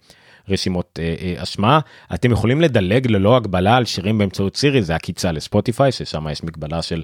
רשימות 0.49 0.99
אה, 1.03 1.14
אה, 1.20 1.43
השמעה. 1.43 1.80
אתם 2.14 2.32
יכולים 2.32 2.61
לדלג 2.61 3.07
ללא 3.07 3.36
הגבלה 3.36 3.76
על 3.76 3.84
שירים 3.84 4.18
באמצעות 4.18 4.57
סירי, 4.57 4.82
זה 4.82 4.95
עקיצה 4.95 5.32
לספוטיפיי, 5.32 5.93
ששם 5.93 6.26
יש 6.32 6.45
מגבלה 6.45 6.82
של 6.82 7.03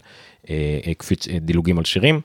אה, 0.50 0.78
אה, 0.86 0.94
קפיץ, 0.94 1.28
אה, 1.28 1.38
דילוגים 1.38 1.78
על 1.78 1.84
שירים. 1.84 2.20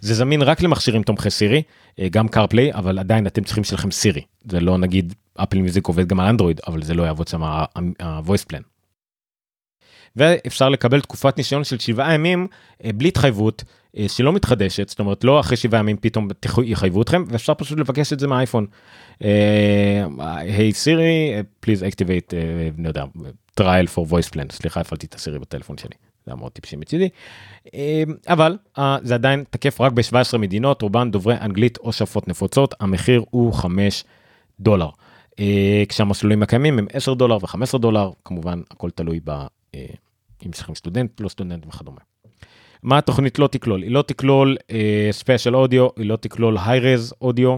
זה 0.00 0.14
זמין 0.14 0.42
רק 0.42 0.62
למכשירים 0.62 1.02
תומכי 1.02 1.30
סירי, 1.30 1.62
אה, 1.98 2.08
גם 2.08 2.28
CarPlay, 2.28 2.72
אבל 2.72 2.98
עדיין 2.98 3.26
אתם 3.26 3.44
צריכים 3.44 3.64
שלכם 3.64 3.90
סירי. 3.90 4.22
זה 4.44 4.60
לא 4.60 4.78
נגיד 4.78 5.14
Apple 5.36 5.58
Music 5.58 5.86
עובד 5.86 6.08
גם 6.08 6.20
על 6.20 6.26
אנדרואיד, 6.26 6.60
אבל 6.66 6.82
זה 6.82 6.94
לא 6.94 7.02
יעבוד 7.02 7.28
שם 7.28 7.42
ה-voice 7.42 8.52
plan. 8.52 8.71
ואפשר 10.16 10.68
לקבל 10.68 11.00
תקופת 11.00 11.36
ניסיון 11.36 11.64
של 11.64 11.78
שבעה 11.78 12.14
ימים 12.14 12.46
אה, 12.84 12.90
בלי 12.92 13.08
התחייבות 13.08 13.64
אה, 13.96 14.08
שלא 14.08 14.32
מתחדשת, 14.32 14.88
זאת 14.88 14.98
אומרת 14.98 15.24
לא 15.24 15.40
אחרי 15.40 15.56
שבעה 15.56 15.80
ימים 15.80 15.96
פתאום 16.00 16.28
יחייבו 16.64 17.02
אתכם, 17.02 17.24
ואפשר 17.28 17.54
פשוט 17.54 17.78
לבקש 17.78 18.12
את 18.12 18.20
זה 18.20 18.26
מהאייפון. 18.26 18.66
Hey 20.18 20.72
Siri, 20.72 21.32
please 21.60 21.82
activate, 21.82 22.34
אני 22.78 22.88
יודע, 22.88 23.04
trial 23.54 23.86
for 23.86 24.06
voice 24.10 24.28
plan, 24.28 24.50
סליחה 24.50 24.80
הפעלתי 24.80 25.06
את 25.06 25.14
הסירי 25.14 25.38
בטלפון 25.38 25.78
שלי. 25.78 25.94
זה 26.26 26.32
היה 26.32 26.36
מאוד 26.36 26.52
טיפשי 26.52 26.76
מצידי. 26.76 27.08
אה, 27.74 28.02
אבל 28.28 28.58
זה 29.02 29.14
עדיין 29.14 29.44
תקף 29.50 29.80
רק 29.80 29.92
ב-17 29.92 30.38
מדינות, 30.38 30.82
רובן 30.82 31.10
דוברי 31.10 31.34
אנגלית 31.40 31.78
או 31.78 31.92
שפות 31.92 32.28
נפוצות, 32.28 32.74
המחיר 32.80 33.24
הוא 33.30 33.52
5 33.52 34.04
דולר. 34.60 34.88
כשהמסלולים 35.88 36.42
הקיימים 36.42 36.78
הם 36.78 36.86
10 36.92 37.14
דולר 37.14 37.36
ו-15 37.36 37.78
דולר, 37.78 38.10
כמובן 38.24 38.60
הכל 38.70 38.90
תלוי 38.90 39.20
ב... 39.76 39.78
אם 40.46 40.50
צריכים 40.50 40.74
סטודנט, 40.74 41.20
לא 41.20 41.28
סטודנט 41.28 41.66
וכדומה. 41.66 42.00
מה 42.82 42.98
התוכנית 42.98 43.38
לא 43.38 43.46
תכלול? 43.46 43.82
היא 43.82 43.90
לא 43.90 44.02
תכלול 44.02 44.56
ספיישל 45.10 45.54
uh, 45.54 45.56
אודיו, 45.56 45.88
היא 45.96 46.06
לא 46.06 46.16
תכלול 46.16 46.56
hi-res 46.64 47.14
audio, 47.20 47.56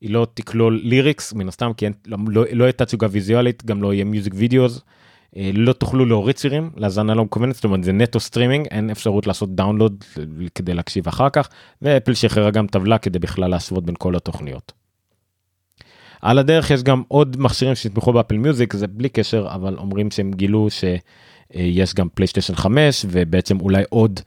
היא 0.00 0.10
לא 0.10 0.26
תכלול 0.34 0.80
lyrics, 0.82 1.32
מן 1.32 1.48
הסתם, 1.48 1.72
כי 1.76 1.84
אין, 1.84 1.92
לא, 2.06 2.18
לא, 2.28 2.44
לא 2.52 2.64
יהיה 2.64 2.72
תצוגה 2.72 3.06
ויזואלית, 3.10 3.64
גם 3.64 3.82
לא 3.82 3.94
יהיה 3.94 4.04
music 4.04 4.32
videos. 4.36 4.78
אה, 4.78 5.38
לא 5.54 5.72
תוכלו 5.72 6.04
להוריד 6.06 6.36
שירים 6.36 6.70
להאזנה 6.76 7.14
לא 7.14 7.24
מקוונת, 7.24 7.54
זאת 7.54 7.64
אומרת 7.64 7.84
זה 7.84 7.92
נטו 7.92 8.20
סטרימינג, 8.20 8.66
אין 8.70 8.90
אפשרות 8.90 9.26
לעשות 9.26 9.54
download 9.54 10.04
כדי 10.54 10.74
להקשיב 10.74 11.08
אחר 11.08 11.30
כך, 11.30 11.48
ואפל 11.82 12.14
שחררה 12.14 12.50
גם 12.50 12.66
טבלה 12.66 12.98
כדי 12.98 13.18
בכלל 13.18 13.50
להשוות 13.50 13.84
בין 13.84 13.94
כל 13.98 14.16
התוכניות. 14.16 14.72
על 16.22 16.38
הדרך 16.38 16.70
יש 16.70 16.82
גם 16.82 17.02
עוד 17.08 17.36
מכשירים 17.40 17.74
שיתמכו 17.74 18.12
ב-Apple 18.12 18.36
Music, 18.36 18.74
זה 18.74 18.86
בלי 18.86 19.08
קשר, 19.08 19.48
אבל 19.54 19.76
אומרים 19.78 20.10
שהם 20.10 20.30
גילו 20.32 20.70
שיש 21.52 21.94
גם 21.94 22.08
פלייסטיישן 22.14 22.54
5 22.54 23.06
ובעצם 23.08 23.60
אולי 23.60 23.82
עוד 23.88 24.20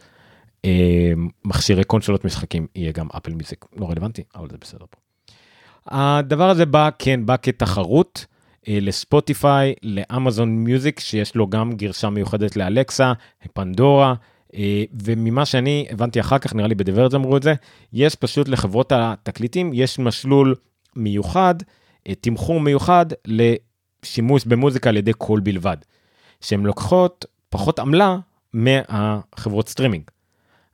אה, 0.65 1.13
מכשירי 1.45 1.83
קונסולות 1.83 2.25
משחקים 2.25 2.67
יהיה 2.75 2.91
גם 2.91 3.07
אפל 3.17 3.33
מיוזיק 3.33 3.65
לא 3.75 3.89
רלוונטי 3.89 4.23
אבל 4.35 4.47
זה 4.51 4.57
בסדר 4.61 4.85
פה. 4.89 4.97
הדבר 5.87 6.49
הזה 6.49 6.65
בא 6.65 6.89
כן 6.99 7.25
בא 7.25 7.35
כתחרות 7.41 8.25
אה, 8.67 8.77
לספוטיפיי 8.81 9.73
לאמזון 9.83 10.49
מיוזיק 10.49 10.99
שיש 10.99 11.35
לו 11.35 11.47
גם 11.47 11.73
גרשה 11.73 12.09
מיוחדת 12.09 12.55
לאלקסה 12.55 13.13
פנדורה. 13.53 14.13
אה, 14.55 14.83
וממה 15.03 15.45
שאני 15.45 15.87
הבנתי 15.89 16.19
אחר 16.19 16.37
כך 16.37 16.55
נראה 16.55 16.67
לי 16.67 16.75
בדברת 16.75 17.13
אמרו 17.13 17.37
את 17.37 17.43
זה 17.43 17.53
יש 17.93 18.15
פשוט 18.15 18.47
לחברות 18.47 18.91
התקליטים 18.95 19.71
יש 19.73 19.99
משלול 19.99 20.55
מיוחד 20.95 21.55
תמחור 22.21 22.59
מיוחד 22.59 23.05
לשימוש 23.25 24.45
במוזיקה 24.45 24.89
על 24.89 24.97
ידי 24.97 25.13
קול 25.13 25.39
בלבד. 25.39 25.77
שהן 26.45 26.63
לוקחות 26.63 27.25
פחות 27.49 27.79
עמלה 27.79 28.17
מהחברות 28.53 29.69
סטרימינג. 29.69 30.03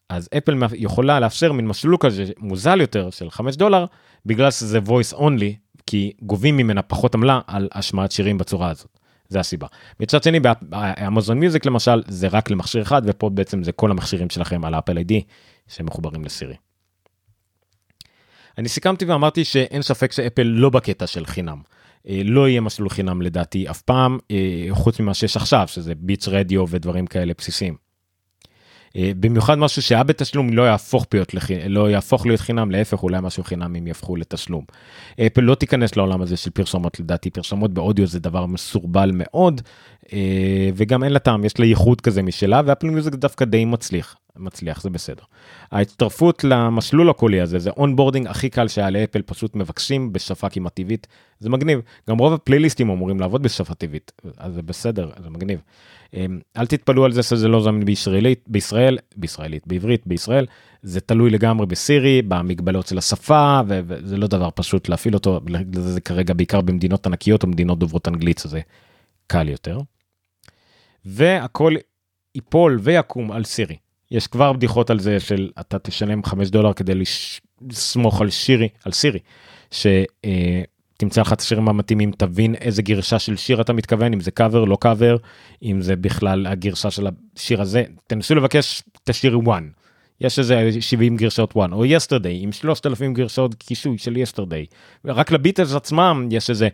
אז 0.09 0.30
אפל 0.38 0.55
יכולה 0.76 1.19
לאפשר 1.19 1.51
מין 1.51 1.67
מסלול 1.67 1.97
כזה 1.99 2.26
מוזל 2.38 2.82
יותר 2.82 3.09
של 3.09 3.30
5 3.30 3.55
דולר 3.55 3.86
בגלל 4.26 4.51
שזה 4.51 4.80
voice 4.86 5.17
only 5.17 5.53
כי 5.86 6.11
גובים 6.22 6.57
ממנה 6.57 6.82
פחות 6.82 7.15
עמלה 7.15 7.39
על 7.47 7.69
השמעת 7.72 8.11
שירים 8.11 8.38
בצורה 8.38 8.69
הזאת. 8.69 8.97
זה 9.28 9.39
הסיבה. 9.39 9.67
מצד 9.99 10.24
שני 10.24 10.39
ב-Amazon 10.61 11.39
Music 11.39 11.65
למשל 11.65 12.03
זה 12.07 12.28
רק 12.28 12.49
למכשיר 12.49 12.82
אחד 12.82 13.01
ופה 13.05 13.30
בעצם 13.30 13.63
זה 13.63 13.72
כל 13.72 13.91
המכשירים 13.91 14.30
שלכם 14.30 14.65
על 14.65 14.76
Apple 14.76 14.97
ID 14.97 15.24
שמחוברים 15.67 16.26
לסירי. 16.26 16.55
אני 18.57 18.69
סיכמתי 18.69 19.05
ואמרתי 19.05 19.45
שאין 19.45 19.82
ספק 19.82 20.11
שאפל 20.11 20.43
לא 20.43 20.69
בקטע 20.69 21.07
של 21.07 21.26
חינם. 21.26 21.61
אה, 22.10 22.22
לא 22.26 22.49
יהיה 22.49 22.62
מסלול 22.62 22.89
חינם 22.89 23.22
לדעתי 23.22 23.70
אף 23.70 23.82
פעם 23.82 24.18
אה, 24.32 24.68
חוץ 24.72 24.99
ממה 24.99 25.14
שיש 25.14 25.38
עכשיו 25.38 25.68
שזה 25.68 25.93
Beats 25.95 26.28
Radio 26.28 26.65
ודברים 26.70 27.08
כאלה 27.08 27.34
בסיסיים. 27.38 27.76
אה, 28.97 29.12
במיוחד 29.20 29.58
משהו 29.58 29.82
שהיה 29.82 30.04
בתשלום 30.04 30.54
לא 30.54 30.62
יהפוך 30.62 31.06
להיות. 31.14 31.36
לא 31.68 31.89
יהפוך 31.89 32.26
להיות 32.26 32.39
חינם 32.39 32.72
להפך 32.72 33.04
אולי 33.04 33.18
משהו 33.22 33.43
חינם 33.43 33.76
אם 33.76 33.88
יהפכו 33.88 34.16
לתשלום. 34.16 34.66
אפל 35.28 35.41
לא 35.41 35.56
תיכנס 35.56 35.95
לעולם 35.95 36.22
הזה 36.22 36.38
של 36.38 36.49
פרסומות 36.49 36.99
לדעתי 36.99 37.30
פרסומות 37.30 37.74
באודיו 37.74 38.08
זה 38.08 38.20
דבר 38.20 38.45
מסורבל 38.45 39.12
מאוד 39.14 39.62
וגם 40.76 41.04
אין 41.04 41.14
לה 41.14 41.20
טעם 41.20 41.45
יש 41.45 41.60
לה 41.60 41.66
ייחוד 41.66 42.02
כזה 42.02 42.22
משלה 42.22 42.62
ו-Apple 42.65 42.88
Music 42.88 43.15
דווקא 43.16 43.45
די 43.45 43.66
מצליח 43.66 44.16
מצליח 44.38 44.82
זה 44.82 44.89
בסדר. 44.89 45.23
ההצטרפות 45.71 46.43
למסלול 46.43 47.09
הקולי 47.09 47.41
הזה 47.41 47.59
זה 47.59 47.69
onboarding 47.69 48.28
הכי 48.27 48.49
קל 48.49 48.67
שהיה 48.67 48.89
לאפל 48.89 49.21
פשוט 49.21 49.55
מבקשים 49.55 50.13
בשפה 50.13 50.49
כמעט 50.49 50.75
טבעית 50.75 51.07
זה 51.39 51.49
מגניב 51.49 51.79
גם 52.09 52.17
רוב 52.17 52.34
הפלייליסטים 52.34 52.89
אמורים 52.89 53.19
לעבוד 53.19 53.43
בשפה 53.43 53.73
טבעית 53.73 54.11
אז 54.38 54.53
זה 54.53 54.61
בסדר 54.61 55.09
זה 55.23 55.29
מגניב. 55.29 55.61
אמ, 56.13 56.39
אל 56.57 56.65
תתפלאו 56.65 57.05
על 57.05 57.11
זה 57.11 57.23
שזה 57.23 57.47
לא 57.47 57.63
זמין 57.63 57.86
בישראלית 57.86 58.43
בישראל 58.47 58.97
בישראלית 59.15 59.67
בעברית 59.67 60.07
בישראל 60.07 60.45
זה 60.82 61.01
תלוי 61.01 61.29
לגמרי 61.29 61.65
בסירי 61.65 62.21
במגבלות 62.21 62.88
של 62.88 62.97
השפה 62.97 63.61
וזה 63.67 64.17
לא 64.17 64.27
דבר 64.27 64.49
פשוט 64.55 64.89
להפעיל 64.89 65.13
אותו 65.13 65.39
זה 65.73 66.01
כרגע 66.01 66.34
בעיקר 66.34 66.61
במדינות 66.61 67.07
ענקיות 67.07 67.43
או 67.43 67.47
מדינות 67.47 67.79
דוברות 67.79 68.07
אנגלית 68.07 68.41
זה 68.45 68.59
קל 69.27 69.49
יותר. 69.49 69.79
והכל 71.05 71.75
ייפול 72.36 72.79
ויקום 72.82 73.32
על 73.32 73.43
סירי. 73.43 73.75
יש 74.12 74.28
כבר 74.28 74.53
בדיחות 74.53 74.89
על 74.89 74.99
זה 74.99 75.20
של 75.20 75.49
אתה 75.59 75.80
תשלם 75.80 76.24
5 76.24 76.49
דולר 76.49 76.74
כדי 76.74 76.93
לסמוך 77.70 78.22
על 78.22 78.30
שירי, 78.30 78.70
על 78.86 78.91
סירי, 78.91 79.20
שתמצא 79.72 81.22
לך 81.22 81.34
את 81.34 81.39
השירים 81.39 81.70
המתאימים, 81.70 82.12
תבין 82.12 82.55
איזה 82.55 82.82
גרשה 82.82 83.20
של 83.20 83.38
שיר 83.38 83.62
אתה 83.62 83.74
מתכוון, 83.74 84.14
אם 84.14 84.20
זה 84.20 84.32
קאבר, 84.32 84.64
לא 84.66 84.78
קאבר, 84.80 85.18
אם 85.64 85.82
זה 85.82 85.95
בכלל 85.95 86.47
הגרשה 86.47 86.91
של 86.91 87.07
השיר 87.36 87.62
הזה, 87.62 87.84
תנסו 88.07 88.36
לבקש 88.36 88.84
את 89.03 89.09
השיר 89.09 89.39
one. 89.45 89.80
יש 90.22 90.39
איזה 90.39 90.69
70 90.80 91.17
גרשות 91.17 91.53
one 91.53 91.72
או 91.72 91.86
יסטרדי 91.86 92.39
עם 92.41 92.51
3,000 92.51 93.13
גרשות 93.13 93.55
קישוי 93.55 93.97
של 93.97 94.17
יסטרדי 94.17 94.65
רק 95.05 95.32
לביטלס 95.32 95.74
עצמם 95.74 96.28
יש 96.32 96.49
איזה 96.49 96.67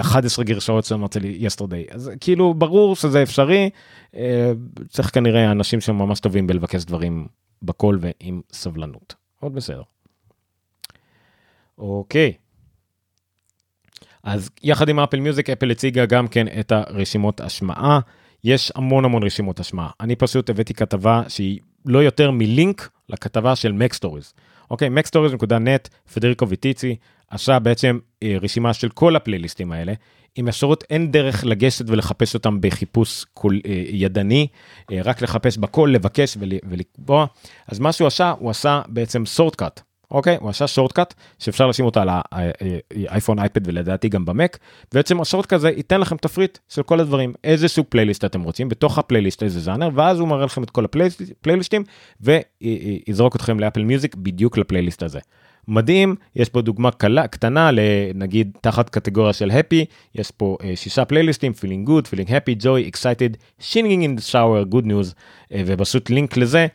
11 0.00 0.42
אה, 0.42 0.46
גרשות 0.46 0.84
שאומרות 0.84 1.16
לי 1.16 1.36
יסטרדי 1.40 1.84
אז 1.90 2.10
כאילו 2.20 2.54
ברור 2.54 2.96
שזה 2.96 3.22
אפשרי 3.22 3.70
אה, 4.16 4.52
צריך 4.88 5.14
כנראה 5.14 5.50
אנשים 5.50 5.80
שממש 5.80 6.20
טובים 6.20 6.46
בלבקש 6.46 6.84
דברים 6.84 7.26
בקול 7.62 7.98
ועם 8.00 8.40
סבלנות. 8.52 9.14
עוד 9.40 9.54
בסדר. 9.54 9.82
אוקיי. 11.78 12.32
אז 14.22 14.50
יחד 14.62 14.88
עם 14.88 15.00
Apple 15.00 15.20
Music 15.20 15.50
אפל 15.50 15.70
הציגה 15.70 16.06
גם 16.06 16.28
כן 16.28 16.46
את 16.60 16.72
הרשימות 16.72 17.40
השמעה. 17.40 18.00
יש 18.44 18.72
המון 18.74 19.04
המון 19.04 19.22
רשימות 19.22 19.60
השמעה. 19.60 19.90
אני 20.00 20.16
פשוט 20.16 20.50
הבאתי 20.50 20.74
כתבה 20.74 21.22
שהיא 21.28 21.60
לא 21.86 21.98
יותר 21.98 22.30
מלינק 22.30 22.88
לכתבה 23.08 23.56
של 23.56 23.72
MacStories. 23.72 24.34
אוקיי, 24.70 24.88
MacStories.net, 24.88 25.88
פדריקו 26.14 26.48
ויטיצ'י, 26.48 26.96
עשה 27.30 27.58
בעצם 27.58 27.98
אה, 28.22 28.36
רשימה 28.40 28.74
של 28.74 28.88
כל 28.88 29.16
הפלייליסטים 29.16 29.72
האלה, 29.72 29.92
עם 30.36 30.48
אפשרות 30.48 30.84
אין 30.90 31.10
דרך 31.10 31.44
לגשת 31.44 31.84
ולחפש 31.90 32.34
אותם 32.34 32.60
בחיפוש 32.60 33.24
קול, 33.34 33.60
אה, 33.66 33.82
ידני, 33.88 34.46
אה, 34.92 34.98
רק 35.04 35.22
לחפש 35.22 35.58
בקול, 35.58 35.90
לבקש 35.92 36.36
ול, 36.40 36.52
ולקבוע. 36.68 37.26
אז 37.68 37.78
מה 37.78 37.92
שהוא 37.92 38.06
עשה, 38.06 38.30
הוא 38.38 38.50
עשה 38.50 38.82
בעצם 38.88 39.26
shortcut. 39.26 39.80
אוקיי 40.10 40.36
הוא 40.40 40.50
עשה 40.50 40.66
shortcut 40.66 41.14
שאפשר 41.38 41.66
לשים 41.66 41.84
אותה 41.84 42.02
על 42.02 42.08
האייפון 42.10 43.38
אייפד 43.38 43.68
ולדעתי 43.68 44.08
גם 44.08 44.24
במק 44.24 44.58
בעצם 44.94 45.20
ה-shortcut 45.20 45.56
הזה 45.56 45.70
ייתן 45.70 46.00
לכם 46.00 46.16
תפריט 46.16 46.58
של 46.68 46.82
כל 46.82 47.00
הדברים 47.00 47.32
איזה 47.44 47.68
סוג 47.68 47.86
פלייליסט 47.88 48.24
אתם 48.24 48.42
רוצים 48.42 48.68
בתוך 48.68 48.98
הפלייליסט 48.98 49.42
איזה 49.42 49.60
ז'אנר 49.60 49.88
ואז 49.94 50.20
הוא 50.20 50.28
מראה 50.28 50.44
לכם 50.44 50.62
את 50.62 50.70
כל 50.70 50.84
הפלייליסטים 50.84 51.84
ויזרוק 52.20 53.36
אתכם 53.36 53.60
ל-Apple 53.60 53.84
Music 53.84 54.14
בדיוק 54.14 54.58
לפלייליסט 54.58 55.02
הזה. 55.02 55.20
מדהים, 55.68 56.16
יש 56.36 56.48
פה 56.48 56.62
דוגמה 56.62 56.90
קלה, 56.90 57.26
קטנה 57.26 57.70
לנגיד 57.72 58.56
תחת 58.60 58.88
קטגוריה 58.88 59.32
של 59.32 59.50
happy, 59.50 59.84
יש 60.14 60.30
פה 60.30 60.56
אה, 60.60 60.64
שישה 60.74 61.04
פלייליסטים, 61.04 61.52
feeling 61.60 61.88
good, 61.88 62.06
feeling 62.06 62.28
happy, 62.28 62.62
joy, 62.62 62.92
excited, 62.92 63.36
singing 63.62 64.02
in 64.02 64.20
the 64.20 64.32
shower, 64.32 64.74
good 64.74 64.86
news, 64.86 65.12
אה, 65.12 65.54
ופשוט 65.66 66.10
לינק 66.10 66.36
לזה, 66.36 66.66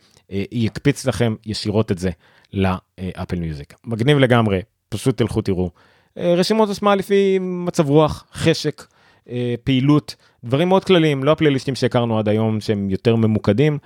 יקפיץ 0.52 1.06
לכם 1.06 1.34
ישירות 1.46 1.92
את 1.92 1.98
זה 1.98 2.10
ל-Apple 2.52 3.38
Music. 3.38 3.74
מגניב 3.84 4.18
לגמרי, 4.18 4.60
פשוט 4.88 5.18
תלכו 5.18 5.42
תראו. 5.42 5.70
אה, 6.18 6.20
רשימות 6.22 6.70
השמעה 6.70 6.94
לפי 6.94 7.38
מצב 7.40 7.88
רוח, 7.88 8.24
חשק, 8.32 8.82
אה, 9.26 9.30
פעילות, 9.64 10.14
דברים 10.44 10.68
מאוד 10.68 10.84
כלליים, 10.84 11.24
לא 11.24 11.32
הפלייליסטים 11.32 11.74
שהכרנו 11.74 12.18
עד 12.18 12.28
היום 12.28 12.60
שהם 12.60 12.90
יותר 12.90 13.16
ממוקדים, 13.16 13.78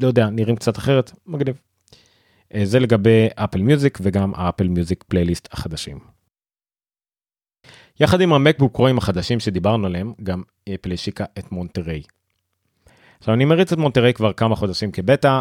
לא 0.00 0.06
יודע, 0.06 0.30
נראים 0.30 0.56
קצת 0.56 0.78
אחרת, 0.78 1.12
מגניב. 1.26 1.60
אה, 2.54 2.66
זה 2.66 2.80
לגבי 2.80 3.26
Apple 3.34 3.62
Music 3.62 3.98
וגם 4.02 4.32
ה-Apple 4.34 4.68
Music 4.68 5.04
פלייליסט 5.08 5.48
החדשים. 5.52 5.98
יחד 8.00 8.20
עם 8.20 8.32
המקבוק 8.32 8.76
פרואים 8.76 8.98
החדשים 8.98 9.40
שדיברנו 9.40 9.86
עליהם, 9.86 10.12
גם 10.22 10.42
אפל 10.74 10.92
השיקה 10.92 11.24
את 11.38 11.52
מונטריי. 11.52 12.02
עכשיו 13.18 13.34
אני 13.34 13.44
מריץ 13.44 13.72
את 13.72 13.78
מונטריי 13.78 14.14
כבר 14.14 14.32
כמה 14.32 14.56
חודשים 14.56 14.90
כבטא, 14.90 15.40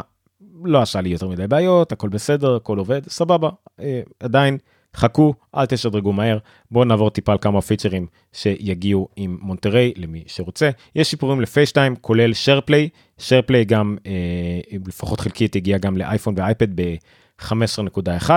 לא 0.63 0.81
עשה 0.81 1.01
לי 1.01 1.09
יותר 1.09 1.27
מדי 1.27 1.47
בעיות, 1.47 1.91
הכל 1.91 2.09
בסדר, 2.09 2.55
הכל 2.55 2.77
עובד, 2.77 3.01
סבבה, 3.09 3.49
אה, 3.79 4.01
עדיין 4.19 4.57
חכו, 4.95 5.33
אל 5.55 5.65
תשדרגו 5.65 6.13
מהר, 6.13 6.37
בואו 6.71 6.85
נעבור 6.85 7.09
טיפה 7.09 7.31
על 7.31 7.37
כמה 7.41 7.61
פיצ'רים 7.61 8.07
שיגיעו 8.33 9.07
עם 9.15 9.37
מונטריי 9.41 9.93
למי 9.95 10.23
שרוצה. 10.27 10.69
יש 10.95 11.09
שיפורים 11.09 11.41
ל-FaceTime, 11.41 11.95
כולל 11.95 12.33
SharePlay, 12.33 12.89
SharePlay 13.17 13.65
גם, 13.65 13.97
אה, 14.05 14.77
לפחות 14.87 15.19
חלקית, 15.19 15.55
הגיע 15.55 15.77
גם 15.77 15.97
לאייפון 15.97 16.33
ואייפד 16.37 16.81
ב-15.1, 16.81 18.29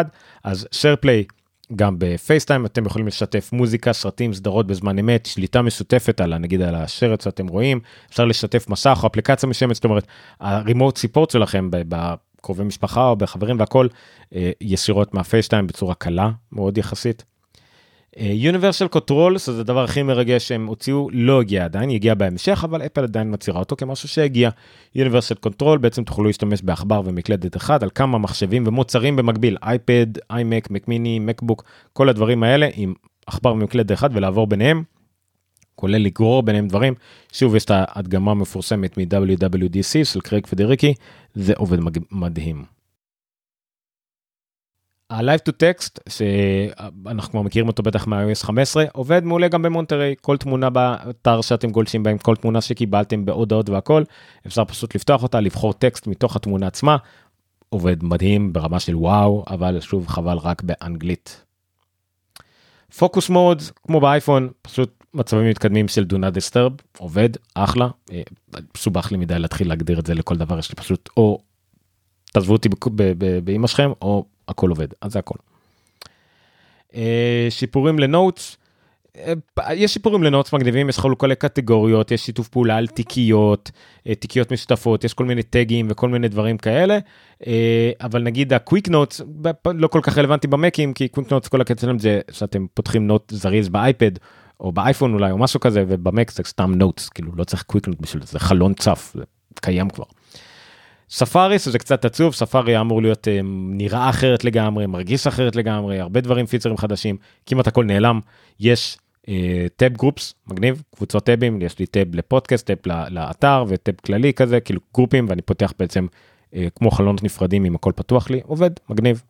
אז 0.45 0.68
SharePlay 0.72 1.24
גם 1.77 1.95
ב-FaceTime 1.99 2.66
אתם 2.66 2.87
יכולים 2.87 3.07
לשתף 3.07 3.53
מוזיקה, 3.53 3.93
סרטים, 3.93 4.35
סדרות 4.35 4.66
בזמן 4.66 4.99
אמת, 4.99 5.27
שליטה 5.27 5.62
משותפת 5.62 6.21
על 6.21 6.39
נגיד 6.39 6.62
על 6.62 6.75
הסרט 6.74 7.24
שאתם 7.25 7.49
רואים, 7.49 7.81
אפשר 8.11 8.25
לשתף 8.25 8.69
מסך 8.69 8.99
או 9.03 9.07
אפליקציה 9.07 9.49
מסוימת, 9.49 9.75
זאת 9.75 9.85
אומרת, 9.85 10.07
ה-remote 10.41 10.99
support 10.99 11.30
שלכם 11.31 11.71
קרובי 12.43 12.64
משפחה 12.64 13.09
או 13.09 13.16
בחברים 13.16 13.61
והכל 13.61 13.89
אה, 14.35 14.51
ישירות 14.61 15.14
מה-FaceTime 15.14 15.66
בצורה 15.66 15.95
קלה 15.95 16.31
מאוד 16.53 16.79
יחסית. 16.79 17.25
Universal 18.20 18.89
Control 18.89 19.39
זה 19.39 19.61
הדבר 19.61 19.85
הכי 19.85 20.03
מרגש 20.03 20.49
שהם 20.49 20.66
הוציאו 20.66 21.09
לא 21.12 21.41
הגיע 21.41 21.64
עדיין 21.64 21.91
יגיע 21.91 22.14
בהמשך 22.14 22.61
אבל 22.64 22.87
אפל 22.87 23.03
עדיין 23.03 23.35
מצהירה 23.35 23.61
אותו 23.61 23.77
כמשהו 23.77 24.09
שהגיע. 24.09 24.51
Universal 24.95 25.34
Control 25.34 25.78
בעצם 25.79 26.05
תוכלו 26.05 26.25
להשתמש 26.25 26.62
בעכבר 26.62 27.03
ומקלדת 27.05 27.57
אחד 27.57 27.83
על 27.83 27.91
כמה 27.95 28.19
מחשבים 28.19 28.64
ומוצרים 28.66 29.16
במקביל 29.16 29.57
אייפד 29.62 30.07
איימק 30.31 30.71
Mac 30.70 30.91
mini 30.91 31.18
מקבוק 31.19 31.64
כל 31.93 32.09
הדברים 32.09 32.43
האלה 32.43 32.69
עם 32.75 32.95
עכבר 33.27 33.53
ומקלדת 33.53 33.93
אחד 33.93 34.11
ולעבור 34.12 34.47
ביניהם. 34.47 34.83
כולל 35.75 35.99
לגרור 35.99 36.43
ביניהם 36.43 36.69
דברים. 36.69 36.95
שוב 37.33 37.57
יש 37.57 37.64
את 37.64 37.71
ההדגמה 37.75 38.31
המפורסמת 38.31 38.99
מ-WWDC 38.99 40.05
של 40.05 40.21
קרייג 40.21 40.47
פדריקי, 40.47 40.95
זה 41.35 41.53
עובד 41.57 41.79
מדהים. 42.11 42.78
ה-Live 45.11 45.48
to 45.48 45.52
Text, 45.52 45.98
שאנחנו 46.09 47.30
כבר 47.30 47.42
מכירים 47.42 47.68
אותו 47.68 47.82
בטח 47.82 48.06
מה-iOS 48.06 48.44
15, 48.44 48.84
עובד 48.92 49.24
מעולה 49.24 49.48
גם 49.48 49.62
במונטריי, 49.62 50.14
כל 50.20 50.36
תמונה 50.36 50.70
באתר 50.70 51.40
שאתם 51.40 51.70
גולשים 51.70 52.02
בהם, 52.02 52.18
כל 52.18 52.36
תמונה 52.36 52.61
שקיבלתם 52.61 53.24
בהודעות 53.24 53.68
והכל, 53.68 54.02
אפשר 54.46 54.64
פשוט 54.64 54.94
לפתוח 54.94 55.22
אותה, 55.22 55.40
לבחור 55.40 55.72
טקסט 55.72 56.06
מתוך 56.06 56.36
התמונה 56.36 56.66
עצמה, 56.66 56.96
עובד 57.68 58.04
מדהים 58.04 58.52
ברמה 58.52 58.80
של 58.80 58.96
וואו, 58.96 59.44
אבל 59.50 59.80
שוב 59.80 60.06
חבל 60.06 60.36
רק 60.36 60.62
באנגלית. 60.62 61.44
פוקוס 62.98 63.28
מוד, 63.28 63.62
כמו 63.86 64.00
באייפון, 64.00 64.48
פשוט 64.62 65.04
מצבים 65.14 65.50
מתקדמים 65.50 65.88
של 65.88 66.06
do 66.12 66.14
not 66.14 66.36
disturb 66.36 66.82
עובד 66.98 67.28
אחלה. 67.54 67.88
מסובך 68.76 69.04
אה, 69.04 69.11
לי 69.11 69.16
מדי 69.16 69.38
להתחיל 69.38 69.68
להגדיר 69.68 69.98
את 69.98 70.06
זה 70.06 70.14
לכל 70.14 70.36
דבר 70.36 70.59
יש 70.59 70.70
לי 70.70 70.74
פשוט 70.74 71.09
או 71.16 71.38
תעזבו 72.32 72.52
אותי 72.52 72.68
באמא 73.44 73.66
שלכם 73.66 73.90
או 74.02 74.24
הכל 74.49 74.70
עובד 74.70 74.88
אז 75.01 75.12
זה 75.12 75.18
הכל. 75.18 75.38
אה, 76.94 77.46
שיפורים 77.51 77.99
לנוטס. 77.99 78.57
אה, 79.16 79.74
יש 79.74 79.92
שיפורים 79.92 80.22
לנוטס 80.22 80.53
מגניבים 80.53 80.88
יש 80.88 80.99
חלוקה 80.99 81.26
לקטגוריות 81.26 82.11
יש 82.11 82.26
שיתוף 82.26 82.49
פעולה 82.49 82.76
על 82.76 82.86
תיקיות 82.86 83.70
תיקיות 84.18 84.53
משותפות 84.53 85.05
יש 85.05 85.14
כל 85.14 85.24
מיני 85.24 85.42
טאגים 85.43 85.86
וכל 85.90 86.09
מיני 86.09 86.28
דברים 86.28 86.59
כאלה 86.59 86.99
אבל 88.01 88.22
נגיד 88.22 88.53
הקוויק 88.53 88.88
נוטס 88.88 89.20
לא 89.64 89.88
כל 89.88 90.01
כך 90.03 90.18
רלוונטי 90.18 90.46
במקים 90.46 90.94
כי 90.94 91.09
quick 91.09 91.32
notes 91.32 91.49
כל 91.49 91.61
הקטע 91.61 91.80
שלהם 91.80 91.99
זה 91.99 92.20
שאתם 92.30 92.66
פותחים 92.74 93.07
note 93.07 93.32
זריז 93.34 93.68
באייפד 93.68 94.12
או 94.61 94.72
באייפון 94.72 95.14
אולי 95.14 95.30
או 95.30 95.38
משהו 95.38 95.61
כזה 95.61 95.84
ובמק 95.88 96.30
זה 96.30 96.42
סתם 96.46 96.74
notes 96.74 97.09
כאילו 97.09 97.32
לא 97.36 97.44
צריך 97.44 97.62
quick 97.62 97.89
note 97.89 98.01
בשביל 98.01 98.22
זה 98.22 98.38
חלון 98.38 98.74
צף 98.74 99.12
זה 99.14 99.24
קיים 99.61 99.90
כבר. 99.90 100.05
ספארי 101.11 101.59
זה 101.59 101.78
קצת 101.78 102.04
עצוב 102.04 102.34
ספארי 102.34 102.80
אמור 102.80 103.02
להיות 103.02 103.28
אה, 103.28 103.40
נראה 103.70 104.11
אחרת 104.11 104.44
לגמרי 104.44 104.86
מרגיש 104.86 105.26
אחרת 105.26 105.56
לגמרי 105.56 106.00
הרבה 106.00 106.20
דברים 106.20 106.46
פיצ'רים 106.47 106.76
חדשים 106.76 107.16
כמעט 107.46 107.66
הכל 107.66 107.84
נעלם 107.84 108.20
יש 108.61 108.98
tab 109.76 109.93
אה, 109.93 109.97
groups 109.97 110.34
מגניב 110.46 110.82
קבוצות 110.96 111.24
טאבים 111.24 111.62
יש 111.62 111.78
לי 111.78 111.86
טאב 111.86 112.14
לפודקאסט 112.14 112.66
טאב 112.66 112.78
לאתר 113.11 113.64
וטאב 113.68 113.94
כללי 113.94 114.32
כזה 114.32 114.61
כאילו 114.61 114.80
גרופים 114.94 115.26
ואני 115.28 115.42
פותח 115.42 115.72
בעצם 115.78 116.06
אה, 116.53 116.57
כמו 116.76 116.90
חלונות 116.90 117.22
נפרדים 117.22 117.64
אם 117.64 117.74
הכל 117.74 117.92
פתוח 117.96 118.30
לי 118.30 118.40
עובד 118.44 118.70
מגניב. 118.88 119.22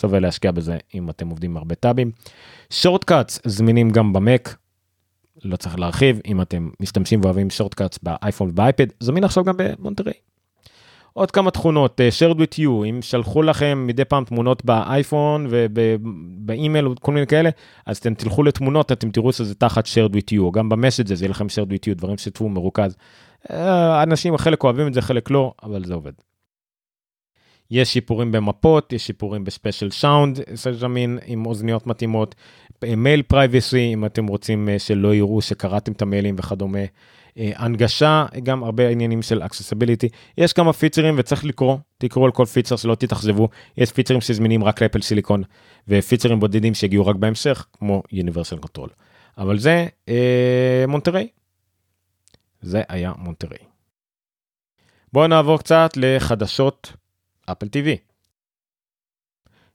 שווה 0.00 0.20
להשקיע 0.20 0.50
בזה 0.50 0.76
אם 0.94 1.10
אתם 1.10 1.28
עובדים 1.28 1.50
עם 1.50 1.56
הרבה 1.56 1.74
טאבים. 1.74 2.10
shortcuts 2.70 3.40
זמינים 3.44 3.90
גם 3.90 4.12
במק 4.12 4.56
לא 5.44 5.56
צריך 5.56 5.78
להרחיב 5.78 6.20
אם 6.26 6.40
אתם 6.40 6.70
משתמשים 6.80 7.20
ואוהבים 7.20 7.50
shortcuts 7.50 7.98
באייפון 8.02 8.48
ובאייפד 8.48 8.86
זמין 9.00 9.24
עכשיו 9.24 9.44
גם 9.44 9.54
במונטרי. 9.56 10.12
עוד 11.12 11.30
כמה 11.30 11.50
תכונות 11.50 12.00
אה, 12.00 12.04
shared 12.18 12.36
with 12.36 12.58
you 12.58 12.86
אם 12.88 12.98
שלחו 13.02 13.42
לכם 13.42 13.84
מדי 13.86 14.04
פעם 14.04 14.24
תמונות 14.24 14.64
באייפון 14.64 15.46
ובאימייל 15.50 16.88
וכל 16.88 17.12
מיני 17.12 17.26
כאלה 17.26 17.50
אז 17.86 17.98
אתם 17.98 18.14
תלכו 18.14 18.42
לתמונות 18.42 18.92
אתם 18.92 19.10
תראו 19.10 19.32
שזה 19.32 19.54
תחת 19.54 19.86
shared 19.86 20.12
with 20.12 20.34
you 20.34 20.52
גם 20.52 20.68
ב-Messages 20.68 21.06
זה 21.06 21.24
יהיה 21.24 21.30
לכם 21.30 21.46
shared 21.46 21.70
with 21.70 21.90
you 21.90 21.94
דברים 21.94 22.18
ששותפו 22.18 22.48
מרוכז. 22.48 22.96
Uh, 23.48 23.52
אנשים 24.02 24.36
חלק 24.36 24.64
אוהבים 24.64 24.86
את 24.86 24.94
זה 24.94 25.02
חלק 25.02 25.30
לא 25.30 25.52
אבל 25.62 25.84
זה 25.84 25.94
עובד. 25.94 26.12
יש 27.70 27.92
שיפורים 27.92 28.32
במפות, 28.32 28.92
יש 28.92 29.06
שיפורים 29.06 29.44
בספיישל 29.44 29.90
סאונד 29.90 30.40
זמין 30.54 31.18
עם 31.26 31.46
אוזניות 31.46 31.86
מתאימות, 31.86 32.34
mail 32.84 33.22
privacy 33.22 33.90
אם 33.94 34.04
אתם 34.04 34.26
רוצים 34.26 34.68
אה, 34.68 34.78
שלא 34.78 35.14
יראו 35.14 35.42
שקראתם 35.42 35.92
את 35.92 36.02
המיילים 36.02 36.34
וכדומה. 36.38 36.78
אה, 37.38 37.50
הנגשה, 37.56 38.26
גם 38.42 38.64
הרבה 38.64 38.88
עניינים 38.88 39.22
של 39.22 39.42
accessibility. 39.42 40.08
יש 40.38 40.52
כמה 40.52 40.72
פיצ'רים 40.72 41.14
וצריך 41.18 41.44
לקרוא, 41.44 41.76
תקראו 41.98 42.24
על 42.24 42.30
כל 42.30 42.44
פיצ'ר 42.44 42.76
שלא 42.76 42.94
תתאכזבו. 42.94 43.48
יש 43.76 43.92
פיצ'רים 43.92 44.20
שזמינים 44.20 44.64
רק 44.64 44.82
לאפל 44.82 45.02
סיליקון 45.02 45.42
ופיצ'רים 45.88 46.40
בודדים 46.40 46.74
שהגיעו 46.74 47.06
רק 47.06 47.16
בהמשך, 47.16 47.66
כמו 47.72 48.02
Universal 48.12 48.64
Control. 48.64 48.88
אבל 49.38 49.58
זה 49.58 49.86
אה, 50.08 50.84
מונטריי. 50.88 51.28
זה 52.62 52.82
היה 52.88 53.12
מונטריי. 53.18 53.58
בואו 55.12 55.26
נעבור 55.26 55.58
קצת 55.58 55.90
לחדשות 55.96 56.92
אפל 57.46 57.66
TV. 57.66 58.09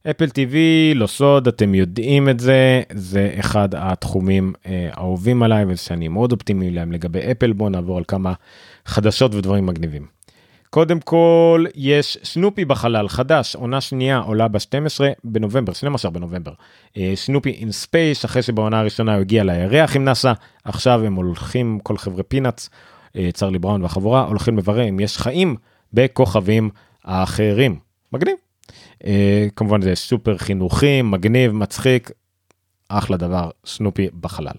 אפל 0.10 0.26
TV 0.26 0.56
לא 0.96 1.08
סוד 1.08 1.48
אתם 1.48 1.76
יודעים 1.76 2.30
את 2.30 2.40
זה 2.40 2.82
זה 2.94 3.36
אחד 3.40 3.70
התחומים 3.76 4.54
אה, 4.66 4.90
אהובים 4.98 5.44
עליי 5.44 5.66
ושאני 5.68 6.08
מאוד 6.08 6.32
אופטימי 6.32 6.72
להם 6.72 6.92
לגבי 6.92 7.20
אפל 7.32 7.54
בוא 7.54 7.70
נעבור 7.70 7.98
על 7.98 8.04
כמה 8.08 8.34
חדשות 8.86 9.36
ודברים 9.36 9.66
מגניבים. 9.66 10.06
קודם 10.70 11.00
כל 11.00 11.66
יש 11.76 12.18
סנופי 12.24 12.66
בחלל 12.66 13.08
חדש 13.08 13.56
עונה 13.56 13.82
שנייה 13.82 14.18
עולה 14.18 14.48
ב-12 14.48 15.02
בנובמבר 15.24 15.74
12 15.74 16.12
בנובמבר 16.12 16.52
אה, 16.98 17.12
Snoopy 17.16 17.52
in 17.52 17.72
Space 17.72 18.26
אחרי 18.26 18.42
שבעונה 18.42 18.80
הראשונה 18.80 19.14
הוא 19.14 19.22
הגיע 19.22 19.44
לירח 19.44 19.96
עם 19.96 20.06
נאסא 20.06 20.34
עכשיו 20.64 21.06
הם 21.06 21.16
הולכים 21.16 21.80
כל 21.84 21.98
חבר'ה 21.98 22.24
Peanuts 22.24 22.70
אה, 23.16 23.30
צ'רלי 23.34 23.60
בראון 23.60 23.82
והחבורה 23.82 24.22
הולכים 24.22 24.58
לברר 24.58 24.90
אם 24.90 25.00
יש 25.00 25.18
חיים 25.18 25.56
בכוכבים 25.94 26.70
האחרים. 27.04 27.80
מגניב. 28.14 28.45
Uh, 29.06 29.08
כמובן 29.56 29.82
זה 29.82 29.96
סופר 29.96 30.38
חינוכי, 30.38 31.02
מגניב, 31.02 31.52
מצחיק, 31.52 32.12
אחלה 32.90 33.18
דבר, 33.18 33.50
סנופי 33.66 34.08
בחלל. 34.20 34.56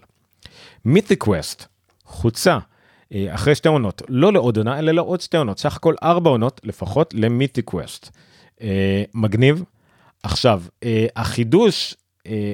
Mythic 0.85 1.15
Quest, 1.15 1.65
חוצה, 2.05 2.57
uh, 2.57 3.15
אחרי 3.29 3.55
שתי 3.55 3.67
עונות, 3.67 4.01
לא 4.09 4.33
לעוד 4.33 4.57
עונה, 4.57 4.79
אלא 4.79 4.91
לעוד 4.91 5.21
שתי 5.21 5.37
עונות, 5.37 5.59
סך 5.59 5.75
הכל 5.75 5.95
ארבע 6.03 6.29
עונות 6.29 6.61
לפחות 6.63 7.13
ל-Mythic 7.13 7.61
Quest. 7.61 8.09
Uh, 8.59 8.61
מגניב. 9.13 9.63
עכשיו, 10.23 10.63
החידוש 11.15 11.95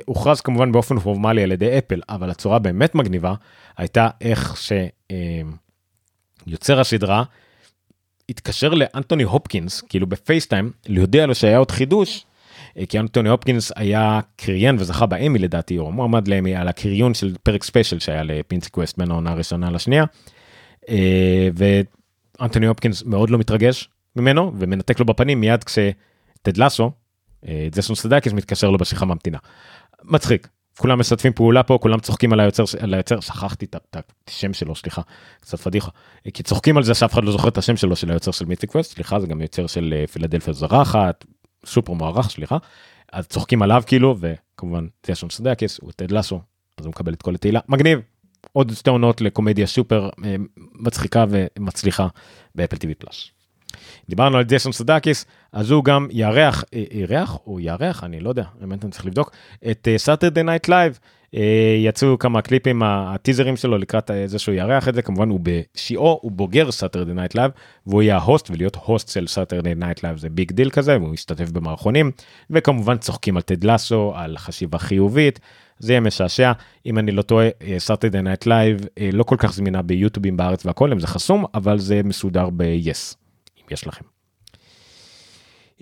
הוכרז 0.05 0.41
כמובן 0.41 0.71
באופן 0.71 0.99
פורמלי 0.99 1.43
על 1.43 1.51
ידי 1.51 1.77
אפל, 1.77 2.01
אבל 2.09 2.29
הצורה 2.29 2.59
באמת 2.59 2.95
מגניבה 2.95 3.33
הייתה 3.77 4.09
איך 4.21 4.57
שיוצר 6.47 6.77
uh, 6.77 6.81
הסדרה 6.81 7.23
התקשר 8.33 8.69
לאנטוני 8.69 9.23
הופקינס 9.23 9.81
כאילו 9.81 10.07
בפייסטיים 10.07 10.71
להודיע 10.87 11.25
לו 11.25 11.35
שהיה 11.35 11.57
עוד 11.57 11.71
חידוש 11.71 12.25
כי 12.89 12.99
אנטוני 12.99 13.29
הופקינס 13.29 13.71
היה 13.75 14.19
קריין 14.35 14.75
וזכה 14.79 15.05
באמי 15.05 15.39
לדעתי, 15.39 15.77
או 15.77 15.91
מועמד 15.91 16.27
לאמי 16.27 16.55
על 16.55 16.67
הקריון 16.67 17.13
של 17.13 17.35
פרק 17.43 17.63
special 17.63 17.99
שהיה 17.99 18.23
לפינצי 18.23 18.69
קווסט 18.69 18.97
בין 18.97 19.11
העונה 19.11 19.31
הראשונה 19.31 19.71
לשנייה. 19.71 20.05
ואנטוני 21.55 22.67
הופקינס 22.67 23.03
מאוד 23.03 23.29
לא 23.29 23.37
מתרגש 23.37 23.89
ממנו 24.15 24.51
ומנתק 24.59 24.99
לו 24.99 25.05
בפנים 25.05 25.41
מיד 25.41 25.63
כשטד 25.63 26.57
לאסו, 26.57 26.91
ג'ייסון 27.75 27.95
סודייקיס 27.95 28.33
מתקשר 28.33 28.69
לו 28.69 28.77
בשיחה 28.77 29.05
ממתינה. 29.05 29.37
מצחיק, 30.03 30.47
כולם 30.83 30.99
משתפים 30.99 31.33
פעולה 31.33 31.63
פה 31.63 31.77
כולם 31.81 31.99
צוחקים 31.99 32.33
על 32.33 32.39
היוצר 32.39 32.63
על 32.79 32.93
היוצר 32.93 33.19
שכחתי 33.19 33.65
את 33.65 34.11
השם 34.27 34.53
שלו 34.53 34.75
סליחה 34.75 35.01
קצת 35.41 35.59
פדיחה. 35.59 35.91
כי 36.33 36.43
צוחקים 36.43 36.77
על 36.77 36.83
זה 36.83 36.93
שאף 36.93 37.13
אחד 37.13 37.23
לא 37.23 37.31
זוכר 37.31 37.47
את 37.47 37.57
השם 37.57 37.77
שלו 37.77 37.95
של 37.95 38.11
היוצר 38.11 38.31
של 38.31 38.45
Mythic 38.45 38.71
Quest 38.71 38.93
סליחה 38.93 39.19
זה 39.19 39.27
גם 39.27 39.41
יוצר 39.41 39.67
של 39.67 39.93
אה, 39.97 40.07
פילדלפיה 40.07 40.53
זרחת 40.53 41.25
סופר 41.65 41.93
מוערך 41.93 42.29
סליחה. 42.29 42.57
אז 43.13 43.27
צוחקים 43.27 43.61
עליו 43.61 43.83
כאילו 43.85 44.15
וכמובן 44.19 44.87
ג'ייסון 45.01 45.29
סודייקיס 45.29 45.79
הוא 45.81 45.91
טד 45.95 46.11
לאסו 46.11 46.41
אז 46.77 46.85
הוא 46.85 46.89
מקבל 46.91 47.13
את 47.13 47.21
כל 47.21 47.35
התהילה. 47.35 47.59
מגניב! 47.69 47.99
עוד 48.51 48.71
שתי 48.73 48.89
עונות 48.89 49.21
לקומדיה 49.21 49.67
סופר 49.67 50.09
אה, 50.25 50.35
מצחיקה 50.73 51.25
ומצליחה 51.29 52.07
באפל 52.55 52.77
TV 52.77 52.95
פלוס. 52.95 53.32
דיברנו 54.09 54.37
על 54.37 54.43
ג'ייסון 54.43 54.71
סודייקיס, 54.71 55.25
אז 55.53 55.71
הוא 55.71 55.83
גם 55.83 56.07
יארח, 56.11 56.63
יארח 56.91 57.31
אה, 57.31 57.37
או 57.47 57.59
יארח, 57.59 58.03
אני 58.03 58.19
לא 58.19 58.29
יודע, 58.29 58.43
באמת 58.61 58.83
אני 58.83 58.91
צריך 58.91 59.05
לבדוק, 59.05 59.31
את 59.71 59.87
סאטרדי 59.97 60.43
נייט 60.43 60.67
לייב. 60.67 60.99
יצאו 61.85 62.19
כמה 62.19 62.41
קליפים, 62.41 62.83
הטיזרים 62.83 63.55
שלו 63.55 63.77
לקראת 63.77 64.11
זה 64.25 64.39
שהוא 64.39 64.55
יארח 64.55 64.87
את 64.87 64.95
זה, 64.95 65.01
כמובן 65.01 65.29
הוא 65.29 65.39
בשיאו, 65.43 66.19
הוא 66.21 66.31
בוגר 66.31 66.71
סאטרדי 66.71 67.13
נייט 67.13 67.35
לייב, 67.35 67.51
והוא 67.87 68.01
יהיה 68.01 68.17
ה-host, 68.17 68.49
ולהיות 68.49 68.77
host 68.85 69.09
של 69.09 69.27
סאטרדי 69.27 69.75
נייט 69.75 70.03
לייב 70.03 70.17
זה 70.17 70.29
big 70.29 70.51
deal 70.51 70.69
כזה, 70.69 70.97
והוא 70.97 71.09
משתתף 71.09 71.51
במערכונים, 71.51 72.11
וכמובן 72.49 72.97
צוחקים 72.97 73.35
על 73.37 73.41
טד 73.41 73.63
לאסו, 73.63 74.13
על 74.15 74.37
חשיבה 74.37 74.77
חיובית, 74.77 75.39
זה 75.79 75.93
יהיה 75.93 75.99
משעשע, 75.99 76.51
אם 76.85 76.97
אני 76.99 77.11
לא 77.11 77.21
טועה, 77.21 77.47
סאטרדי 77.77 78.21
נייט 78.21 78.45
לייב 78.45 78.81
לא 79.13 79.23
כל 79.23 79.35
כך 79.39 79.53
זמינה 79.53 79.81
ביוטיובים 79.81 80.37
בארץ 80.37 80.65
והכל, 80.65 80.91
אם 80.91 80.99
זה 80.99 81.07
חסום, 81.07 81.45
אבל 81.53 81.79
זה 81.79 82.01
מסודר 82.03 82.49
ב-yes. 82.49 83.22
אם 83.63 83.73
יש 83.73 83.87
לכם. 83.87 84.05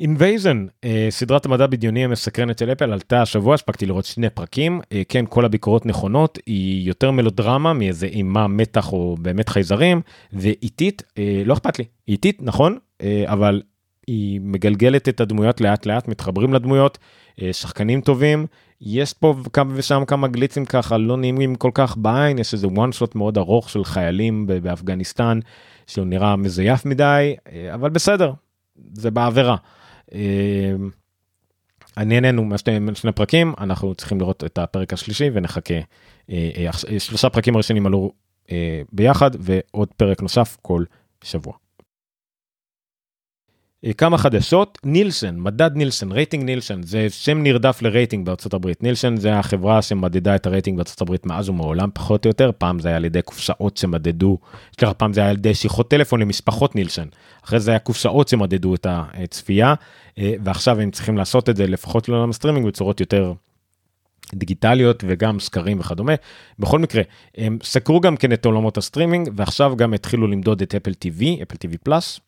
Invasion, 0.02 0.66
אה, 0.84 1.08
סדרת 1.10 1.46
המדע 1.46 1.68
בדיוני 1.68 2.06
המסקרנת 2.06 2.58
של 2.58 2.72
אפל 2.72 2.92
עלתה 2.92 3.22
השבוע, 3.22 3.54
הספקתי 3.54 3.86
לראות 3.86 4.06
שני 4.06 4.30
פרקים, 4.30 4.82
אה, 4.92 5.02
כן 5.10 5.26
כל 5.30 5.46
הביקורות 5.46 5.86
נכונות, 5.86 6.40
היא 6.46 6.88
יותר 6.88 7.12
מלודרמה 7.12 7.74
מאיזה 7.74 8.06
אימה 8.06 8.48
מתח 8.48 8.94
או 8.94 9.16
באמת 9.20 9.50
חייזרים, 9.50 10.02
ואיטית, 10.34 11.04
אה, 11.18 11.42
לא 11.46 11.54
אכפת 11.54 11.80
לי, 11.80 11.86
איטית 12.08 12.42
נכון, 12.42 12.78
אבל 13.26 13.62
היא 14.08 14.40
מגלגלת 14.44 15.10
את 15.10 15.22
הדמויות 15.22 15.62
לאט 15.62 15.86
לאט, 15.86 16.08
מתחברים 16.08 16.54
לדמויות, 16.54 16.98
שחקנים 17.52 18.02
טובים, 18.02 18.46
יש 18.82 19.14
פה 19.14 19.36
כמה 19.54 19.72
ושם 19.76 20.04
כמה 20.08 20.28
גליצים 20.28 20.66
ככה 20.66 20.98
לא 20.98 21.18
נעימים 21.18 21.56
כל 21.56 21.72
כך 21.74 21.98
בעין, 21.98 22.40
יש 22.40 22.54
איזה 22.54 22.68
one 22.68 23.00
shot 23.00 23.12
מאוד 23.16 23.38
ארוך 23.38 23.70
של 23.70 23.84
חיילים 23.84 24.48
באפגניסטן. 24.48 25.40
שהוא 25.88 26.06
נראה 26.06 26.36
מזויף 26.36 26.86
מדי, 26.86 27.36
אה, 27.52 27.74
אבל 27.74 27.90
בסדר, 27.90 28.34
זה 28.94 29.12
בעבירה. 29.12 29.56
אה, 30.14 30.74
אני 31.98 32.16
איננו 32.16 32.46
משני 32.82 33.12
פרקים, 33.16 33.54
אנחנו 33.58 33.96
צריכים 33.96 34.20
לראות 34.20 34.44
את 34.44 34.58
הפרק 34.58 34.94
השלישי 34.94 35.30
ונחכה. 35.34 35.80
אה, 36.30 36.70
שלושה 37.00 37.30
פרקים 37.30 37.56
הראשונים 37.56 37.86
עלו 37.86 38.12
ביחד 38.92 39.32
ועוד 39.40 39.88
פרק 39.98 40.22
נוסף 40.22 40.58
כל 40.62 40.84
שבוע. 41.24 41.61
אה, 43.86 43.94
כמה 43.94 44.18
חדשות. 44.18 44.78
נילסון 44.84 45.40
מדד 45.40 45.72
Nielsen 45.76 46.12
rating 46.12 46.44
נילסון 46.44 46.84
זה 46.84 47.08
שם 47.10 47.44
נרדף 47.44 47.82
לרייטינג 47.82 48.26
בארצות 48.26 48.54
הברית. 48.54 48.84
נילסון 48.84 49.18
זה 49.18 49.40
החברה 49.40 49.82
שמדדה 49.82 50.36
את 50.36 50.46
הרייטינג 50.46 50.78
בארצות 50.78 51.02
הברית 51.02 51.26
מאז 51.26 51.50
ומעולם 51.50 51.90
פחות 51.94 52.26
או 52.26 52.30
יותר. 52.30 52.52
פעם 52.58 52.80
זה 52.80 52.88
היה 52.88 52.98
על 52.98 53.06
ידי 53.06 53.22
קופסאות 53.22 53.78
שמדדו 53.78 54.38
סליחה 54.78 54.94
פעם 54.94 55.14
זה 55.14 55.22
היה 55.22 55.30
על 55.30 55.36
ידי 55.36 55.54
שיחות 55.54 55.90
טלפון 55.90 56.20
למשפחות 56.20 56.76
נילסון 56.76 57.08
אחרי 57.46 57.60
זה 57.60 57.72
היה 57.72 57.80
קופסאות 57.80 58.28
שמדדו 58.28 58.76
את 58.76 58.88
הצפייה 58.90 59.74
אה, 60.18 60.34
ועכשיו 60.44 60.80
הם 60.80 60.92
צריכים 60.92 61.18
לעשות 61.18 61.50
את 61.50 61.56
זה 61.56 61.68
לפחות 61.68 62.10
לעולם 62.10 62.30
הסטרימינג 62.30 62.68
בצורות 62.68 63.00
יותר. 63.00 63.34
דיגיטליות 64.34 65.04
וגם 65.08 65.40
סקרים 65.40 65.80
וכדומה. 65.80 66.14
בכל 66.60 66.80
מקרה 66.80 67.02
הם 67.38 67.58
סקרו 67.64 68.00
גם 68.00 68.18
כן 68.18 68.34
את 68.34 68.46
עולמות 68.46 68.78
הסטרימינג 68.78 69.30
ועכשיו 69.36 69.76
גם 69.76 69.94
התחילו 69.94 70.28
למדוד 70.28 70.62
את 70.62 70.76
אפל 70.76 70.92
TV 70.92 71.44
אפל 71.44 71.56
TV 71.56 71.78
פלוס 71.84 72.20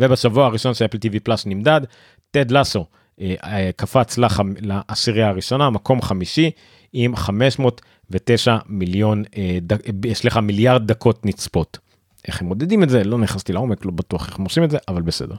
ובשבוע 0.00 0.46
הראשון 0.46 0.74
של 0.74 0.84
אפל 0.84 0.98
TV 0.98 1.20
פלוס 1.22 1.46
נמדד, 1.46 1.80
טד 2.30 2.50
לאסו 2.50 2.86
אה, 3.20 3.34
אה, 3.44 3.70
קפץ 3.76 4.18
לחמ... 4.18 4.52
לעשירייה 4.60 5.28
הראשונה, 5.28 5.70
מקום 5.70 6.02
חמישי, 6.02 6.50
עם 6.92 7.16
509 7.16 8.56
מיליון, 8.66 9.24
אה, 9.36 9.58
סליחה, 10.12 10.40
מיליארד 10.40 10.86
דקות 10.86 11.26
נצפות. 11.26 11.78
איך 12.28 12.40
הם 12.40 12.46
מודדים 12.46 12.82
את 12.82 12.88
זה 12.88 13.04
לא 13.04 13.18
נכנסתי 13.18 13.52
לעומק 13.52 13.84
לא 13.84 13.90
בטוח 13.90 14.28
איך 14.28 14.38
הם 14.38 14.44
עושים 14.44 14.64
את 14.64 14.70
זה 14.70 14.78
אבל 14.88 15.02
בסדר. 15.02 15.34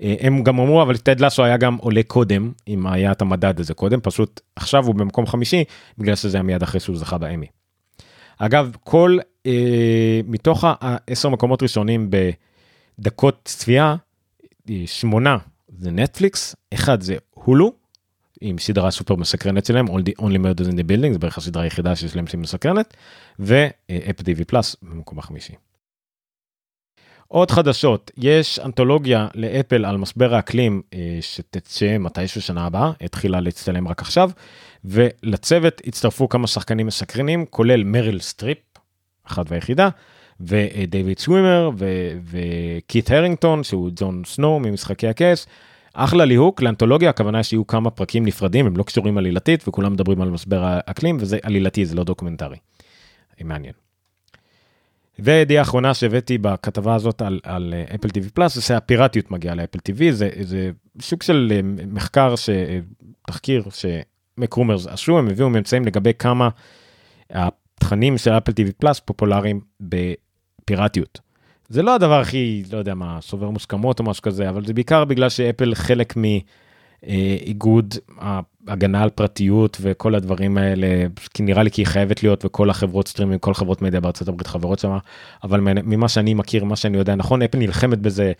הם 0.00 0.42
גם 0.42 0.58
אמרו 0.58 0.82
אבל 0.82 0.96
טד 0.96 1.20
לסו 1.20 1.44
היה 1.44 1.56
גם 1.56 1.76
עולה 1.76 2.02
קודם 2.06 2.52
אם 2.68 2.86
היה 2.86 3.12
את 3.12 3.22
המדד 3.22 3.60
הזה 3.60 3.74
קודם 3.74 4.00
פשוט 4.02 4.40
עכשיו 4.56 4.86
הוא 4.86 4.94
במקום 4.94 5.26
חמישי 5.26 5.64
בגלל 5.98 6.14
שזה 6.14 6.36
היה 6.36 6.42
מיד 6.42 6.62
אחרי 6.62 6.80
שהוא 6.80 6.96
זכה 6.96 7.18
באמי. 7.18 7.46
אגב 8.38 8.76
כל 8.84 9.18
אה, 9.46 10.20
מתוך 10.26 10.64
העשר 10.80 11.28
מקומות 11.28 11.62
ראשונים 11.62 12.10
ב... 12.10 12.30
דקות 13.00 13.40
צפייה, 13.44 13.96
שמונה 14.86 15.38
זה 15.68 15.90
נטפליקס, 15.90 16.56
אחד 16.74 17.00
זה 17.00 17.16
הולו, 17.30 17.72
עם 18.40 18.58
סדרה 18.58 18.90
סופר 18.90 19.14
מסקרנת 19.14 19.66
שלהם, 19.66 19.86
Only 20.18 20.38
Murders 20.38 20.70
in 20.70 20.74
the 20.74 20.84
Building, 20.90 21.12
זה 21.12 21.18
בערך 21.18 21.38
הסדרה 21.38 21.62
היחידה 21.62 21.96
שיש 21.96 22.16
להם 22.16 22.26
שהיא 22.26 22.40
מסקרנת, 22.40 22.96
דיווי 24.22 24.44
פלאס 24.44 24.76
במקום 24.82 25.18
החמישי. 25.18 25.52
עוד 27.28 27.50
חדשות, 27.50 28.10
יש 28.16 28.58
אנתולוגיה 28.58 29.28
לאפל 29.34 29.84
על 29.84 29.96
משבר 29.96 30.34
האקלים 30.34 30.82
אה, 30.94 31.18
שתצא 31.20 31.98
מתישהו 31.98 32.42
שנה 32.42 32.66
הבאה, 32.66 32.92
התחילה 33.00 33.40
להצטלם 33.40 33.88
רק 33.88 34.00
עכשיו, 34.00 34.30
ולצוות 34.84 35.82
הצטרפו 35.86 36.28
כמה 36.28 36.46
שחקנים 36.46 36.86
מסקרנים, 36.86 37.46
כולל 37.46 37.84
מריל 37.84 38.20
סטריפ, 38.20 38.58
אחת 39.24 39.46
והיחידה, 39.50 39.88
ודייוויד 40.40 41.18
שווימר 41.18 41.70
וקיט 42.30 43.10
הרינגטון 43.10 43.64
שהוא 43.64 43.90
ג'ון 43.96 44.22
סנואו 44.26 44.60
ממשחקי 44.60 45.08
הכס. 45.08 45.46
אחלה 45.94 46.24
ליהוק 46.24 46.62
לאנתולוגיה 46.62 47.10
הכוונה 47.10 47.42
שיהיו 47.42 47.66
כמה 47.66 47.90
פרקים 47.90 48.24
נפרדים 48.26 48.66
הם 48.66 48.76
לא 48.76 48.82
קשורים 48.82 49.18
עלילתית 49.18 49.68
וכולם 49.68 49.92
מדברים 49.92 50.20
על 50.20 50.30
משבר 50.30 50.64
האקלים 50.64 51.16
וזה 51.20 51.38
עלילתי 51.42 51.86
זה 51.86 51.94
לא 51.94 52.04
דוקומנטרי. 52.04 52.56
מעניין. 53.44 53.72
וידיעה 55.18 55.62
אחרונה 55.62 55.94
שהבאתי 55.94 56.38
בכתבה 56.38 56.94
הזאת 56.94 57.22
על, 57.22 57.40
על 57.42 57.74
אפל 57.94 58.10
TV 58.10 58.30
פלוס 58.30 58.54
זה 58.54 58.62
שהפיראטיות 58.62 59.30
מגיעה 59.30 59.54
לאפל 59.54 59.78
TV 59.78 60.12
זה, 60.12 60.30
זה 60.40 60.70
סוג 61.00 61.22
של 61.22 61.52
אה, 61.54 61.60
מחקר 61.86 62.34
תחקיר 62.36 63.64
שמקרומרס 63.70 64.86
עשו 64.86 65.18
הם 65.18 65.28
הביאו 65.28 65.50
ממצאים 65.50 65.84
לגבי 65.84 66.12
כמה 66.18 66.48
התכנים 67.30 68.18
של 68.18 68.30
אפל 68.30 68.52
TV 68.52 68.72
פלוס 68.72 69.00
פופולריים 69.00 69.60
פיראטיות. 70.70 71.20
זה 71.68 71.82
לא 71.82 71.94
הדבר 71.94 72.20
הכי, 72.20 72.62
לא 72.72 72.78
יודע 72.78 72.94
מה, 72.94 73.18
שובר 73.20 73.50
מוסכמות 73.50 73.98
או 73.98 74.04
משהו 74.04 74.22
כזה, 74.22 74.48
אבל 74.48 74.66
זה 74.66 74.74
בעיקר 74.74 75.04
בגלל 75.04 75.28
שאפל 75.28 75.74
חלק 75.74 76.14
מאיגוד 77.02 77.94
ההגנה 78.66 79.02
על 79.02 79.10
פרטיות 79.10 79.76
וכל 79.80 80.14
הדברים 80.14 80.58
האלה, 80.58 80.86
כי 81.34 81.42
נראה 81.42 81.62
לי 81.62 81.70
כי 81.70 81.80
היא 81.80 81.86
חייבת 81.86 82.22
להיות 82.22 82.44
וכל 82.44 82.70
החברות 82.70 83.08
סטרימים, 83.08 83.38
כל 83.38 83.54
חברות 83.54 83.82
מדיה 83.82 84.00
בארצות 84.00 84.28
הברית 84.28 84.46
חברות 84.46 84.78
שם, 84.78 84.98
אבל 85.44 85.60
ממה 85.60 86.08
שאני 86.08 86.34
מכיר, 86.34 86.64
מה 86.64 86.76
שאני 86.76 86.98
יודע 86.98 87.14
נכון, 87.14 87.42
אפל 87.42 87.58
נלחמת 87.58 87.98
בזה, 87.98 88.32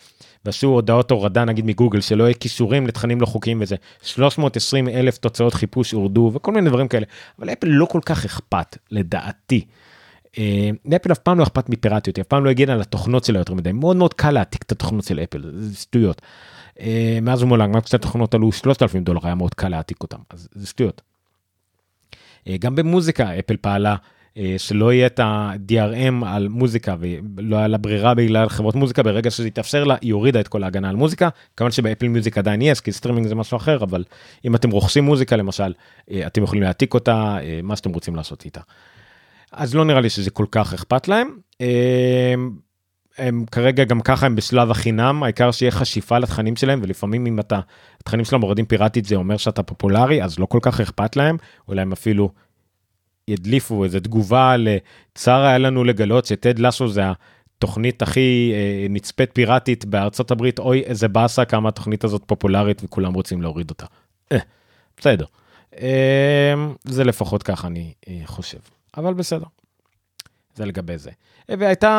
ועשו 0.45 0.67
הודעות 0.67 1.11
הורדה 1.11 1.45
נגיד 1.45 1.67
מגוגל 1.67 2.01
שלא 2.01 2.25
יהיה 2.25 2.35
קישורים 2.35 2.87
לתכנים 2.87 3.21
לא 3.21 3.27
חוקיים 3.27 3.59
וזה, 3.61 3.77
320 4.03 4.89
אלף 4.89 5.19
תוצאות 5.19 5.55
חיפוש 5.55 5.93
הורדו 5.93 6.31
וכל 6.35 6.53
מיני 6.53 6.69
דברים 6.69 6.89
כאלה, 6.89 7.07
אבל 7.39 7.53
אפל 7.53 7.67
לא 7.67 7.85
כל 7.85 8.01
כך 8.05 8.25
אכפת, 8.25 8.77
לדעתי. 8.91 9.65
לאפל 10.85 11.13
אף 11.13 11.19
פעם 11.19 11.39
לא 11.39 11.43
אכפת 11.43 11.69
מפיראטיות, 11.69 12.19
אף 12.19 12.27
פעם 12.27 12.45
לא 12.45 12.51
הגן 12.51 12.71
על 12.71 12.81
התוכנות 12.81 13.25
שלה 13.25 13.39
יותר 13.39 13.55
מדי, 13.55 13.73
מאוד 13.73 13.97
מאוד 13.97 14.15
קל 14.15 14.31
להעתיק 14.31 14.63
את 14.63 14.73
התוכנות 14.73 15.05
של 15.05 15.21
אפל, 15.21 15.43
זה 15.55 15.77
שטויות. 15.77 16.23
מאז 17.23 17.43
ומעולם, 17.43 17.73
גם 17.73 17.81
קצת 17.81 18.03
תוכנות 18.03 18.35
עלו 18.35 18.53
3,000 18.53 19.05
דולר, 19.05 19.21
היה 19.23 19.35
מאוד 19.35 19.55
קל 19.55 19.69
להעתיק 19.69 20.03
אותם, 20.03 20.19
אז 20.31 20.49
זה 20.53 20.67
שטויות. 20.67 21.03
גם 22.59 22.75
במוזיקה 22.77 23.39
אפל 23.39 23.57
פעלה 23.57 23.97
שלא 24.59 24.93
יהיה 24.93 25.07
את 25.07 25.21
ה-DRM 25.21 26.27
על 26.27 26.49
מוזיקה 26.49 26.97
ולא 27.01 27.57
היה 27.57 27.69
לה 27.69 27.79
ברירה 27.79 28.15
בגלל 28.15 28.49
חברות 28.49 28.75
מוזיקה 28.75 29.03
ברגע 29.03 29.31
שזה 29.31 29.49
יתאפשר 29.49 29.85
לה 29.85 29.97
היא 30.01 30.13
הורידה 30.13 30.41
את 30.41 30.49
כל 30.49 30.63
ההגנה 30.63 30.91
על 30.91 30.97
מוזיקה 30.97 31.29
כמובן 31.57 31.73
שבאפל 31.73 32.09
מיוזיק 32.09 32.39
עדיין 32.39 32.63
יש 32.63 32.81
כי 32.81 32.93
סטרימינג 32.93 33.27
זה 33.27 33.35
משהו 33.35 33.57
אחר 33.57 33.85
אבל 33.85 34.05
אם 34.45 34.55
אתם 34.55 34.71
רוכשים 34.71 35.05
מוזיקה 35.05 35.37
למשל 35.37 35.73
אתם 36.27 36.43
יכולים 36.43 36.63
להעתיק 36.63 36.95
אותה 36.95 37.39
מה 37.63 37.77
שאתם 37.77 37.91
רוצים 37.91 38.17
לעשות 38.17 38.45
איתה. 38.45 38.61
אז 39.53 39.75
לא 39.75 39.85
נראה 39.85 40.01
לי 40.01 40.11
שזה 40.11 40.31
כל 40.31 40.47
כך 40.51 40.75
אכפת 40.75 41.09
להם. 41.09 41.39
אמ, 41.61 42.51
הם 43.19 43.45
כרגע 43.51 43.85
גם 43.85 44.01
ככה 44.01 44.27
הם 44.27 44.37
בשלב 44.37 44.71
החינם, 44.71 45.23
העיקר 45.23 45.51
שיהיה 45.51 45.71
חשיפה 45.71 46.19
לתכנים 46.19 46.57
שלהם, 46.57 46.81
ולפעמים 46.83 47.27
אם 47.27 47.41
אתה, 47.41 47.61
התכנים 48.01 48.25
שלהם 48.25 48.41
מורדים 48.41 48.67
פיראטית 48.67 49.05
זה 49.05 49.17
אומר 49.17 49.37
שאתה 49.37 49.63
פופולרי, 49.63 50.23
אז 50.23 50.39
לא 50.39 50.47
כל 50.47 50.59
כך 50.63 50.81
אכפת 50.81 51.17
להם, 51.17 51.37
אולי 51.69 51.83
הם 51.83 51.93
אפילו 51.93 52.31
ידליפו 53.29 53.85
איזה 53.85 54.01
תגובה 54.01 54.55
לצער 54.57 55.43
היה 55.45 55.59
לנו 55.59 55.85
לגלות 55.85 56.27
שטד 56.27 56.59
לשו 56.59 56.89
זה 56.89 57.03
התוכנית 57.57 58.03
הכי 58.03 58.53
אה, 58.55 58.87
נצפית 58.91 59.31
פיראטית 59.33 59.85
בארצות 59.85 60.31
הברית, 60.31 60.59
אוי 60.59 60.81
איזה 60.81 61.09
באסה 61.09 61.45
כמה 61.45 61.69
התוכנית 61.69 62.05
הזאת 62.05 62.23
פופולרית 62.27 62.83
וכולם 62.85 63.15
רוצים 63.15 63.43
להוריד 63.43 63.71
אותה. 63.71 63.87
אה, 64.33 64.39
בסדר. 64.97 65.25
אה, 65.81 66.55
זה 66.85 67.05
לפחות 67.05 67.43
ככה 67.43 67.67
אני 67.67 67.93
אה, 68.09 68.21
חושב, 68.25 68.59
אבל 68.97 69.15
בסדר. 69.15 69.47
זה 70.55 70.67
לגבי 70.67 70.99
זה. 70.99 71.11
והייתה, 71.49 71.91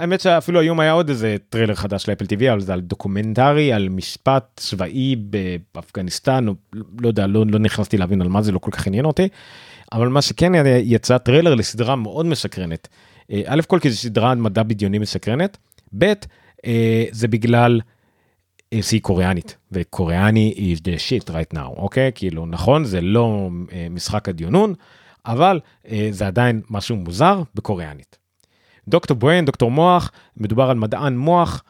האמת 0.00 0.20
שאפילו 0.20 0.60
היום 0.60 0.80
היה 0.80 0.92
עוד 0.92 1.08
איזה 1.08 1.36
טריילר 1.48 1.74
חדש 1.74 2.08
לאפל 2.08 2.24
TV, 2.24 2.52
אבל 2.52 2.60
זה 2.60 2.72
על 2.72 2.80
דוקומנטרי, 2.80 3.72
על 3.72 3.88
משפט 3.88 4.44
צבאי 4.56 5.16
באפגניסטן, 5.74 6.46
לא 7.00 7.08
יודע, 7.08 7.26
לא, 7.26 7.44
לא 7.48 7.58
נכנסתי 7.58 7.96
להבין 7.96 8.20
על 8.20 8.28
מה 8.28 8.42
זה, 8.42 8.52
לא 8.52 8.58
כל 8.58 8.70
כך 8.70 8.86
עניין 8.86 9.04
אותי. 9.04 9.28
אבל 9.92 10.08
מה 10.08 10.22
שכן 10.22 10.52
יצא 10.66 11.18
טריילר 11.18 11.54
לסדרה 11.54 11.96
מאוד 11.96 12.26
מסקרנת. 12.26 12.88
אה, 13.30 13.42
א' 13.46 13.60
כל 13.66 13.78
כי 13.82 13.90
זו 13.90 13.96
סדרה 13.96 14.34
מדע 14.34 14.62
בדיוני 14.62 14.98
מסקרנת, 14.98 15.56
ב' 15.98 16.12
אה, 16.66 17.04
זה 17.10 17.28
בגלל 17.28 17.80
אה, 18.72 18.82
שהיא 18.82 19.00
קוריאנית, 19.00 19.56
וקוריאני 19.72 20.74
is 20.74 20.80
the 20.80 20.98
shit 21.08 21.30
right 21.30 21.56
now, 21.56 21.68
אוקיי? 21.76 22.10
כאילו 22.14 22.46
נכון, 22.46 22.84
זה 22.84 23.00
לא 23.00 23.48
משחק 23.90 24.28
הדיונון, 24.28 24.74
אבל 25.26 25.60
זה 26.10 26.26
עדיין 26.26 26.62
משהו 26.70 26.96
מוזר 26.96 27.42
בקוריאנית. 27.54 28.18
דוקטור 28.88 29.16
בריין, 29.16 29.44
דוקטור 29.44 29.70
מוח, 29.70 30.10
מדובר 30.36 30.70
על 30.70 30.76
מדען 30.76 31.16
מוח 31.16 31.62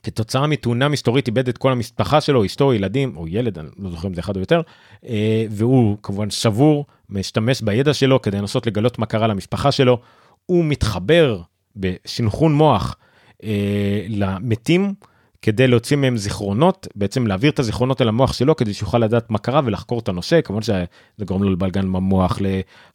שכתוצאה 0.00 0.46
מתאונה 0.46 0.88
מסתורית 0.88 1.26
איבד 1.26 1.48
את 1.48 1.58
כל 1.58 1.72
המשפחה 1.72 2.20
שלו, 2.20 2.44
אשתו, 2.44 2.74
ילדים, 2.74 3.16
או 3.16 3.28
ילד, 3.28 3.58
אני 3.58 3.68
לא 3.78 3.90
זוכר 3.90 4.08
אם 4.08 4.14
זה 4.14 4.20
אחד 4.20 4.36
או 4.36 4.40
יותר, 4.40 4.60
אה, 5.06 5.44
והוא 5.50 5.96
כמובן 6.02 6.30
שבור, 6.30 6.86
משתמש 7.10 7.62
בידע 7.62 7.94
שלו 7.94 8.22
כדי 8.22 8.38
לנסות 8.38 8.66
לגלות 8.66 8.98
מה 8.98 9.06
קרה 9.06 9.26
למשפחה 9.26 9.72
שלו. 9.72 10.00
הוא 10.46 10.64
מתחבר 10.64 11.40
בשנכון 11.76 12.54
מוח 12.54 12.96
אה, 13.44 14.06
למתים. 14.08 14.94
כדי 15.42 15.66
להוציא 15.66 15.96
מהם 15.96 16.16
זיכרונות, 16.16 16.86
בעצם 16.94 17.26
להעביר 17.26 17.50
את 17.50 17.58
הזיכרונות 17.58 18.02
אל 18.02 18.08
המוח 18.08 18.32
שלו 18.32 18.56
כדי 18.56 18.74
שיוכל 18.74 18.98
לדעת 18.98 19.30
מה 19.30 19.38
קרה 19.38 19.60
ולחקור 19.64 19.98
את 19.98 20.08
הנושא, 20.08 20.40
כמובן 20.40 20.62
שזה 20.62 20.84
גורם 21.24 21.42
לו 21.42 21.50
לבלגן 21.50 21.92
במוח, 21.92 22.38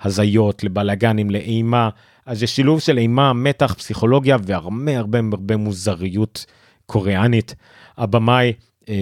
להזיות, 0.03 0.63
לבלגנים, 0.63 1.29
לאימה, 1.29 1.89
אז 2.25 2.39
זה 2.39 2.47
שילוב 2.47 2.79
של 2.79 2.97
אימה, 2.97 3.33
מתח, 3.33 3.73
פסיכולוגיה 3.73 4.37
והרבה 4.43 4.97
הרבה 4.97 5.19
הרבה 5.31 5.57
מוזריות 5.57 6.45
קוריאנית. 6.85 7.55
הבמאי, 7.97 8.53
אה, 8.89 8.93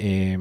אה, 0.00 0.34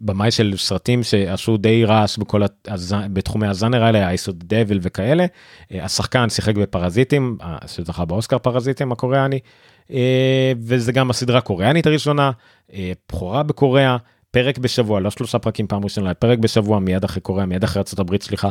במאי 0.00 0.30
של 0.30 0.54
סרטים 0.56 1.02
שעשו 1.02 1.56
די 1.56 1.84
רעש 1.84 2.18
בכל 2.18 2.42
הז... 2.68 2.94
בתחומי 3.12 3.46
הזאנר 3.46 3.84
האלה, 3.84 4.08
אייסוד 4.08 4.44
דביל 4.46 4.78
וכאלה. 4.82 5.26
אה, 5.72 5.84
השחקן 5.84 6.28
שיחק 6.28 6.54
בפרזיטים, 6.54 7.36
אה, 7.42 7.56
שזכה 7.66 8.04
באוסקר 8.04 8.38
פרזיטים 8.38 8.92
הקוריאני, 8.92 9.38
אה, 9.90 10.52
וזה 10.60 10.92
גם 10.92 11.10
הסדרה 11.10 11.38
הקוריאנית 11.38 11.86
הראשונה, 11.86 12.30
בכורה 13.08 13.42
בקוריאה, 13.42 13.96
פרק 14.30 14.58
בשבוע, 14.58 15.00
לא 15.00 15.10
שלושה 15.10 15.38
פרקים 15.38 15.66
פעם 15.66 15.84
ראשונה, 15.84 16.14
פרק 16.14 16.38
בשבוע 16.38 16.78
מיד 16.78 17.04
אחרי 17.04 17.20
קוריאה, 17.20 17.46
מיד 17.46 17.64
אחרי 17.64 17.82
ארה"ב, 17.98 18.22
סליחה, 18.22 18.50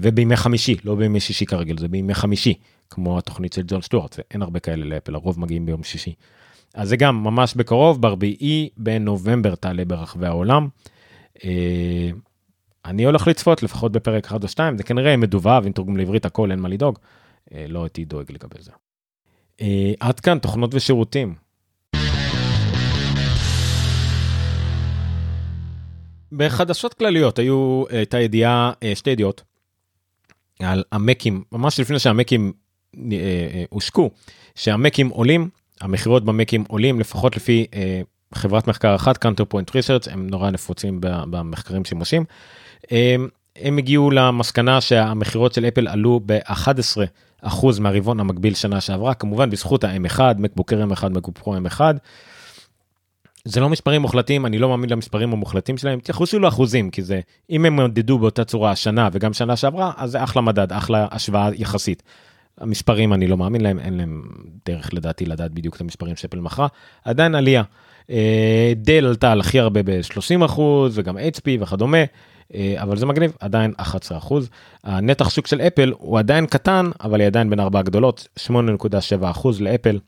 ובימי 0.00 0.36
חמישי, 0.36 0.76
לא 0.84 0.94
בימי 0.94 1.20
שישי 1.20 1.46
כרגיל, 1.46 1.78
זה 1.78 1.88
בימי 1.88 2.14
חמישי, 2.14 2.54
כמו 2.90 3.18
התוכנית 3.18 3.52
של 3.52 3.62
ג'ון 3.66 3.82
סטוארט, 3.82 4.18
אין 4.30 4.42
הרבה 4.42 4.60
כאלה 4.60 4.84
לאפל, 4.84 5.14
הרוב 5.14 5.40
מגיעים 5.40 5.66
ביום 5.66 5.82
שישי. 5.82 6.14
אז 6.74 6.88
זה 6.88 6.96
גם 6.96 7.24
ממש 7.24 7.54
בקרוב, 7.54 8.02
ברביעי 8.02 8.68
בנובמבר 8.76 9.54
תעלה 9.54 9.84
ברחבי 9.84 10.26
העולם. 10.26 10.68
אני 12.84 13.04
הולך 13.04 13.26
לצפות 13.26 13.62
לפחות 13.62 13.92
בפרק 13.92 14.26
1 14.26 14.42
או 14.42 14.48
2, 14.48 14.78
זה 14.78 14.82
כנראה 14.82 15.16
מדובב, 15.16 15.62
עם 15.66 15.72
תרגום 15.72 15.96
לעברית 15.96 16.24
הכל, 16.24 16.50
אין 16.50 16.58
מה 16.58 16.68
לדאוג. 16.68 16.98
לא 17.68 17.84
הייתי 17.84 18.04
דואג 18.04 18.32
לגבי 18.32 18.58
זה. 18.60 18.70
עד 20.00 20.20
כאן 20.20 20.38
תוכנות 20.38 20.74
ושירותים. 20.74 21.34
בחדשות 26.36 26.94
כלליות 26.94 27.38
היו, 27.38 27.84
הייתה 27.90 28.20
ידיעה, 28.20 28.72
אה, 28.82 28.94
שתי 28.94 29.10
ידיעות, 29.10 29.42
על 30.60 30.84
המקים, 30.92 31.44
ממש 31.52 31.80
לפני 31.80 31.98
שהמקים 31.98 32.52
אה, 32.96 33.00
אה, 33.12 33.64
הושקו, 33.70 34.10
שהמקים 34.54 35.08
עולים, 35.08 35.48
המכירות 35.80 36.24
במקים 36.24 36.64
עולים, 36.68 37.00
לפחות 37.00 37.36
לפי 37.36 37.66
חברת 38.34 38.68
מחקר 38.68 38.94
אחת, 38.94 39.16
קאנטר 39.16 39.44
פוינט 39.44 39.76
ריסרצ', 39.76 40.08
הם 40.08 40.26
נורא 40.26 40.50
נפוצים 40.50 40.98
במחקרים 41.00 41.84
שימושים. 41.84 42.24
הם 43.56 43.78
הגיעו 43.78 44.10
למסקנה 44.10 44.80
שהמכירות 44.80 45.54
של 45.54 45.64
אפל 45.64 45.88
עלו 45.88 46.20
ב-11 46.26 46.96
אחוז 47.42 47.78
מהרבעון 47.78 48.20
המקביל 48.20 48.54
שנה 48.54 48.80
שעברה, 48.80 49.14
כמובן 49.14 49.50
בזכות 49.50 49.84
ה-M1, 49.84 50.20
מקבוקר 50.38 50.84
M1, 50.90 51.08
מקבוקר 51.08 51.50
M1. 51.50 51.80
זה 53.44 53.60
לא 53.60 53.68
מספרים 53.68 54.02
מוחלטים, 54.02 54.46
אני 54.46 54.58
לא 54.58 54.68
מאמין 54.68 54.90
למספרים 54.90 55.32
המוחלטים 55.32 55.78
שלהם, 55.78 56.00
תייחסו 56.00 56.38
לאחוזים, 56.38 56.90
כי 56.90 57.02
זה, 57.02 57.20
אם 57.50 57.64
הם 57.64 57.76
מדדו 57.76 58.18
באותה 58.18 58.44
צורה 58.44 58.70
השנה 58.70 59.08
וגם 59.12 59.32
שנה 59.32 59.56
שעברה, 59.56 59.92
אז 59.96 60.10
זה 60.10 60.24
אחלה 60.24 60.42
מדד, 60.42 60.72
אחלה 60.72 61.06
השוואה 61.10 61.50
יחסית. 61.54 62.02
המספרים 62.58 63.12
אני 63.12 63.26
לא 63.26 63.36
מאמין 63.36 63.60
להם, 63.60 63.78
אין 63.78 63.94
להם 63.94 64.22
דרך 64.66 64.94
לדעתי 64.94 65.26
לדעת 65.26 65.50
בדיוק 65.50 65.76
את 65.76 65.80
המספרים 65.80 66.16
שאפל 66.16 66.40
מכרה, 66.40 66.66
עדיין 67.04 67.34
עלייה. 67.34 67.62
אה, 68.10 68.72
דל 68.76 69.06
עלתה 69.06 69.32
על 69.32 69.40
הכי 69.40 69.60
הרבה 69.60 69.82
ב-30 69.82 70.44
אחוז 70.44 70.98
וגם 70.98 71.18
HP 71.18 71.60
וכדומה. 71.60 72.04
אה, 72.54 72.74
אבל 72.82 72.96
זה 72.96 73.06
מגניב, 73.06 73.32
עדיין 73.40 73.72
11 73.76 74.18
אחוז. 74.18 74.50
הנתח 74.84 75.30
שוק 75.30 75.46
של 75.46 75.60
אפל 75.60 75.92
הוא 75.98 76.18
עדיין 76.18 76.46
קטן, 76.46 76.90
אבל 77.00 77.20
היא 77.20 77.26
עדיין 77.26 77.50
בין 77.50 77.60
ארבע 77.60 77.78
הגדולות, 77.78 78.28
8.7 78.48 79.30
אחוז 79.30 79.60
לאפל. 79.60 79.98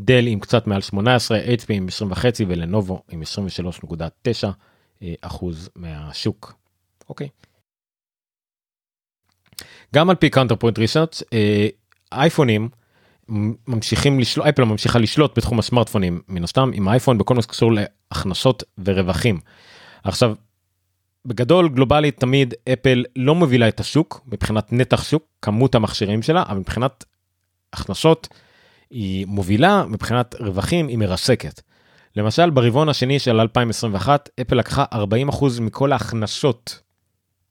דל 0.00 0.26
עם 0.26 0.40
קצת 0.40 0.66
מעל 0.66 0.80
18, 0.80 1.38
HP 1.38 1.66
עם 1.68 1.88
20 1.88 2.10
וחצי 2.10 2.44
ולנובו 2.48 3.02
עם 3.10 3.22
23.9 3.22 4.48
אה, 5.02 5.14
אחוז 5.20 5.68
מהשוק. 5.76 6.54
אוקיי. 7.08 7.28
גם 9.94 10.10
על 10.10 10.16
פי 10.16 10.30
Counterpoint 10.30 10.78
Research 10.78 11.22
אייפונים 12.12 12.68
ממשיכים 13.68 14.20
לשלוט, 14.20 14.46
אפל 14.46 14.64
ממשיכה 14.64 14.98
לשלוט 14.98 15.38
בתחום 15.38 15.58
הסמארטפונים 15.58 16.20
מן 16.28 16.44
הסתם 16.44 16.70
עם 16.74 16.88
האייפון 16.88 17.18
בכל 17.18 17.34
מה 17.34 17.42
שקשור 17.42 17.72
להכנסות 17.72 18.62
ורווחים. 18.84 19.40
עכשיו 20.04 20.34
בגדול 21.26 21.68
גלובלית 21.68 22.20
תמיד 22.20 22.54
אפל 22.72 23.04
לא 23.16 23.34
מובילה 23.34 23.68
את 23.68 23.80
השוק 23.80 24.20
מבחינת 24.26 24.72
נתח 24.72 25.04
שוק 25.04 25.22
כמות 25.42 25.74
המכשירים 25.74 26.22
שלה 26.22 26.42
אבל 26.48 26.58
מבחינת 26.58 27.04
הכנסות 27.72 28.28
היא 28.90 29.26
מובילה 29.26 29.84
מבחינת 29.86 30.34
רווחים 30.40 30.88
היא 30.88 30.98
מרסקת. 30.98 31.60
למשל 32.16 32.50
ברבעון 32.50 32.88
השני 32.88 33.18
של 33.18 33.40
2021 33.40 34.28
אפל 34.40 34.56
לקחה 34.56 34.84
40% 34.94 34.96
מכל 35.60 35.92
ההכנסות 35.92 36.80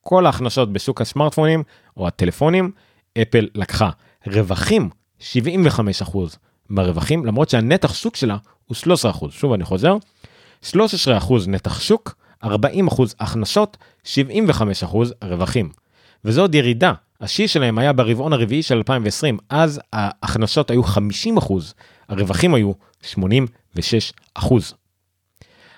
כל 0.08 0.26
ההכנסות 0.26 0.74
בשוק 0.74 1.02
הסמארטפונים 1.02 1.64
או 1.98 2.08
הטלפונים 2.08 2.72
אפל 3.22 3.48
לקחה 3.56 3.90
רווחים 4.28 4.90
75% 5.20 5.34
מהרווחים 6.70 7.26
למרות 7.26 7.50
שהנתח 7.50 7.94
שוק 7.94 8.16
שלה 8.16 8.38
הוא 8.66 8.78
13% 9.12 9.32
שוב 9.32 9.54
אני 9.54 9.64
חוזר 9.64 9.98
13% 10.72 10.76
נתח 11.48 11.80
שוק 11.80 12.16
40 12.44 12.88
הכנסות, 13.20 13.78
75 14.04 14.84
רווחים. 15.24 15.70
וזו 16.26 16.42
עוד 16.42 16.56
ירידה, 16.56 16.94
השיא 17.22 17.48
שלהם 17.48 17.78
היה 17.78 17.94
ברבעון 17.94 18.34
הרביעי 18.34 18.64
של 18.64 18.76
2020, 18.76 19.38
אז 19.50 19.82
ההכנסות 19.94 20.72
היו 20.72 20.84
50 20.84 21.38
הרווחים 22.10 22.54
היו 22.54 22.72
86 23.02 24.14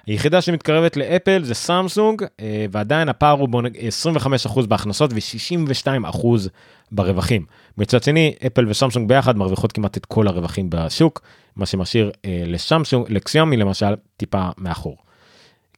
היחידה 0.08 0.42
שמתקרבת 0.42 0.98
לאפל 0.98 1.44
זה 1.44 1.54
סמסונג, 1.54 2.24
אה, 2.40 2.66
ועדיין 2.72 3.10
הפער 3.10 3.40
הוא 3.40 3.50
25% 4.48 4.66
בהכנסות 4.68 5.12
ו-62% 5.14 6.28
ברווחים. 6.92 7.46
מצד 7.78 8.04
שני, 8.04 8.36
אפל 8.48 8.70
וסמסונג 8.70 9.10
ביחד 9.10 9.38
מרוויחות 9.38 9.72
כמעט 9.72 9.98
את 9.98 10.06
כל 10.06 10.28
הרווחים 10.28 10.70
בשוק, 10.70 11.22
מה 11.56 11.66
שמשאיר 11.66 12.12
אה, 12.26 12.44
לסמסונג, 12.46 13.06
לקסיומי 13.10 13.58
למשל, 13.58 13.96
טיפה 14.18 14.50
מאחור. 14.58 14.98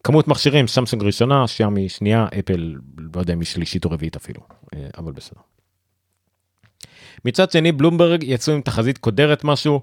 כמות 0.03 0.27
מכשירים 0.27 0.67
סמסונג 0.67 1.03
ראשונה 1.03 1.47
שיאמי 1.47 1.89
שנייה 1.89 2.27
אפל 2.39 2.75
לא 2.97 3.19
יודע 3.19 3.33
אם 3.33 3.39
היא 3.39 3.47
שלישית 3.47 3.85
או 3.85 3.91
רביעית 3.91 4.15
אפילו 4.15 4.41
אה, 4.73 4.87
אבל 4.97 5.11
בסדר. 5.11 5.39
מצד 7.25 7.51
שני 7.51 7.71
בלומברג 7.71 8.23
יצאו 8.23 8.53
עם 8.53 8.61
תחזית 8.61 8.97
קודרת 8.97 9.43
משהו 9.43 9.81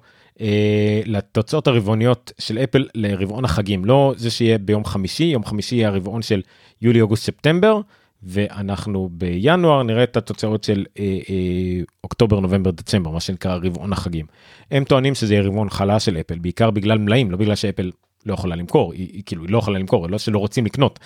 לתוצאות 1.04 1.66
הרבעוניות 1.66 2.32
של 2.38 2.58
אפל 2.58 2.88
לרבעון 2.94 3.44
החגים 3.44 3.84
לא 3.84 4.14
זה 4.16 4.30
שיהיה 4.30 4.58
ביום 4.58 4.84
חמישי 4.84 5.24
יום 5.24 5.44
חמישי 5.44 5.76
יהיה 5.76 5.88
הרבעון 5.88 6.22
של 6.22 6.42
יולי 6.82 7.00
אוגוסט 7.00 7.24
ספטמבר 7.24 7.80
ואנחנו 8.22 9.08
בינואר 9.12 9.82
נראה 9.82 10.02
את 10.02 10.16
התוצאות 10.16 10.64
של 10.64 10.84
אה, 10.98 11.04
אה, 11.04 11.84
אוקטובר, 12.04 12.40
נובמבר, 12.40 12.70
דצמבר, 12.70 13.10
מה 13.10 13.20
שנקרא 13.20 13.54
רבעון 13.62 13.92
החגים. 13.92 14.26
הם 14.70 14.84
טוענים 14.84 15.14
שזה 15.14 15.34
יהיה 15.34 15.46
רבעון 15.46 15.70
חלש 15.70 16.04
של 16.04 16.16
אפל, 16.16 16.38
בעיקר 16.38 16.70
בגלל 16.70 16.98
מלאים, 16.98 17.30
לא 17.30 17.36
בגלל 17.36 17.54
שאפל 17.54 17.90
לא 18.26 18.34
יכולה 18.34 18.56
למכור, 18.56 18.92
היא, 18.92 19.08
היא 19.12 19.22
כאילו 19.26 19.42
היא 19.42 19.52
לא 19.52 19.58
יכולה 19.58 19.78
למכור, 19.78 20.08
לא 20.08 20.18
שלא 20.18 20.38
רוצים 20.38 20.64
לקנות, 20.64 20.98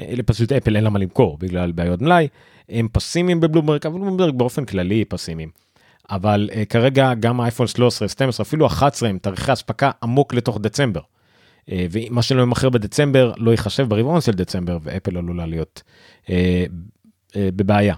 אלה 0.00 0.22
פשוט 0.22 0.52
אפל 0.52 0.76
אין 0.76 0.84
לה 0.84 0.90
מה 0.90 0.98
למכור 0.98 1.38
בגלל 1.38 1.72
בעיות 1.72 2.02
מלאי, 2.02 2.28
הם 2.68 2.88
פסימיים 2.92 3.40
בבלומברג, 3.40 3.86
אבל 3.86 3.98
בלומברג 3.98 4.34
באופן 4.34 4.64
כללי 4.64 5.04
פסימיים. 5.04 5.65
אבל 6.10 6.50
uh, 6.52 6.64
כרגע 6.68 7.14
גם 7.14 7.40
האייפון 7.40 7.66
13, 7.66 8.08
12, 8.08 8.44
אפילו 8.46 8.66
11 8.66 9.08
הם 9.08 9.18
תאריכי 9.18 9.52
אספקה 9.52 9.90
עמוק 10.02 10.34
לתוך 10.34 10.58
דצמבר. 10.60 11.00
Uh, 11.00 11.72
ומה 11.90 12.22
שלא 12.22 12.42
ימכר 12.42 12.68
בדצמבר 12.68 13.32
לא 13.36 13.50
ייחשב 13.50 13.88
ברבעון 13.88 14.20
של 14.20 14.32
דצמבר 14.32 14.78
ואפל 14.82 15.16
עלולה 15.16 15.46
להיות 15.46 15.82
uh, 16.24 16.28
uh, 16.28 17.36
בבעיה. 17.36 17.94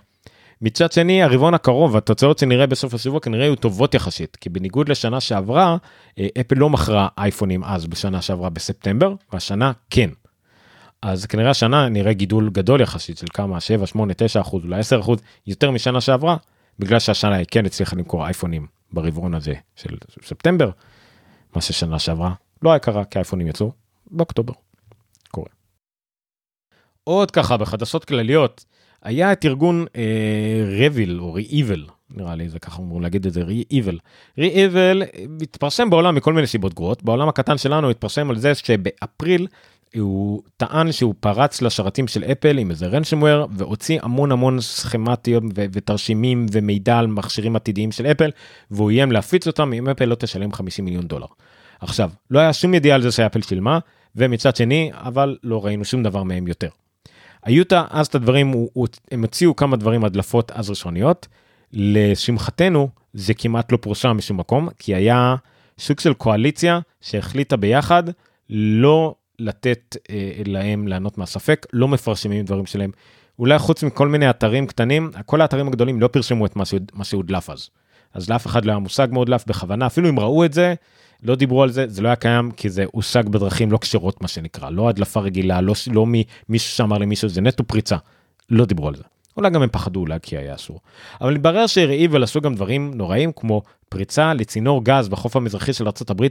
מצד 0.63 0.93
שני 0.93 1.23
הרבעון 1.23 1.55
הקרוב 1.55 1.97
התוצאות 1.97 2.39
שנראה 2.39 2.67
בסוף 2.67 2.95
השבוע 2.95 3.21
כנראה 3.21 3.45
יהיו 3.45 3.57
טובות 3.57 3.95
יחסית 3.95 4.37
כי 4.37 4.49
בניגוד 4.49 4.89
לשנה 4.89 5.21
שעברה 5.21 5.77
אפל 6.41 6.55
לא 6.59 6.71
מכרה 6.71 7.09
אייפונים 7.19 7.65
אז 7.65 7.87
בשנה 7.87 8.23
שעברה 8.23 8.51
בספטמבר 8.51 9.15
והשנה 9.33 9.73
כן. 9.91 10.11
אז 11.03 11.27
כנראה 11.27 11.51
השנה 11.51 11.89
נראה 11.89 12.13
גידול 12.13 12.51
גדול 12.51 12.81
יחסית 12.81 13.19
של 13.19 13.27
כמה 13.35 13.61
7 13.61 13.87
8 13.87 14.15
9 14.15 14.41
אחוז 14.41 14.65
אולי 14.65 14.79
10 14.79 15.01
אחוז 15.01 15.19
יותר 15.47 15.71
משנה 15.71 16.01
שעברה 16.01 16.37
בגלל 16.79 16.99
שהשנה 16.99 17.35
היא 17.35 17.47
כן 17.51 17.67
הצליחה 17.67 17.97
למכור 17.97 18.27
אייפונים 18.27 18.67
ברבעון 18.93 19.35
הזה 19.35 19.55
של 19.77 19.97
ספטמבר, 20.23 20.71
מה 21.55 21.61
ששנה 21.61 21.99
שעברה 21.99 22.35
לא 22.63 22.71
היה 22.71 22.79
קרה 22.79 23.05
כי 23.05 23.19
האייפונים 23.19 23.47
יצאו 23.47 23.73
באוקטובר. 24.11 24.53
קורה. 25.31 25.49
עוד 27.05 27.31
ככה 27.31 27.57
בחדשות 27.57 28.05
כלליות 28.05 28.65
היה 29.03 29.33
את 29.33 29.45
ארגון 29.45 29.87
אה, 29.97 31.19
או 31.19 31.33
רי-איבל 31.33 31.87
נראה 32.11 32.35
לי 32.35 32.49
זה 32.49 32.59
ככה 32.59 32.83
אמרו 32.83 33.01
להגיד 33.01 33.27
את 33.27 33.33
זה 33.33 33.43
רי-איבל. 33.43 33.99
רי-איבל 34.39 35.03
התפרסם 35.43 35.91
בעולם 35.91 36.15
מכל 36.15 36.33
מיני 36.33 36.47
סיבות 36.47 36.75
גרועות 36.75 37.03
בעולם 37.03 37.29
הקטן 37.29 37.59
שלנו 37.59 37.91
התפרסם 37.91 38.31
על 38.31 38.39
זה 38.39 38.55
שבאפריל 38.55 39.47
הוא 39.97 40.43
טען 40.57 40.93
שהוא 40.93 41.15
פרץ 41.21 41.63
לשרתים 41.63 42.09
של 42.09 42.25
אפל 42.25 42.59
עם 42.59 42.71
איזה 42.71 42.87
רנשמוור 42.87 43.49
והוציא 43.57 44.01
המון 44.03 44.33
המון 44.33 44.61
סכמטיות 44.61 45.43
ותרשימים 45.55 46.47
ומידע 46.53 46.99
על 46.99 47.07
מכשירים 47.07 47.57
עתידיים 47.57 47.93
של 47.93 48.07
אפל 48.07 48.31
והוא 48.71 48.91
איים 48.91 49.13
להפיץ 49.13 49.47
אותם 49.47 49.73
אם 49.73 49.89
אפל 49.89 50.05
לא 50.05 50.15
תשלם 50.15 50.53
50 50.53 50.85
מיליון 50.85 51.07
דולר. 51.07 51.27
עכשיו 51.81 52.11
לא 52.31 52.39
היה 52.39 52.53
שום 52.53 52.75
ידיעה 52.75 52.95
על 52.95 53.03
זה 53.03 53.13
שאפל 53.13 53.43
שילמה 53.43 53.79
ומצד 54.17 54.57
שני 54.57 54.91
אבל 54.95 55.37
לא 55.43 55.65
ראינו 55.65 55.85
שום 55.85 56.03
דבר 56.03 56.23
מהם 56.23 56.47
יותר. 56.47 56.69
היו 57.45 57.65
אז 57.91 58.07
את 58.07 58.15
הדברים 58.15 58.55
הם 59.11 59.23
הוציאו 59.23 59.57
כמה 59.57 59.77
דברים 59.77 60.05
הדלפות 60.05 60.51
אז 60.51 60.71
ראשוניות 60.71 61.29
לשמחתנו 61.73 62.89
זה 63.13 63.35
כמעט 63.35 63.73
לא 63.73 63.77
פורסם 63.77 64.17
משום 64.17 64.37
מקום 64.37 64.69
כי 64.79 64.95
היה 64.95 65.37
סוג 65.79 66.01
של 66.01 66.15
קואליציה 66.15 66.81
שהחליטה 67.01 67.57
ביחד 67.57 68.03
לא 68.51 69.15
לתת 69.39 69.97
אה, 70.11 70.33
להם 70.47 70.89
לענות 70.89 71.19
מהספק, 71.19 71.67
לא 71.73 71.89
מפרשמים 71.89 72.45
דברים 72.45 72.67
שלהם. 72.67 72.91
אולי 73.39 73.59
חוץ 73.59 73.83
מכל 73.83 74.09
מיני 74.09 74.31
אתרים 74.31 74.67
קטנים, 74.67 75.11
כל 75.27 75.41
האתרים 75.41 75.69
הגדולים 75.69 76.01
לא 76.01 76.09
פרשמו 76.09 76.47
את 76.47 76.57
מה 76.95 77.05
שהודלף 77.05 77.51
אז. 77.51 77.71
אז 78.15 78.31
לאף 78.31 78.47
אחד 78.47 78.65
לא 78.65 78.73
היה 78.73 78.79
מושג 78.79 79.09
מהודלף 79.11 79.45
בכוונה, 79.47 79.87
אפילו 79.87 80.09
אם 80.09 80.21
ראו 80.21 80.45
את 80.45 80.53
זה, 80.53 80.75
לא 81.23 81.35
דיברו 81.35 81.63
על 81.63 81.71
זה, 81.71 81.85
זה 81.89 82.03
לא 82.03 82.09
היה 82.09 82.17
קיים 82.17 82.51
כי 82.51 82.71
זה 82.71 82.85
הושג 82.93 83.29
בדרכים 83.29 83.73
לא 83.73 83.79
כשרות 83.79 84.23
מה 84.23 84.29
שנקרא, 84.29 84.71
לא 84.71 84.89
הדלפה 84.89 85.21
רגילה, 85.21 85.61
לא, 85.61 85.75
לא 85.93 86.07
מישהו 86.49 86.77
שאמר 86.77 86.99
למישהו, 86.99 87.29
זה 87.29 87.41
נטו 87.41 87.65
פריצה, 87.65 87.97
לא 88.51 88.65
דיברו 88.65 88.89
על 88.89 88.95
זה. 88.95 89.03
אולי 89.37 89.51
גם 89.51 89.63
הם 89.63 89.69
פחדו 89.73 90.01
אולי 90.01 90.19
כי 90.23 90.37
היה 90.37 90.55
אסור. 90.55 90.81
אבל 91.21 91.35
מתברר 91.35 91.67
שראיבל 91.67 92.23
עשו 92.23 92.41
גם 92.41 92.55
דברים 92.55 92.91
נוראים 92.95 93.33
כמו 93.37 93.63
פריצה 93.89 94.35
לצינור 94.35 94.85
גז 94.85 95.09
בחוף 95.09 95.37
המזרחי 95.37 95.73
של 95.73 95.87
ארה"ב 95.87 96.27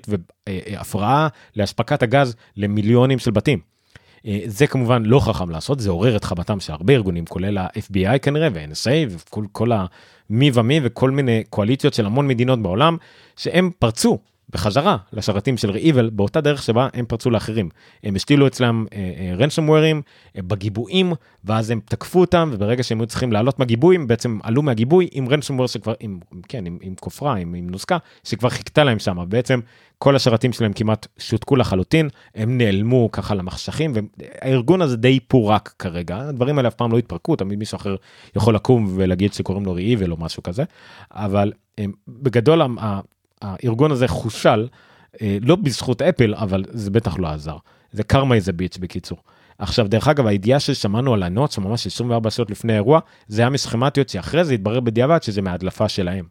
והפרעה 0.48 1.28
לאספקת 1.56 2.04
הגז 2.04 2.36
למיליונים 2.58 3.20
של 3.20 3.32
בתים. 3.32 3.60
אה, 4.26 4.40
זה 4.46 4.68
כמובן 4.68 5.04
לא 5.06 5.20
חכם 5.20 5.50
לעשות, 5.50 5.80
זה 5.80 5.90
עורר 5.90 6.16
את 6.16 6.24
חבטם 6.24 6.60
של 6.60 6.74
הרבה 6.74 6.94
ארגונים, 6.94 7.26
כולל 7.26 7.58
ה-FBI 7.58 8.20
כנראה 8.22 8.48
ו-NSA 8.54 9.10
וכל 9.10 9.46
כל 9.52 9.72
המי 9.72 10.52
ומי 10.54 10.80
וכל 10.84 11.12
מיני 11.12 11.44
קואליציות 11.50 11.94
של 11.94 12.06
המון 12.06 12.28
מדינות 12.28 12.62
בעולם, 12.62 12.98
שהם 13.38 13.72
פרצו 13.80 14.18
בחזרה 14.50 14.98
לשרתים 15.14 15.58
של 15.58 15.72
ריאיבל 15.72 16.10
באותה 16.10 16.42
דרך 16.42 16.64
שבה 16.64 16.88
הם 16.94 17.06
פרצו 17.06 17.30
לאחרים. 17.30 17.70
הם 18.04 18.16
השתילו 18.16 18.48
אצלם 18.48 18.86
רנשומוורים 19.38 19.96
אה, 19.96 20.02
אה, 20.38 20.42
בגיבויים 20.42 21.14
ואז 21.44 21.70
הם 21.70 21.80
תקפו 21.86 22.20
אותם 22.20 22.50
וברגע 22.54 22.84
שהם 22.84 23.00
היו 23.00 23.08
צריכים 23.08 23.32
לעלות 23.32 23.60
מהגיבויים 23.60 24.08
בעצם 24.08 24.40
עלו 24.44 24.62
מהגיבוי 24.62 25.08
עם 25.12 25.30
רנשומוור 25.30 25.68
שכבר 25.68 25.94
עם 26.00 26.20
כן 26.48 26.66
עם, 26.66 26.78
עם 26.82 26.96
כופרה 27.00 27.36
עם, 27.36 27.54
עם 27.54 27.70
נוסקה 27.70 27.98
שכבר 28.24 28.50
חיכתה 28.50 28.84
להם 28.84 29.00
שם 29.00 29.26
בעצם 29.30 29.60
כל 29.98 30.16
השרתים 30.16 30.54
שלהם 30.54 30.74
כמעט 30.74 31.08
שותקו 31.18 31.56
לחלוטין 31.56 32.10
הם 32.36 32.58
נעלמו 32.58 33.10
ככה 33.12 33.36
למחשכים 33.36 33.94
והארגון 33.94 34.82
הזה 34.82 34.98
די 34.98 35.20
פורק 35.20 35.74
כרגע 35.80 36.18
הדברים 36.18 36.58
האלה 36.58 36.68
אף 36.68 36.76
פעם 36.76 36.92
לא 36.92 36.98
התפרקו 36.98 37.36
תמיד 37.36 37.60
מישהו 37.60 37.76
אחר 37.76 37.96
יכול 38.36 38.56
לקום 38.56 38.94
ולהגיד 38.96 39.34
שקוראים 39.34 39.66
לו 39.66 39.74
ריאיבל 39.74 40.12
או 40.12 40.18
משהו 40.20 40.44
כזה 40.44 40.64
אבל 41.12 41.52
הם, 41.78 41.92
בגדול 42.08 42.62
הארגון 43.42 43.92
הזה 43.92 44.08
חוסל, 44.08 44.68
אה, 45.22 45.38
לא 45.42 45.56
בזכות 45.56 46.02
אפל, 46.02 46.36
אבל 46.36 46.66
זה 46.70 46.92
בטח 46.92 47.20
לא 47.20 47.28
עזר. 47.28 47.58
זה 47.92 48.04
karma 48.04 48.36
is 48.36 48.54
a 48.54 48.58
bitch 48.58 48.78
בקיצור. 48.78 49.18
עכשיו 49.60 49.88
דרך 49.88 50.08
אגב 50.08 50.28
הידיעה 50.28 50.60
ששמענו 50.60 51.14
על 51.14 51.24
ה 51.24 51.29
notch 51.29 51.58
ממש 51.58 51.88
24 51.88 52.30
שעות 52.30 52.52
לפני 52.52 52.74
האירוע 52.74 53.00
זה 53.28 53.42
היה 53.42 53.50
מ 53.50 53.55
schematics 53.55 54.10
שאחרי 54.10 54.46
זה 54.46 54.54
התברר 54.54 54.80
בדיעבד 54.80 55.24
שזה 55.24 55.42
מהדלפה 55.42 55.90
שלהם. 55.90 56.26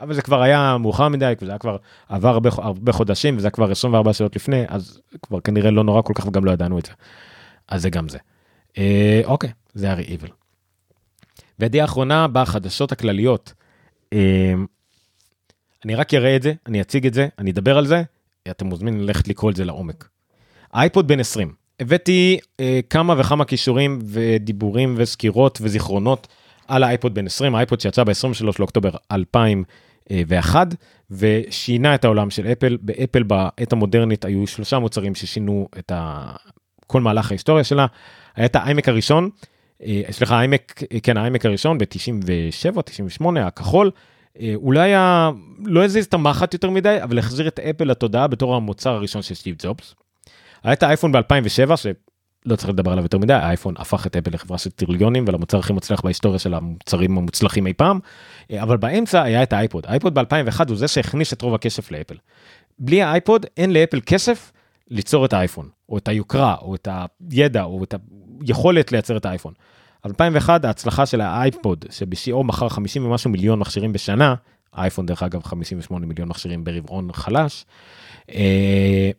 אבל 0.00 0.14
זה 0.14 0.22
כבר 0.22 0.42
היה 0.42 0.76
מאוחר 0.78 1.08
מדי 1.08 1.32
וזה 1.40 1.50
היה 1.52 1.58
כבר 1.58 1.76
עבר 2.08 2.28
הרבה, 2.28 2.50
הרבה 2.56 2.92
חודשים 2.92 3.36
וזה 3.36 3.50
כבר 3.50 3.70
24 3.70 4.12
שעות 4.12 4.36
לפני 4.36 4.64
אז 4.68 5.00
כבר 5.22 5.40
כנראה 5.40 5.70
לא 5.70 5.84
נורא 5.84 6.02
כל 6.02 6.12
כך 6.16 6.26
וגם 6.26 6.44
לא 6.44 6.50
ידענו 6.50 6.78
את 6.78 6.86
זה. 6.86 6.92
אז 7.68 7.82
זה 7.82 7.90
גם 7.90 8.08
זה. 8.08 8.18
אה, 8.78 9.20
אוקיי 9.24 9.50
זה 9.74 9.90
ה 9.90 10.04
REvil. 10.04 10.28
וידיעה 11.58 11.84
אחרונה 11.84 12.28
בחדשות 12.28 12.92
הכלליות. 12.92 13.52
אה, 14.12 14.54
אני 15.84 15.94
רק 15.94 16.14
אראה 16.14 16.36
את 16.36 16.42
זה, 16.42 16.52
אני 16.66 16.80
אציג 16.80 17.06
את 17.06 17.14
זה, 17.14 17.28
אני 17.38 17.50
אדבר 17.50 17.78
על 17.78 17.86
זה, 17.86 18.02
אתם 18.50 18.66
מוזמנים 18.66 19.00
ללכת 19.00 19.28
לקרוא 19.28 19.50
את 19.50 19.56
זה 19.56 19.64
לעומק. 19.64 20.08
אייפוד 20.74 21.08
בן 21.08 21.20
20, 21.20 21.52
הבאתי 21.80 22.38
אה, 22.60 22.80
כמה 22.90 23.14
וכמה 23.18 23.44
קישורים 23.44 23.98
ודיבורים 24.04 24.94
וסקירות 24.98 25.58
וזיכרונות 25.62 26.28
על 26.68 26.82
האייפוד 26.82 27.14
בן 27.14 27.26
20, 27.26 27.54
האייפוד 27.54 27.80
שיצא 27.80 28.04
ב-23 28.04 28.58
לאוקטובר 28.58 28.90
2001 29.12 30.68
ושינה 31.10 31.94
את 31.94 32.04
העולם 32.04 32.30
של 32.30 32.46
אפל. 32.46 32.78
באפל 32.82 33.22
בעת 33.22 33.72
המודרנית 33.72 34.24
היו 34.24 34.46
שלושה 34.46 34.78
מוצרים 34.78 35.14
ששינו 35.14 35.68
את 35.78 35.92
ה... 35.94 36.32
כל 36.86 37.00
מהלך 37.00 37.30
ההיסטוריה 37.30 37.64
שלה. 37.64 37.86
היה 38.36 38.46
את 38.46 38.56
האיימק 38.56 38.88
הראשון, 38.88 39.30
אה, 39.82 40.02
סליחה, 40.10 40.36
האיימק, 40.36 40.82
כן, 41.02 41.16
האיימק 41.16 41.46
הראשון 41.46 41.78
ב-97, 41.78 42.82
98, 42.82 43.46
הכחול. 43.46 43.90
אה, 44.40 44.52
אולי 44.54 44.94
ה... 44.94 45.30
לא 45.64 45.84
הזיז 45.84 46.04
את 46.04 46.14
המחט 46.14 46.54
יותר 46.54 46.70
מדי, 46.70 46.98
אבל 47.02 47.18
החזיר 47.18 47.48
את 47.48 47.58
אפל 47.60 47.84
לתודעה 47.84 48.26
בתור 48.26 48.56
המוצר 48.56 48.90
הראשון 48.90 49.22
של 49.22 49.34
סטיב 49.34 49.56
ג'ובס. 49.62 49.94
היה 50.62 50.72
את 50.72 50.82
האייפון 50.82 51.12
ב-2007, 51.12 51.76
שלא 51.76 52.56
צריך 52.56 52.68
לדבר 52.68 52.92
עליו 52.92 53.04
יותר 53.04 53.18
מדי, 53.18 53.32
האייפון 53.32 53.74
הפך 53.78 54.06
את 54.06 54.16
אפל 54.16 54.30
לחברה 54.34 54.58
של 54.58 54.70
טריליונים 54.70 55.24
ולמוצר 55.28 55.58
הכי 55.58 55.72
מוצלח 55.72 56.00
בהיסטוריה 56.00 56.38
של 56.38 56.54
המוצרים 56.54 57.18
המוצלחים 57.18 57.66
אי 57.66 57.72
פעם, 57.72 57.98
אה, 58.50 58.62
אבל 58.62 58.76
באמצע 58.76 59.22
היה 59.22 59.42
את 59.42 59.52
האייפוד. 59.52 59.86
האייפוד 59.86 60.14
ב-2001 60.14 60.68
הוא 60.68 60.76
זה 60.76 60.88
שהכניס 60.88 61.32
את 61.32 61.42
רוב 61.42 61.54
הכסף 61.54 61.90
לאפל. 61.90 62.16
בלי 62.78 63.02
האייפוד 63.02 63.46
אין 63.56 63.72
לאפל 63.72 64.00
כסף 64.06 64.52
ליצור 64.90 65.24
את 65.24 65.32
האייפון, 65.32 65.68
או 65.88 65.98
את 65.98 66.08
היוקרה, 66.08 66.54
או 66.62 66.74
את 66.74 66.88
הידע, 67.30 67.62
או 67.62 67.84
את 67.84 67.94
היכולת 68.40 68.92
לייצר 68.92 69.16
את 69.16 69.26
האייפון. 69.26 69.52
2001 70.06 70.64
ההצלחה 70.64 71.06
של 71.06 71.20
האייפוד 71.20 71.84
שבשיאו 71.90 72.44
מכר 72.44 72.68
50 72.68 73.06
ומשהו 73.06 73.30
מיליון 73.30 73.58
מכשירים 73.58 73.92
בשנה, 73.92 74.34
האייפון 74.72 75.06
דרך 75.06 75.22
אגב 75.22 75.42
58 75.42 76.06
מיליון 76.06 76.28
מכשירים 76.28 76.64
ברבעון 76.64 77.12
חלש, 77.12 77.64
אה, 78.30 79.10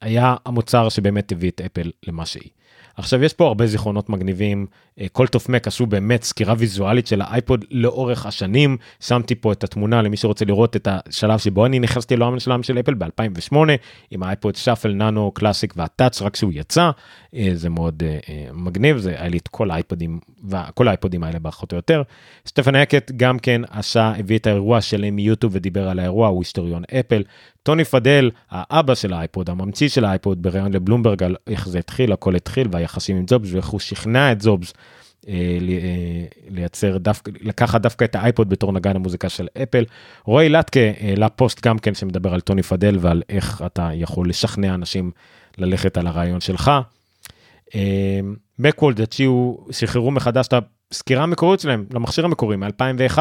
היה 0.00 0.34
המוצר 0.46 0.88
שבאמת 0.88 1.32
הביא 1.32 1.50
את 1.50 1.60
אפל 1.60 1.90
למה 2.06 2.26
שהיא. 2.26 2.50
עכשיו 2.96 3.22
יש 3.22 3.34
פה 3.34 3.46
הרבה 3.46 3.66
זיכרונות 3.66 4.08
מגניבים 4.08 4.66
Cult 5.12 5.36
of 5.36 5.48
Mac 5.48 5.66
עשו 5.66 5.86
באמת 5.86 6.22
סקירה 6.22 6.54
ויזואלית 6.58 7.06
של 7.06 7.20
האייפוד 7.20 7.64
לאורך 7.70 8.26
השנים. 8.26 8.76
שמתי 9.00 9.34
פה 9.34 9.52
את 9.52 9.64
התמונה 9.64 10.02
למי 10.02 10.16
שרוצה 10.16 10.44
לראות 10.44 10.76
את 10.76 10.88
השלב 10.90 11.38
שבו 11.38 11.66
אני 11.66 11.78
נכנסתי 11.78 12.16
לעולם 12.16 12.40
שלם 12.40 12.62
של 12.62 12.78
אפל 12.78 12.94
ב2008 12.94 13.56
עם 14.10 14.22
האייפוד 14.22 14.56
Shuffle 14.56 14.92
Nano 14.92 15.30
Classic 15.30 15.74
וה 15.76 15.89
Touch 15.89 16.22
רק 16.22 16.36
שהוא 16.36 16.52
יצא. 16.54 16.90
אה, 17.34 17.50
זה 17.54 17.68
מאוד 17.68 18.02
אה, 18.06 18.18
אה, 18.28 18.46
מגניב 18.52 18.96
זה 18.98 19.10
היה 19.10 19.28
לי 19.28 19.38
את 19.38 19.48
כל 19.48 19.70
האייפודים 19.70 20.20
וכל 20.48 20.88
האייפודים 20.88 21.24
האלה 21.24 21.38
פחות 21.42 21.72
או 21.72 21.76
יותר. 21.76 22.02
סטפן 22.46 22.74
האקט 22.74 23.10
גם 23.16 23.38
כן 23.38 23.62
עשה 23.70 24.12
הביא 24.18 24.38
את 24.38 24.46
האירוע 24.46 24.80
שלם 24.80 25.16
מיוטיוב 25.16 25.52
ודיבר 25.54 25.88
על 25.88 25.98
האירוע 25.98 26.28
הוא 26.28 26.40
היסטוריון 26.40 26.82
אפל. 27.00 27.22
טוני 27.62 27.84
פדל 27.84 28.30
האבא 28.50 28.94
של 28.94 29.12
האייפוד 29.12 29.50
הממציא 29.50 29.88
של 29.88 30.04
האייפוד 30.04 30.42
בריאיון 30.42 30.72
לבלומברג 30.72 31.22
על 31.22 31.36
איך 31.46 31.68
זה 31.68 31.78
התחיל 31.78 32.12
הכל 32.12 32.36
התחיל 32.36 32.68
והיחסים 32.72 33.16
עם 33.16 33.28
ג'ובס 33.28 33.52
ואיך 33.52 33.66
הוא 33.66 33.80
שכנע 33.80 34.32
את 34.32 34.40
ג'ובס 34.40 34.72
אה, 34.72 34.89
לייצר 36.50 36.98
דווקא, 36.98 37.32
לקחת 37.40 37.80
דווקא 37.80 38.04
את 38.04 38.14
האייפוד 38.14 38.48
בתור 38.48 38.72
נגן 38.72 38.96
המוזיקה 38.96 39.28
של 39.28 39.48
אפל. 39.62 39.84
רועי 40.24 40.48
לטקה 40.48 40.80
העלה 41.00 41.28
פוסט 41.28 41.66
גם 41.66 41.78
כן 41.78 41.94
שמדבר 41.94 42.34
על 42.34 42.40
טוני 42.40 42.62
פדל 42.62 42.96
ועל 43.00 43.22
איך 43.28 43.62
אתה 43.66 43.90
יכול 43.94 44.28
לשכנע 44.28 44.74
אנשים 44.74 45.10
ללכת 45.58 45.96
על 45.96 46.06
הרעיון 46.06 46.40
שלך. 46.40 46.70
Macworld 48.58 49.00
הציעו, 49.00 49.66
שחררו 49.70 50.10
מחדש 50.10 50.46
את 50.46 50.54
הסקירה 50.92 51.22
המקורית 51.22 51.60
שלהם 51.60 51.84
למכשיר 51.94 52.24
המקורי 52.24 52.56
מ-2001. 52.56 53.18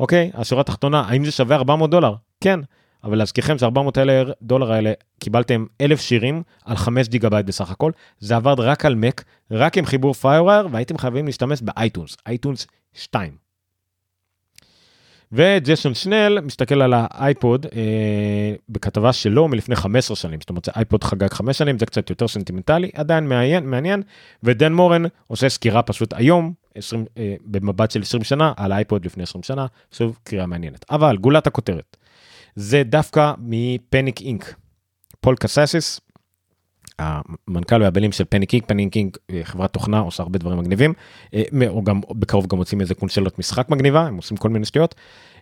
אוקיי, 0.00 0.30
השורה 0.34 0.60
התחתונה, 0.60 1.00
האם 1.00 1.24
זה 1.24 1.30
שווה 1.30 1.56
400 1.56 1.90
דולר? 1.90 2.14
כן. 2.40 2.60
אבל 3.04 3.18
להזכירכם 3.18 3.58
ש-400 3.58 4.00
דולר 4.42 4.72
האלה 4.72 4.92
קיבלתם 5.18 5.66
1,000 5.80 6.00
שירים 6.00 6.42
על 6.64 6.76
5 6.76 7.08
גיגה 7.08 7.28
בייט 7.28 7.46
בסך 7.46 7.70
הכל, 7.70 7.92
זה 8.18 8.36
עבד 8.36 8.60
רק 8.60 8.84
על 8.84 8.94
מק, 8.94 9.24
רק 9.50 9.78
עם 9.78 9.86
חיבור 9.86 10.14
FireWire, 10.14 10.68
והייתם 10.70 10.98
חייבים 10.98 11.26
להשתמש 11.26 11.62
ב 11.62 11.69
iTunes, 11.69 12.16
iTunes 12.26 12.66
2. 12.94 13.50
וג'ייסון 15.32 15.94
סנל 15.94 16.40
מסתכל 16.40 16.82
על 16.82 16.94
האייפוד 16.96 17.66
אה, 17.66 18.54
בכתבה 18.68 19.12
שלו 19.12 19.48
מלפני 19.48 19.76
15 19.76 20.16
שנים, 20.16 20.40
זאת 20.40 20.50
אומרת 20.50 20.68
אייפוד 20.76 21.04
חגג 21.04 21.32
5 21.32 21.58
שנים, 21.58 21.78
זה 21.78 21.86
קצת 21.86 22.10
יותר 22.10 22.28
סנטימנטלי, 22.28 22.90
עדיין 22.94 23.28
מעניין, 23.28 23.66
מעניין, 23.66 24.02
ודן 24.42 24.72
מורן 24.72 25.02
עושה 25.26 25.48
סקירה 25.48 25.82
פשוט 25.82 26.12
היום, 26.12 26.52
20, 26.74 27.04
אה, 27.18 27.34
במבט 27.44 27.90
של 27.90 28.02
20 28.02 28.24
שנה, 28.24 28.52
על 28.56 28.72
האייפוד 28.72 29.04
לפני 29.04 29.22
20 29.22 29.42
שנה, 29.42 29.66
שוב 29.92 30.18
קריאה 30.24 30.46
מעניינת. 30.46 30.84
אבל 30.90 31.16
גולת 31.16 31.46
הכותרת, 31.46 31.96
זה 32.56 32.82
דווקא 32.82 33.32
מ 33.38 33.52
Panic 33.52 34.20
Inc. 34.20 34.54
פול 35.20 35.36
קססיס, 35.36 36.00
המנכ"ל 37.00 37.82
והבעלים 37.82 38.12
של 38.12 38.24
Panic 38.28 38.54
Inc, 38.54 38.64
Panic 38.66 38.96
Inc 38.96 39.18
חברת 39.42 39.72
תוכנה 39.72 39.98
עושה 39.98 40.22
הרבה 40.22 40.38
דברים 40.38 40.58
מגניבים, 40.58 40.92
אה, 41.34 41.42
או 41.68 41.84
גם 41.84 42.00
בקרוב 42.10 42.46
גם 42.46 42.58
מוציאים 42.58 42.80
איזה 42.80 42.94
קונסולות 42.94 43.38
משחק 43.38 43.68
מגניבה, 43.68 44.06
הם 44.06 44.16
עושים 44.16 44.36
כל 44.36 44.48
מיני 44.48 44.64
שטויות. 44.64 44.94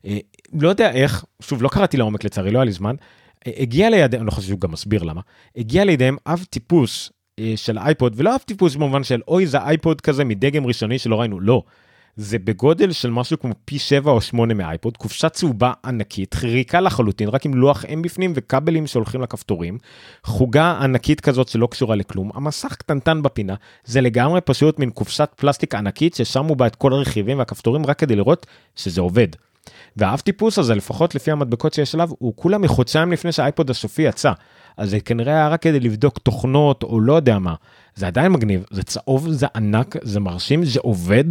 אה, 0.06 0.18
לא 0.52 0.68
יודע 0.68 0.92
איך, 0.92 1.24
שוב 1.42 1.62
לא 1.62 1.68
קראתי 1.68 1.96
לעומק 1.96 2.24
לצערי, 2.24 2.50
לא 2.50 2.58
היה 2.58 2.64
לי 2.64 2.72
זמן, 2.72 2.94
אה, 3.46 3.52
הגיע 3.56 3.90
לידיהם, 3.90 4.22
אני 4.22 4.26
לא 4.26 4.30
חושב 4.30 4.48
שהוא 4.48 4.60
גם 4.60 4.72
מסביר 4.72 5.02
למה, 5.02 5.20
הגיע 5.56 5.84
לידיהם 5.84 6.16
אב 6.26 6.44
טיפוס 6.50 7.12
של 7.56 7.78
אייפוד, 7.78 8.14
ולא 8.16 8.34
אב 8.34 8.40
טיפוס 8.40 8.76
במובן 8.76 9.04
של 9.04 9.20
אוי 9.28 9.46
זה 9.46 9.58
אייפוד 9.58 10.00
כזה 10.00 10.24
מדגם 10.24 10.66
ראשוני 10.66 10.98
שלא 10.98 11.20
ראינו, 11.20 11.40
לא. 11.40 11.62
זה 12.18 12.38
בגודל 12.38 12.92
של 12.92 13.10
משהו 13.10 13.40
כמו 13.40 13.54
פי 13.64 13.78
7 13.78 14.12
או 14.12 14.20
8 14.20 14.54
מאייפוד, 14.54 14.96
קופסה 14.96 15.28
צהובה 15.28 15.72
ענקית, 15.84 16.34
ריקה 16.42 16.80
לחלוטין, 16.80 17.28
רק 17.28 17.46
עם 17.46 17.54
לוח 17.54 17.84
אם 17.84 18.02
בפנים 18.02 18.32
וכבלים 18.34 18.86
שהולכים 18.86 19.22
לכפתורים, 19.22 19.78
חוגה 20.24 20.78
ענקית 20.80 21.20
כזאת 21.20 21.48
שלא 21.48 21.68
קשורה 21.70 21.96
לכלום, 21.96 22.30
המסך 22.34 22.74
קטנטן 22.74 23.22
בפינה, 23.22 23.54
זה 23.84 24.00
לגמרי 24.00 24.40
פשוט 24.40 24.78
מין 24.78 24.90
קופסת 24.90 25.30
פלסטיק 25.36 25.74
ענקית 25.74 26.14
ששמו 26.14 26.56
בה 26.56 26.66
את 26.66 26.76
כל 26.76 26.92
הרכיבים 26.92 27.38
והכפתורים 27.38 27.86
רק 27.86 27.98
כדי 27.98 28.16
לראות 28.16 28.46
שזה 28.76 29.00
עובד. 29.00 29.28
והאב 29.96 30.20
טיפוס 30.20 30.58
הזה, 30.58 30.74
לפחות 30.74 31.14
לפי 31.14 31.30
המדבקות 31.30 31.74
שיש 31.74 31.94
עליו, 31.94 32.08
הוא 32.18 32.32
כולה 32.36 32.58
מחודשיים 32.58 33.12
לפני 33.12 33.32
שהאייפוד 33.32 33.70
הסופי 33.70 34.02
יצא. 34.02 34.32
אז 34.76 34.90
זה 34.90 35.00
כנראה 35.00 35.32
היה 35.32 35.48
רק 35.48 35.62
כדי 35.62 35.80
לבדוק 35.80 36.18
תוכנות 36.18 36.82
או 36.82 37.00
לא 37.00 37.12
יודע 37.12 37.38
מה. 37.38 37.54
זה 37.94 38.06
עדיין 38.06 38.32
מגניב, 38.32 38.64
זה 38.70 38.82
צהוב, 38.82 39.28
זה 39.28 39.46
ענק, 39.56 39.96
זה 40.02 40.20
מרשים, 40.20 40.64
זה 40.64 40.80
עובד. 40.82 41.24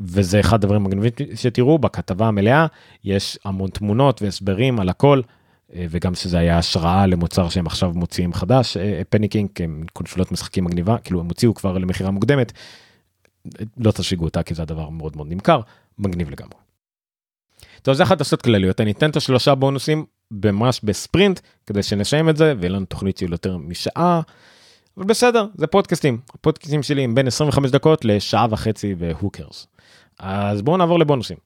וזה 0.00 0.40
אחד 0.40 0.54
הדברים 0.54 0.84
המגניבים 0.86 1.36
שתראו 1.36 1.78
בכתבה 1.78 2.28
המלאה, 2.28 2.66
יש 3.04 3.38
המון 3.44 3.70
תמונות 3.70 4.22
והסברים 4.22 4.80
על 4.80 4.88
הכל, 4.88 5.20
אה, 5.74 5.86
וגם 5.90 6.14
שזה 6.14 6.38
היה 6.38 6.58
השראה 6.58 7.06
למוצר 7.06 7.48
שהם 7.48 7.66
עכשיו 7.66 7.92
מוציאים 7.94 8.32
חדש, 8.32 8.76
פניקינג, 9.10 9.48
הם 9.60 9.84
קונסולות 9.92 10.32
משחקים 10.32 10.64
מגניבה, 10.64 10.98
כאילו 10.98 11.20
הם 11.20 11.26
הוציאו 11.26 11.54
כבר 11.54 11.78
למכירה 11.78 12.10
מוקדמת, 12.10 12.52
לא 13.76 13.90
תשיגו 13.92 14.24
אותה 14.24 14.42
כי 14.42 14.54
זה 14.54 14.62
הדבר 14.62 14.88
מאוד 14.88 15.16
מאוד 15.16 15.26
נמכר, 15.30 15.60
מגניב 15.98 16.30
לגמרי. 16.30 16.54
טוב, 17.82 17.94
זה 17.94 18.04
חדשות 18.04 18.42
כלליות, 18.42 18.80
אני 18.80 18.90
אתן 18.90 19.10
את 19.10 19.16
השלושה 19.16 19.54
בונוסים 19.54 20.04
ממש 20.30 20.80
בספרינט, 20.84 21.40
כדי 21.66 21.82
שנסיים 21.82 22.28
את 22.28 22.36
זה, 22.36 22.54
ויהיה 22.58 22.72
לנו 22.72 22.86
תוכנית 22.86 23.18
של 23.18 23.32
יותר 23.32 23.56
משעה. 23.56 24.20
אבל 24.96 25.06
בסדר, 25.06 25.46
זה 25.54 25.66
פודקאסטים. 25.66 26.18
הפודקאסטים 26.34 26.82
שלי 26.82 27.04
הם 27.04 27.14
בין 27.14 27.26
25 27.26 27.70
דקות 27.70 28.04
לשעה 28.04 28.46
וחצי 28.50 28.94
והוקרס. 28.98 29.66
אז 30.20 30.62
בואו 30.62 30.76
נעבור 30.76 30.98
לבונוסים. 30.98 31.36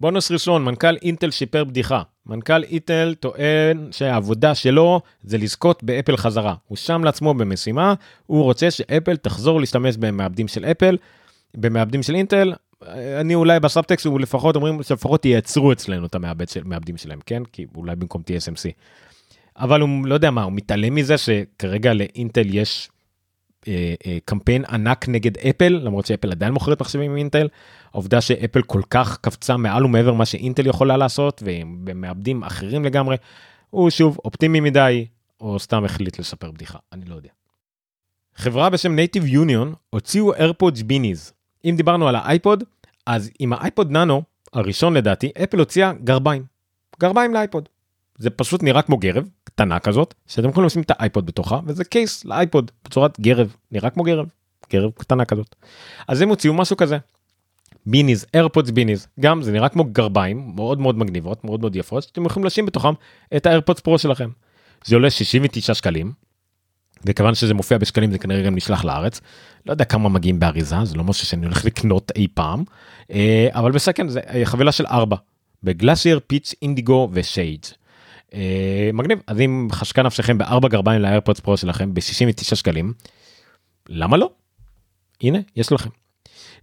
בונוס 0.00 0.30
ראשון, 0.30 0.64
מנכ"ל 0.64 0.96
אינטל 1.02 1.30
סיפר 1.30 1.64
בדיחה. 1.64 2.02
מנכ"ל 2.26 2.62
אינטל 2.62 3.14
טוען 3.20 3.88
שהעבודה 3.92 4.54
שלו 4.54 5.00
זה 5.22 5.38
לזכות 5.38 5.82
באפל 5.82 6.16
חזרה. 6.16 6.54
הוא 6.68 6.76
שם 6.76 7.04
לעצמו 7.04 7.34
במשימה, 7.34 7.94
הוא 8.26 8.42
רוצה 8.42 8.70
שאפל 8.70 9.16
תחזור 9.16 9.60
להשתמש 9.60 9.96
במעבדים 9.96 10.48
של 10.48 10.64
אפל, 10.64 10.96
במעבדים 11.56 12.02
של 12.02 12.14
אינטל. 12.14 12.52
אני 13.20 13.34
אולי 13.34 13.60
בסאבטקסט, 13.60 14.06
הוא 14.06 14.20
לפחות 14.20 14.56
אומרים 14.56 14.82
שלפחות 14.82 15.24
ייצרו 15.24 15.72
אצלנו 15.72 16.06
את 16.06 16.14
המעבד 16.14 16.48
של, 16.48 16.60
המעבדים 16.64 16.96
שלהם, 16.96 17.18
כן? 17.26 17.42
כי 17.44 17.66
אולי 17.74 17.96
במקום 17.96 18.22
TSMC. 18.22 18.70
אבל 19.56 19.80
הוא 19.80 20.06
לא 20.06 20.14
יודע 20.14 20.30
מה, 20.30 20.42
הוא 20.42 20.52
מתעלם 20.52 20.94
מזה 20.94 21.18
שכרגע 21.18 21.94
לאינטל 21.94 22.54
יש 22.54 22.90
קמפיין 24.24 24.64
ענק 24.64 25.08
נגד 25.08 25.38
אפל 25.38 25.80
למרות 25.82 26.06
שאפל 26.06 26.30
עדיין 26.30 26.52
מוכרת 26.52 26.80
מחשבים 26.80 27.10
עם 27.10 27.16
אינטל 27.16 27.48
העובדה 27.92 28.20
שאפל 28.20 28.62
כל 28.62 28.82
כך 28.90 29.18
קפצה 29.20 29.56
מעל 29.56 29.84
ומעבר 29.84 30.12
מה 30.12 30.24
שאינטל 30.24 30.66
יכולה 30.66 30.96
לעשות 30.96 31.42
והם 31.44 31.84
מעבדים 31.94 32.42
אחרים 32.42 32.84
לגמרי 32.84 33.16
הוא 33.70 33.90
שוב 33.90 34.18
אופטימי 34.24 34.60
מדי 34.60 35.06
או 35.40 35.58
סתם 35.58 35.84
החליט 35.84 36.18
לספר 36.18 36.50
בדיחה 36.50 36.78
אני 36.92 37.04
לא 37.04 37.14
יודע. 37.14 37.30
חברה 38.34 38.70
בשם 38.70 38.92
Native 38.94 39.26
Union 39.26 39.74
הוציאו 39.90 40.34
AirPods 40.34 40.82
Beanies 40.82 41.32
אם 41.64 41.74
דיברנו 41.76 42.08
על 42.08 42.16
האייפוד 42.16 42.64
אז 43.06 43.30
עם 43.38 43.52
האייפוד 43.52 43.90
ננו 43.90 44.22
הראשון 44.52 44.94
לדעתי 44.94 45.30
אפל 45.42 45.58
הוציאה 45.58 45.92
גרביים 46.04 46.44
גרביים 47.00 47.34
לאייפוד. 47.34 47.68
זה 48.18 48.30
פשוט 48.30 48.62
נראה 48.62 48.82
כמו 48.82 48.96
גרב 48.96 49.28
קטנה 49.54 49.78
כזאת 49.78 50.14
שאתם 50.26 50.48
יכולים 50.48 50.66
לשים 50.66 50.82
את 50.82 50.90
האייפוד 50.90 51.26
בתוכה 51.26 51.60
וזה 51.66 51.84
קייס 51.84 52.24
לאייפוד 52.24 52.70
בצורת 52.84 53.20
גרב 53.20 53.56
נראה 53.72 53.90
כמו 53.90 54.02
גרב 54.02 54.26
גרב 54.72 54.90
קטנה 54.98 55.24
כזאת. 55.24 55.56
אז 56.08 56.20
הם 56.20 56.28
הוציאו 56.28 56.54
משהו 56.54 56.76
כזה. 56.76 56.98
Beanies 57.86 58.26
AirPods 58.34 58.70
Beanies 58.70 59.06
גם 59.20 59.42
זה 59.42 59.52
נראה 59.52 59.68
כמו 59.68 59.84
גרביים 59.84 60.52
מאוד 60.54 60.80
מאוד 60.80 60.98
מגניבות 60.98 61.44
מאוד 61.44 61.60
מאוד 61.60 61.76
יפות 61.76 62.02
שאתם 62.02 62.26
יכולים 62.26 62.46
לשים 62.46 62.66
בתוכם 62.66 62.92
את 63.36 63.46
ה 63.46 63.50
AirPods 63.50 63.80
פרו 63.80 63.98
שלכם. 63.98 64.30
זה 64.84 64.96
עולה 64.96 65.10
69 65.10 65.74
שקלים. 65.74 66.12
וכיוון 67.04 67.34
שזה 67.34 67.54
מופיע 67.54 67.78
בשקלים 67.78 68.10
זה 68.10 68.18
כנראה 68.18 68.42
גם 68.42 68.54
נשלח 68.54 68.84
לארץ. 68.84 69.20
לא 69.66 69.72
יודע 69.72 69.84
כמה 69.84 70.08
מגיעים 70.08 70.40
באריזה 70.40 70.76
זה 70.84 70.96
לא 70.96 71.04
משהו 71.04 71.26
שאני 71.26 71.46
הולך 71.46 71.64
לקנות 71.64 72.12
אי 72.16 72.28
פעם 72.34 72.64
אה, 73.10 73.48
אבל 73.50 73.72
בסכן 73.72 74.08
זה 74.08 74.20
חבילה 74.44 74.72
של 74.72 74.86
4 74.86 75.16
ב 75.62 75.69
glacier 75.69 76.20
peach 76.26 76.54
indigo 76.62 77.08
ו 77.12 77.20
shades. 77.20 77.74
אה, 78.34 78.90
מגניב 78.92 79.18
אז 79.26 79.40
אם 79.40 79.68
חשקה 79.72 80.02
נפשכם 80.02 80.38
בארבע 80.38 80.68
גרביים 80.68 81.00
ל 81.00 81.05
AirPods 81.05 81.40
פרו 81.40 81.56
שלכם 81.56 81.94
ב-69 81.94 82.54
שקלים 82.54 82.92
למה 83.88 84.16
לא? 84.16 84.30
הנה 85.22 85.38
יש 85.56 85.72
לכם. 85.72 85.90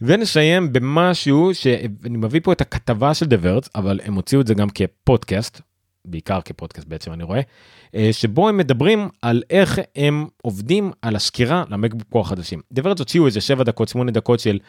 ונסיים 0.02 0.74
במשהו 0.74 1.54
שאני 1.54 2.18
מביא 2.18 2.40
פה 2.44 2.52
את 2.52 2.62
הכתבה 2.62 3.14
של 3.14 3.26
דברץ 3.26 3.70
אבל 3.76 4.00
הם 4.04 4.14
הוציאו 4.14 4.42
את 4.42 4.48
זה 4.48 4.54
גם 4.54 4.68
כפודקאסט 4.70 5.62
בעיקר 6.06 6.42
כפודקאסט 6.42 6.88
בעצם 6.88 7.14
אני 7.14 7.24
רואה 7.24 7.42
אה, 7.96 8.10
שבו 8.12 8.50
הם 8.50 8.58
מדברים 8.58 9.10
על 9.22 9.44
איך 9.50 9.80
הם 9.96 10.28
עובדים 10.42 10.92
על 11.02 11.16
הסקירה 11.16 11.64
למקבוק 11.70 12.08
פרו 12.10 12.22
החדשים. 12.22 12.62
דברץ 12.72 13.00
הוציאו 13.00 13.26
איזה 13.26 13.42
7 13.42 13.64
דקות 13.64 13.90
8 13.90 14.12
דקות 14.12 14.40
של 14.40 14.60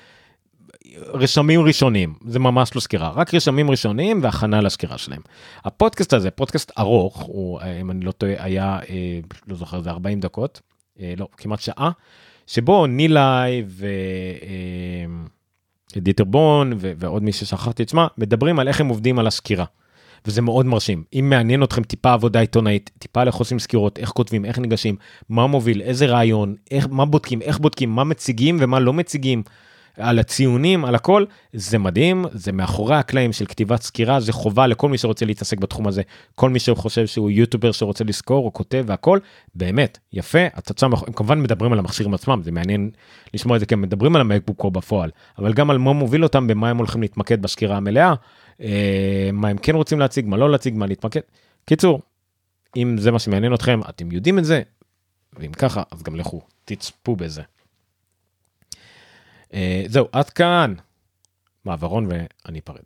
רשמים 0.97 1.61
ראשונים 1.61 2.15
זה 2.27 2.39
ממש 2.39 2.75
לא 2.75 2.81
סקירה 2.81 3.11
רק 3.11 3.35
רשמים 3.35 3.71
ראשונים 3.71 4.21
והכנה 4.23 4.61
לסקירה 4.61 4.99
שלהם. 4.99 5.21
הפודקאסט 5.65 6.13
הזה 6.13 6.31
פודקאסט 6.31 6.73
ארוך 6.79 7.21
הוא 7.21 7.61
אם 7.81 7.91
אני 7.91 8.05
לא 8.05 8.13
טועה 8.13 8.33
היה 8.39 8.79
אה, 8.91 9.21
לא 9.49 9.57
זוכר 9.57 9.81
זה 9.81 9.91
40 9.91 10.21
דקות 10.21 10.61
אה, 11.01 11.15
לא 11.17 11.29
כמעט 11.37 11.61
שעה 11.61 11.91
שבו 12.47 12.87
נילי 12.87 13.63
ודיטר 15.97 16.25
אה, 16.25 16.29
בון 16.29 16.73
ועוד 16.79 17.23
מי 17.23 17.33
ששכחתי 17.33 17.83
את 17.83 17.89
שמה 17.89 18.07
מדברים 18.19 18.59
על 18.59 18.69
איך 18.69 18.81
הם 18.81 18.89
עובדים 18.89 19.19
על 19.19 19.27
הסקירה. 19.27 19.65
וזה 20.27 20.43
מאוד 20.43 20.67
מרשים 20.67 21.05
אם 21.15 21.27
מעניין 21.31 21.63
אתכם 21.63 21.83
טיפה 21.83 22.13
עבודה 22.13 22.41
עיתונאית 22.41 22.91
טיפה 22.99 23.23
איך 23.23 23.35
עושים 23.35 23.59
סקירות 23.59 23.99
איך 23.99 24.11
כותבים 24.11 24.45
איך 24.45 24.59
ניגשים 24.59 24.97
מה 25.29 25.47
מוביל 25.47 25.83
איזה 25.83 26.07
רעיון 26.07 26.55
איך 26.71 26.89
מה 26.91 27.05
בודקים 27.05 27.43
איך 27.43 27.59
בודקים 27.59 27.91
מה 27.91 28.05
מציגים 28.05 28.57
ומה 28.61 28.81
לא 28.81 28.93
מציגים. 28.93 29.43
על 29.97 30.19
הציונים, 30.19 30.85
על 30.85 30.95
הכל, 30.95 31.25
זה 31.53 31.79
מדהים, 31.79 32.25
זה 32.33 32.53
מאחורי 32.53 32.97
הקלעים 32.97 33.33
של 33.33 33.47
כתיבת 33.47 33.83
סקירה, 33.83 34.21
זה 34.21 34.33
חובה 34.33 34.67
לכל 34.67 34.89
מי 34.89 34.99
שרוצה 34.99 35.25
להתעסק 35.25 35.59
בתחום 35.59 35.89
הזה, 35.89 36.03
כל 36.35 36.51
מי 36.51 36.59
שחושב 36.59 37.07
שהוא 37.07 37.31
יוטיובר 37.31 37.73
שרוצה 37.73 38.05
לזכור 38.05 38.47
או 38.47 38.53
כותב 38.53 38.85
והכל, 38.87 39.19
באמת, 39.55 39.99
יפה, 40.13 40.47
התוצאה, 40.55 40.89
הם 41.07 41.13
כמובן 41.13 41.43
מדברים 41.43 41.73
על 41.73 41.79
המכשירים 41.79 42.15
עצמם, 42.15 42.41
זה 42.45 42.53
מעניין 42.53 42.91
לשמוע 43.35 43.57
את 43.57 43.61
זה, 43.61 43.67
כי 43.67 43.75
הם 43.75 43.83
מדברים 43.83 44.17
על 44.17 44.21
המקבוק 44.21 44.65
בפועל, 44.65 45.11
אבל 45.39 45.53
גם 45.53 45.71
על 45.71 45.79
מה 45.79 45.93
מוביל 45.93 46.23
אותם, 46.23 46.47
במה 46.47 46.71
הם 46.71 46.77
הולכים 46.77 47.03
להתמקד 47.03 47.43
בסקירה 47.43 47.77
המלאה, 47.77 48.15
אה, 48.61 49.31
מה 49.33 49.49
הם 49.49 49.59
כן 49.59 49.75
רוצים 49.75 49.99
להציג, 49.99 50.27
מה 50.27 50.37
לא 50.37 50.51
להציג, 50.51 50.75
מה 50.77 50.87
להתמקד. 50.87 51.21
קיצור, 51.65 52.01
אם 52.77 52.99
זה 52.99 53.11
מה 53.11 53.19
שמעניין 53.19 53.55
אתכם, 53.55 53.81
אתם 53.89 54.13
יודעים 54.13 54.39
את 54.39 54.45
זה, 54.45 54.63
ואם 55.39 55.53
ככה, 55.53 55.83
אז 55.91 56.03
גם 56.03 56.17
לכו, 56.17 56.41
תצפו 56.65 57.17
בזה. 57.17 57.43
אה, 59.55 59.83
זהו, 59.87 60.09
עד 60.13 60.31
כאן. 60.31 60.75
מעברון 61.65 62.07
ואני 62.07 62.59
אפרד. 62.59 62.81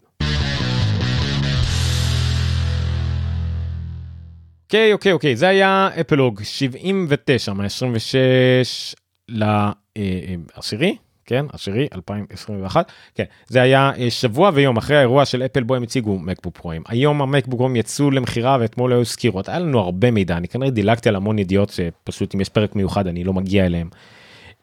אוקיי, 4.64 4.92
אוקיי, 4.92 5.12
אוקיי, 5.12 5.36
זה 5.36 5.48
היה 5.48 5.88
אפלוג 6.00 6.40
79 6.42 7.52
מה-26 7.52 8.96
לעשירי, 9.28 10.96
כן, 11.26 11.46
עשירי 11.52 11.88
2021, 11.94 12.92
כן, 13.14 13.24
זה 13.48 13.62
היה 13.62 13.92
אה, 13.98 14.10
שבוע 14.10 14.50
ויום 14.54 14.76
אחרי 14.76 14.96
האירוע 14.96 15.24
של 15.24 15.42
אפל 15.42 15.62
בו 15.62 15.74
הם 15.74 15.82
הציגו 15.82 16.18
מקבוק 16.18 16.58
פרוים. 16.58 16.82
היום 16.88 17.22
המקבוק 17.22 17.58
פרוים 17.58 17.76
יצאו 17.76 18.10
למכירה 18.10 18.56
ואתמול 18.60 18.92
היו 18.92 19.04
סקירות, 19.04 19.48
היה 19.48 19.58
לנו 19.58 19.78
הרבה 19.80 20.10
מידע, 20.10 20.36
אני 20.36 20.48
כנראה 20.48 20.70
דילגתי 20.70 21.08
על 21.08 21.16
המון 21.16 21.38
ידיעות 21.38 21.70
שפשוט 21.70 22.34
אם 22.34 22.40
יש 22.40 22.48
פרק 22.48 22.76
מיוחד 22.76 23.06
אני 23.06 23.24
לא 23.24 23.32
מגיע 23.32 23.66
אליהם. 23.66 23.88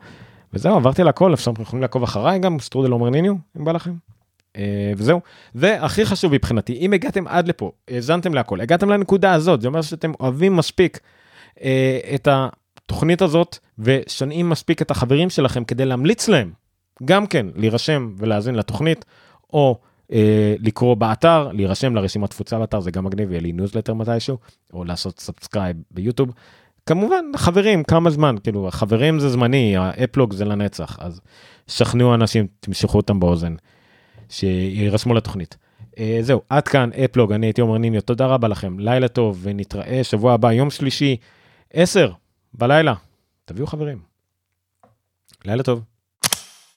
וזהו 0.52 0.76
עברתי 0.76 1.02
על 1.02 1.08
הכל 1.08 1.34
אפשר 1.34 1.52
יכולים 1.60 1.82
לעקוב 1.82 2.02
אחריי 2.02 2.38
גם 2.38 2.58
סטרודל 2.60 2.92
אומרניניו 2.92 3.34
אם 3.58 3.64
בא 3.64 3.72
לכם. 3.72 3.92
אה, 4.56 4.92
וזהו 4.96 5.20
והכי 5.54 6.04
חשוב 6.04 6.32
מבחינתי 6.32 6.72
אם 6.72 6.92
הגעתם 6.92 7.26
עד 7.26 7.48
לפה 7.48 7.72
האזנתם 7.88 8.34
להכל 8.34 8.60
הגעתם 8.60 8.88
לנקודה 8.88 9.32
הזאת 9.32 9.60
זה 9.60 9.68
אומר 9.68 9.82
שאתם 9.82 10.12
אוהבים 10.20 10.56
מספיק 10.56 11.00
אה, 11.62 11.98
את 12.14 12.28
התוכנית 12.30 13.22
הזאת 13.22 13.58
ושונאים 13.78 14.48
מספיק 14.48 14.82
את 14.82 14.90
החברים 14.90 15.30
שלכם 15.30 15.64
כדי 15.64 15.84
להמליץ 15.84 16.28
להם 16.28 16.50
גם 17.04 17.26
כן 17.26 17.46
להירשם 17.54 18.12
ולהאזין 18.16 18.54
לתוכנית 18.54 19.04
או 19.52 19.78
אה, 19.82 19.87
לקרוא 20.58 20.94
באתר, 20.94 21.48
להירשם 21.52 21.94
לרשימת 21.94 22.30
תפוצה 22.30 22.58
באתר, 22.58 22.80
זה 22.80 22.90
גם 22.90 23.04
מגניב, 23.04 23.30
יהיה 23.30 23.40
לי 23.40 23.52
ניוזלטר 23.52 23.94
מתישהו, 23.94 24.38
או 24.72 24.84
לעשות 24.84 25.20
subscribe 25.20 25.76
ביוטיוב. 25.90 26.30
כמובן, 26.86 27.24
חברים, 27.36 27.84
כמה 27.84 28.10
זמן, 28.10 28.36
כאילו, 28.42 28.68
חברים 28.70 29.20
זה 29.20 29.28
זמני, 29.28 29.76
האפלוג 29.76 30.32
זה 30.32 30.44
לנצח, 30.44 30.98
אז 31.00 31.20
שכנעו 31.66 32.14
אנשים, 32.14 32.46
תמשכו 32.60 32.96
אותם 32.96 33.20
באוזן, 33.20 33.54
שירשמו 34.28 35.14
לתוכנית. 35.14 35.56
אה, 35.98 36.18
זהו, 36.20 36.42
עד 36.48 36.68
כאן 36.68 36.90
אפלוג, 37.04 37.32
אני 37.32 37.46
הייתי 37.46 37.60
עומר 37.60 37.78
ניניו, 37.78 38.00
תודה 38.00 38.26
רבה 38.26 38.48
לכם, 38.48 38.78
לילה 38.78 39.08
טוב, 39.08 39.38
ונתראה 39.42 40.04
שבוע 40.04 40.32
הבא, 40.32 40.52
יום 40.52 40.70
שלישי, 40.70 41.16
10 41.72 42.12
בלילה, 42.54 42.94
תביאו 43.44 43.66
חברים. 43.66 43.98
לילה 45.44 45.62
טוב. 45.62 45.82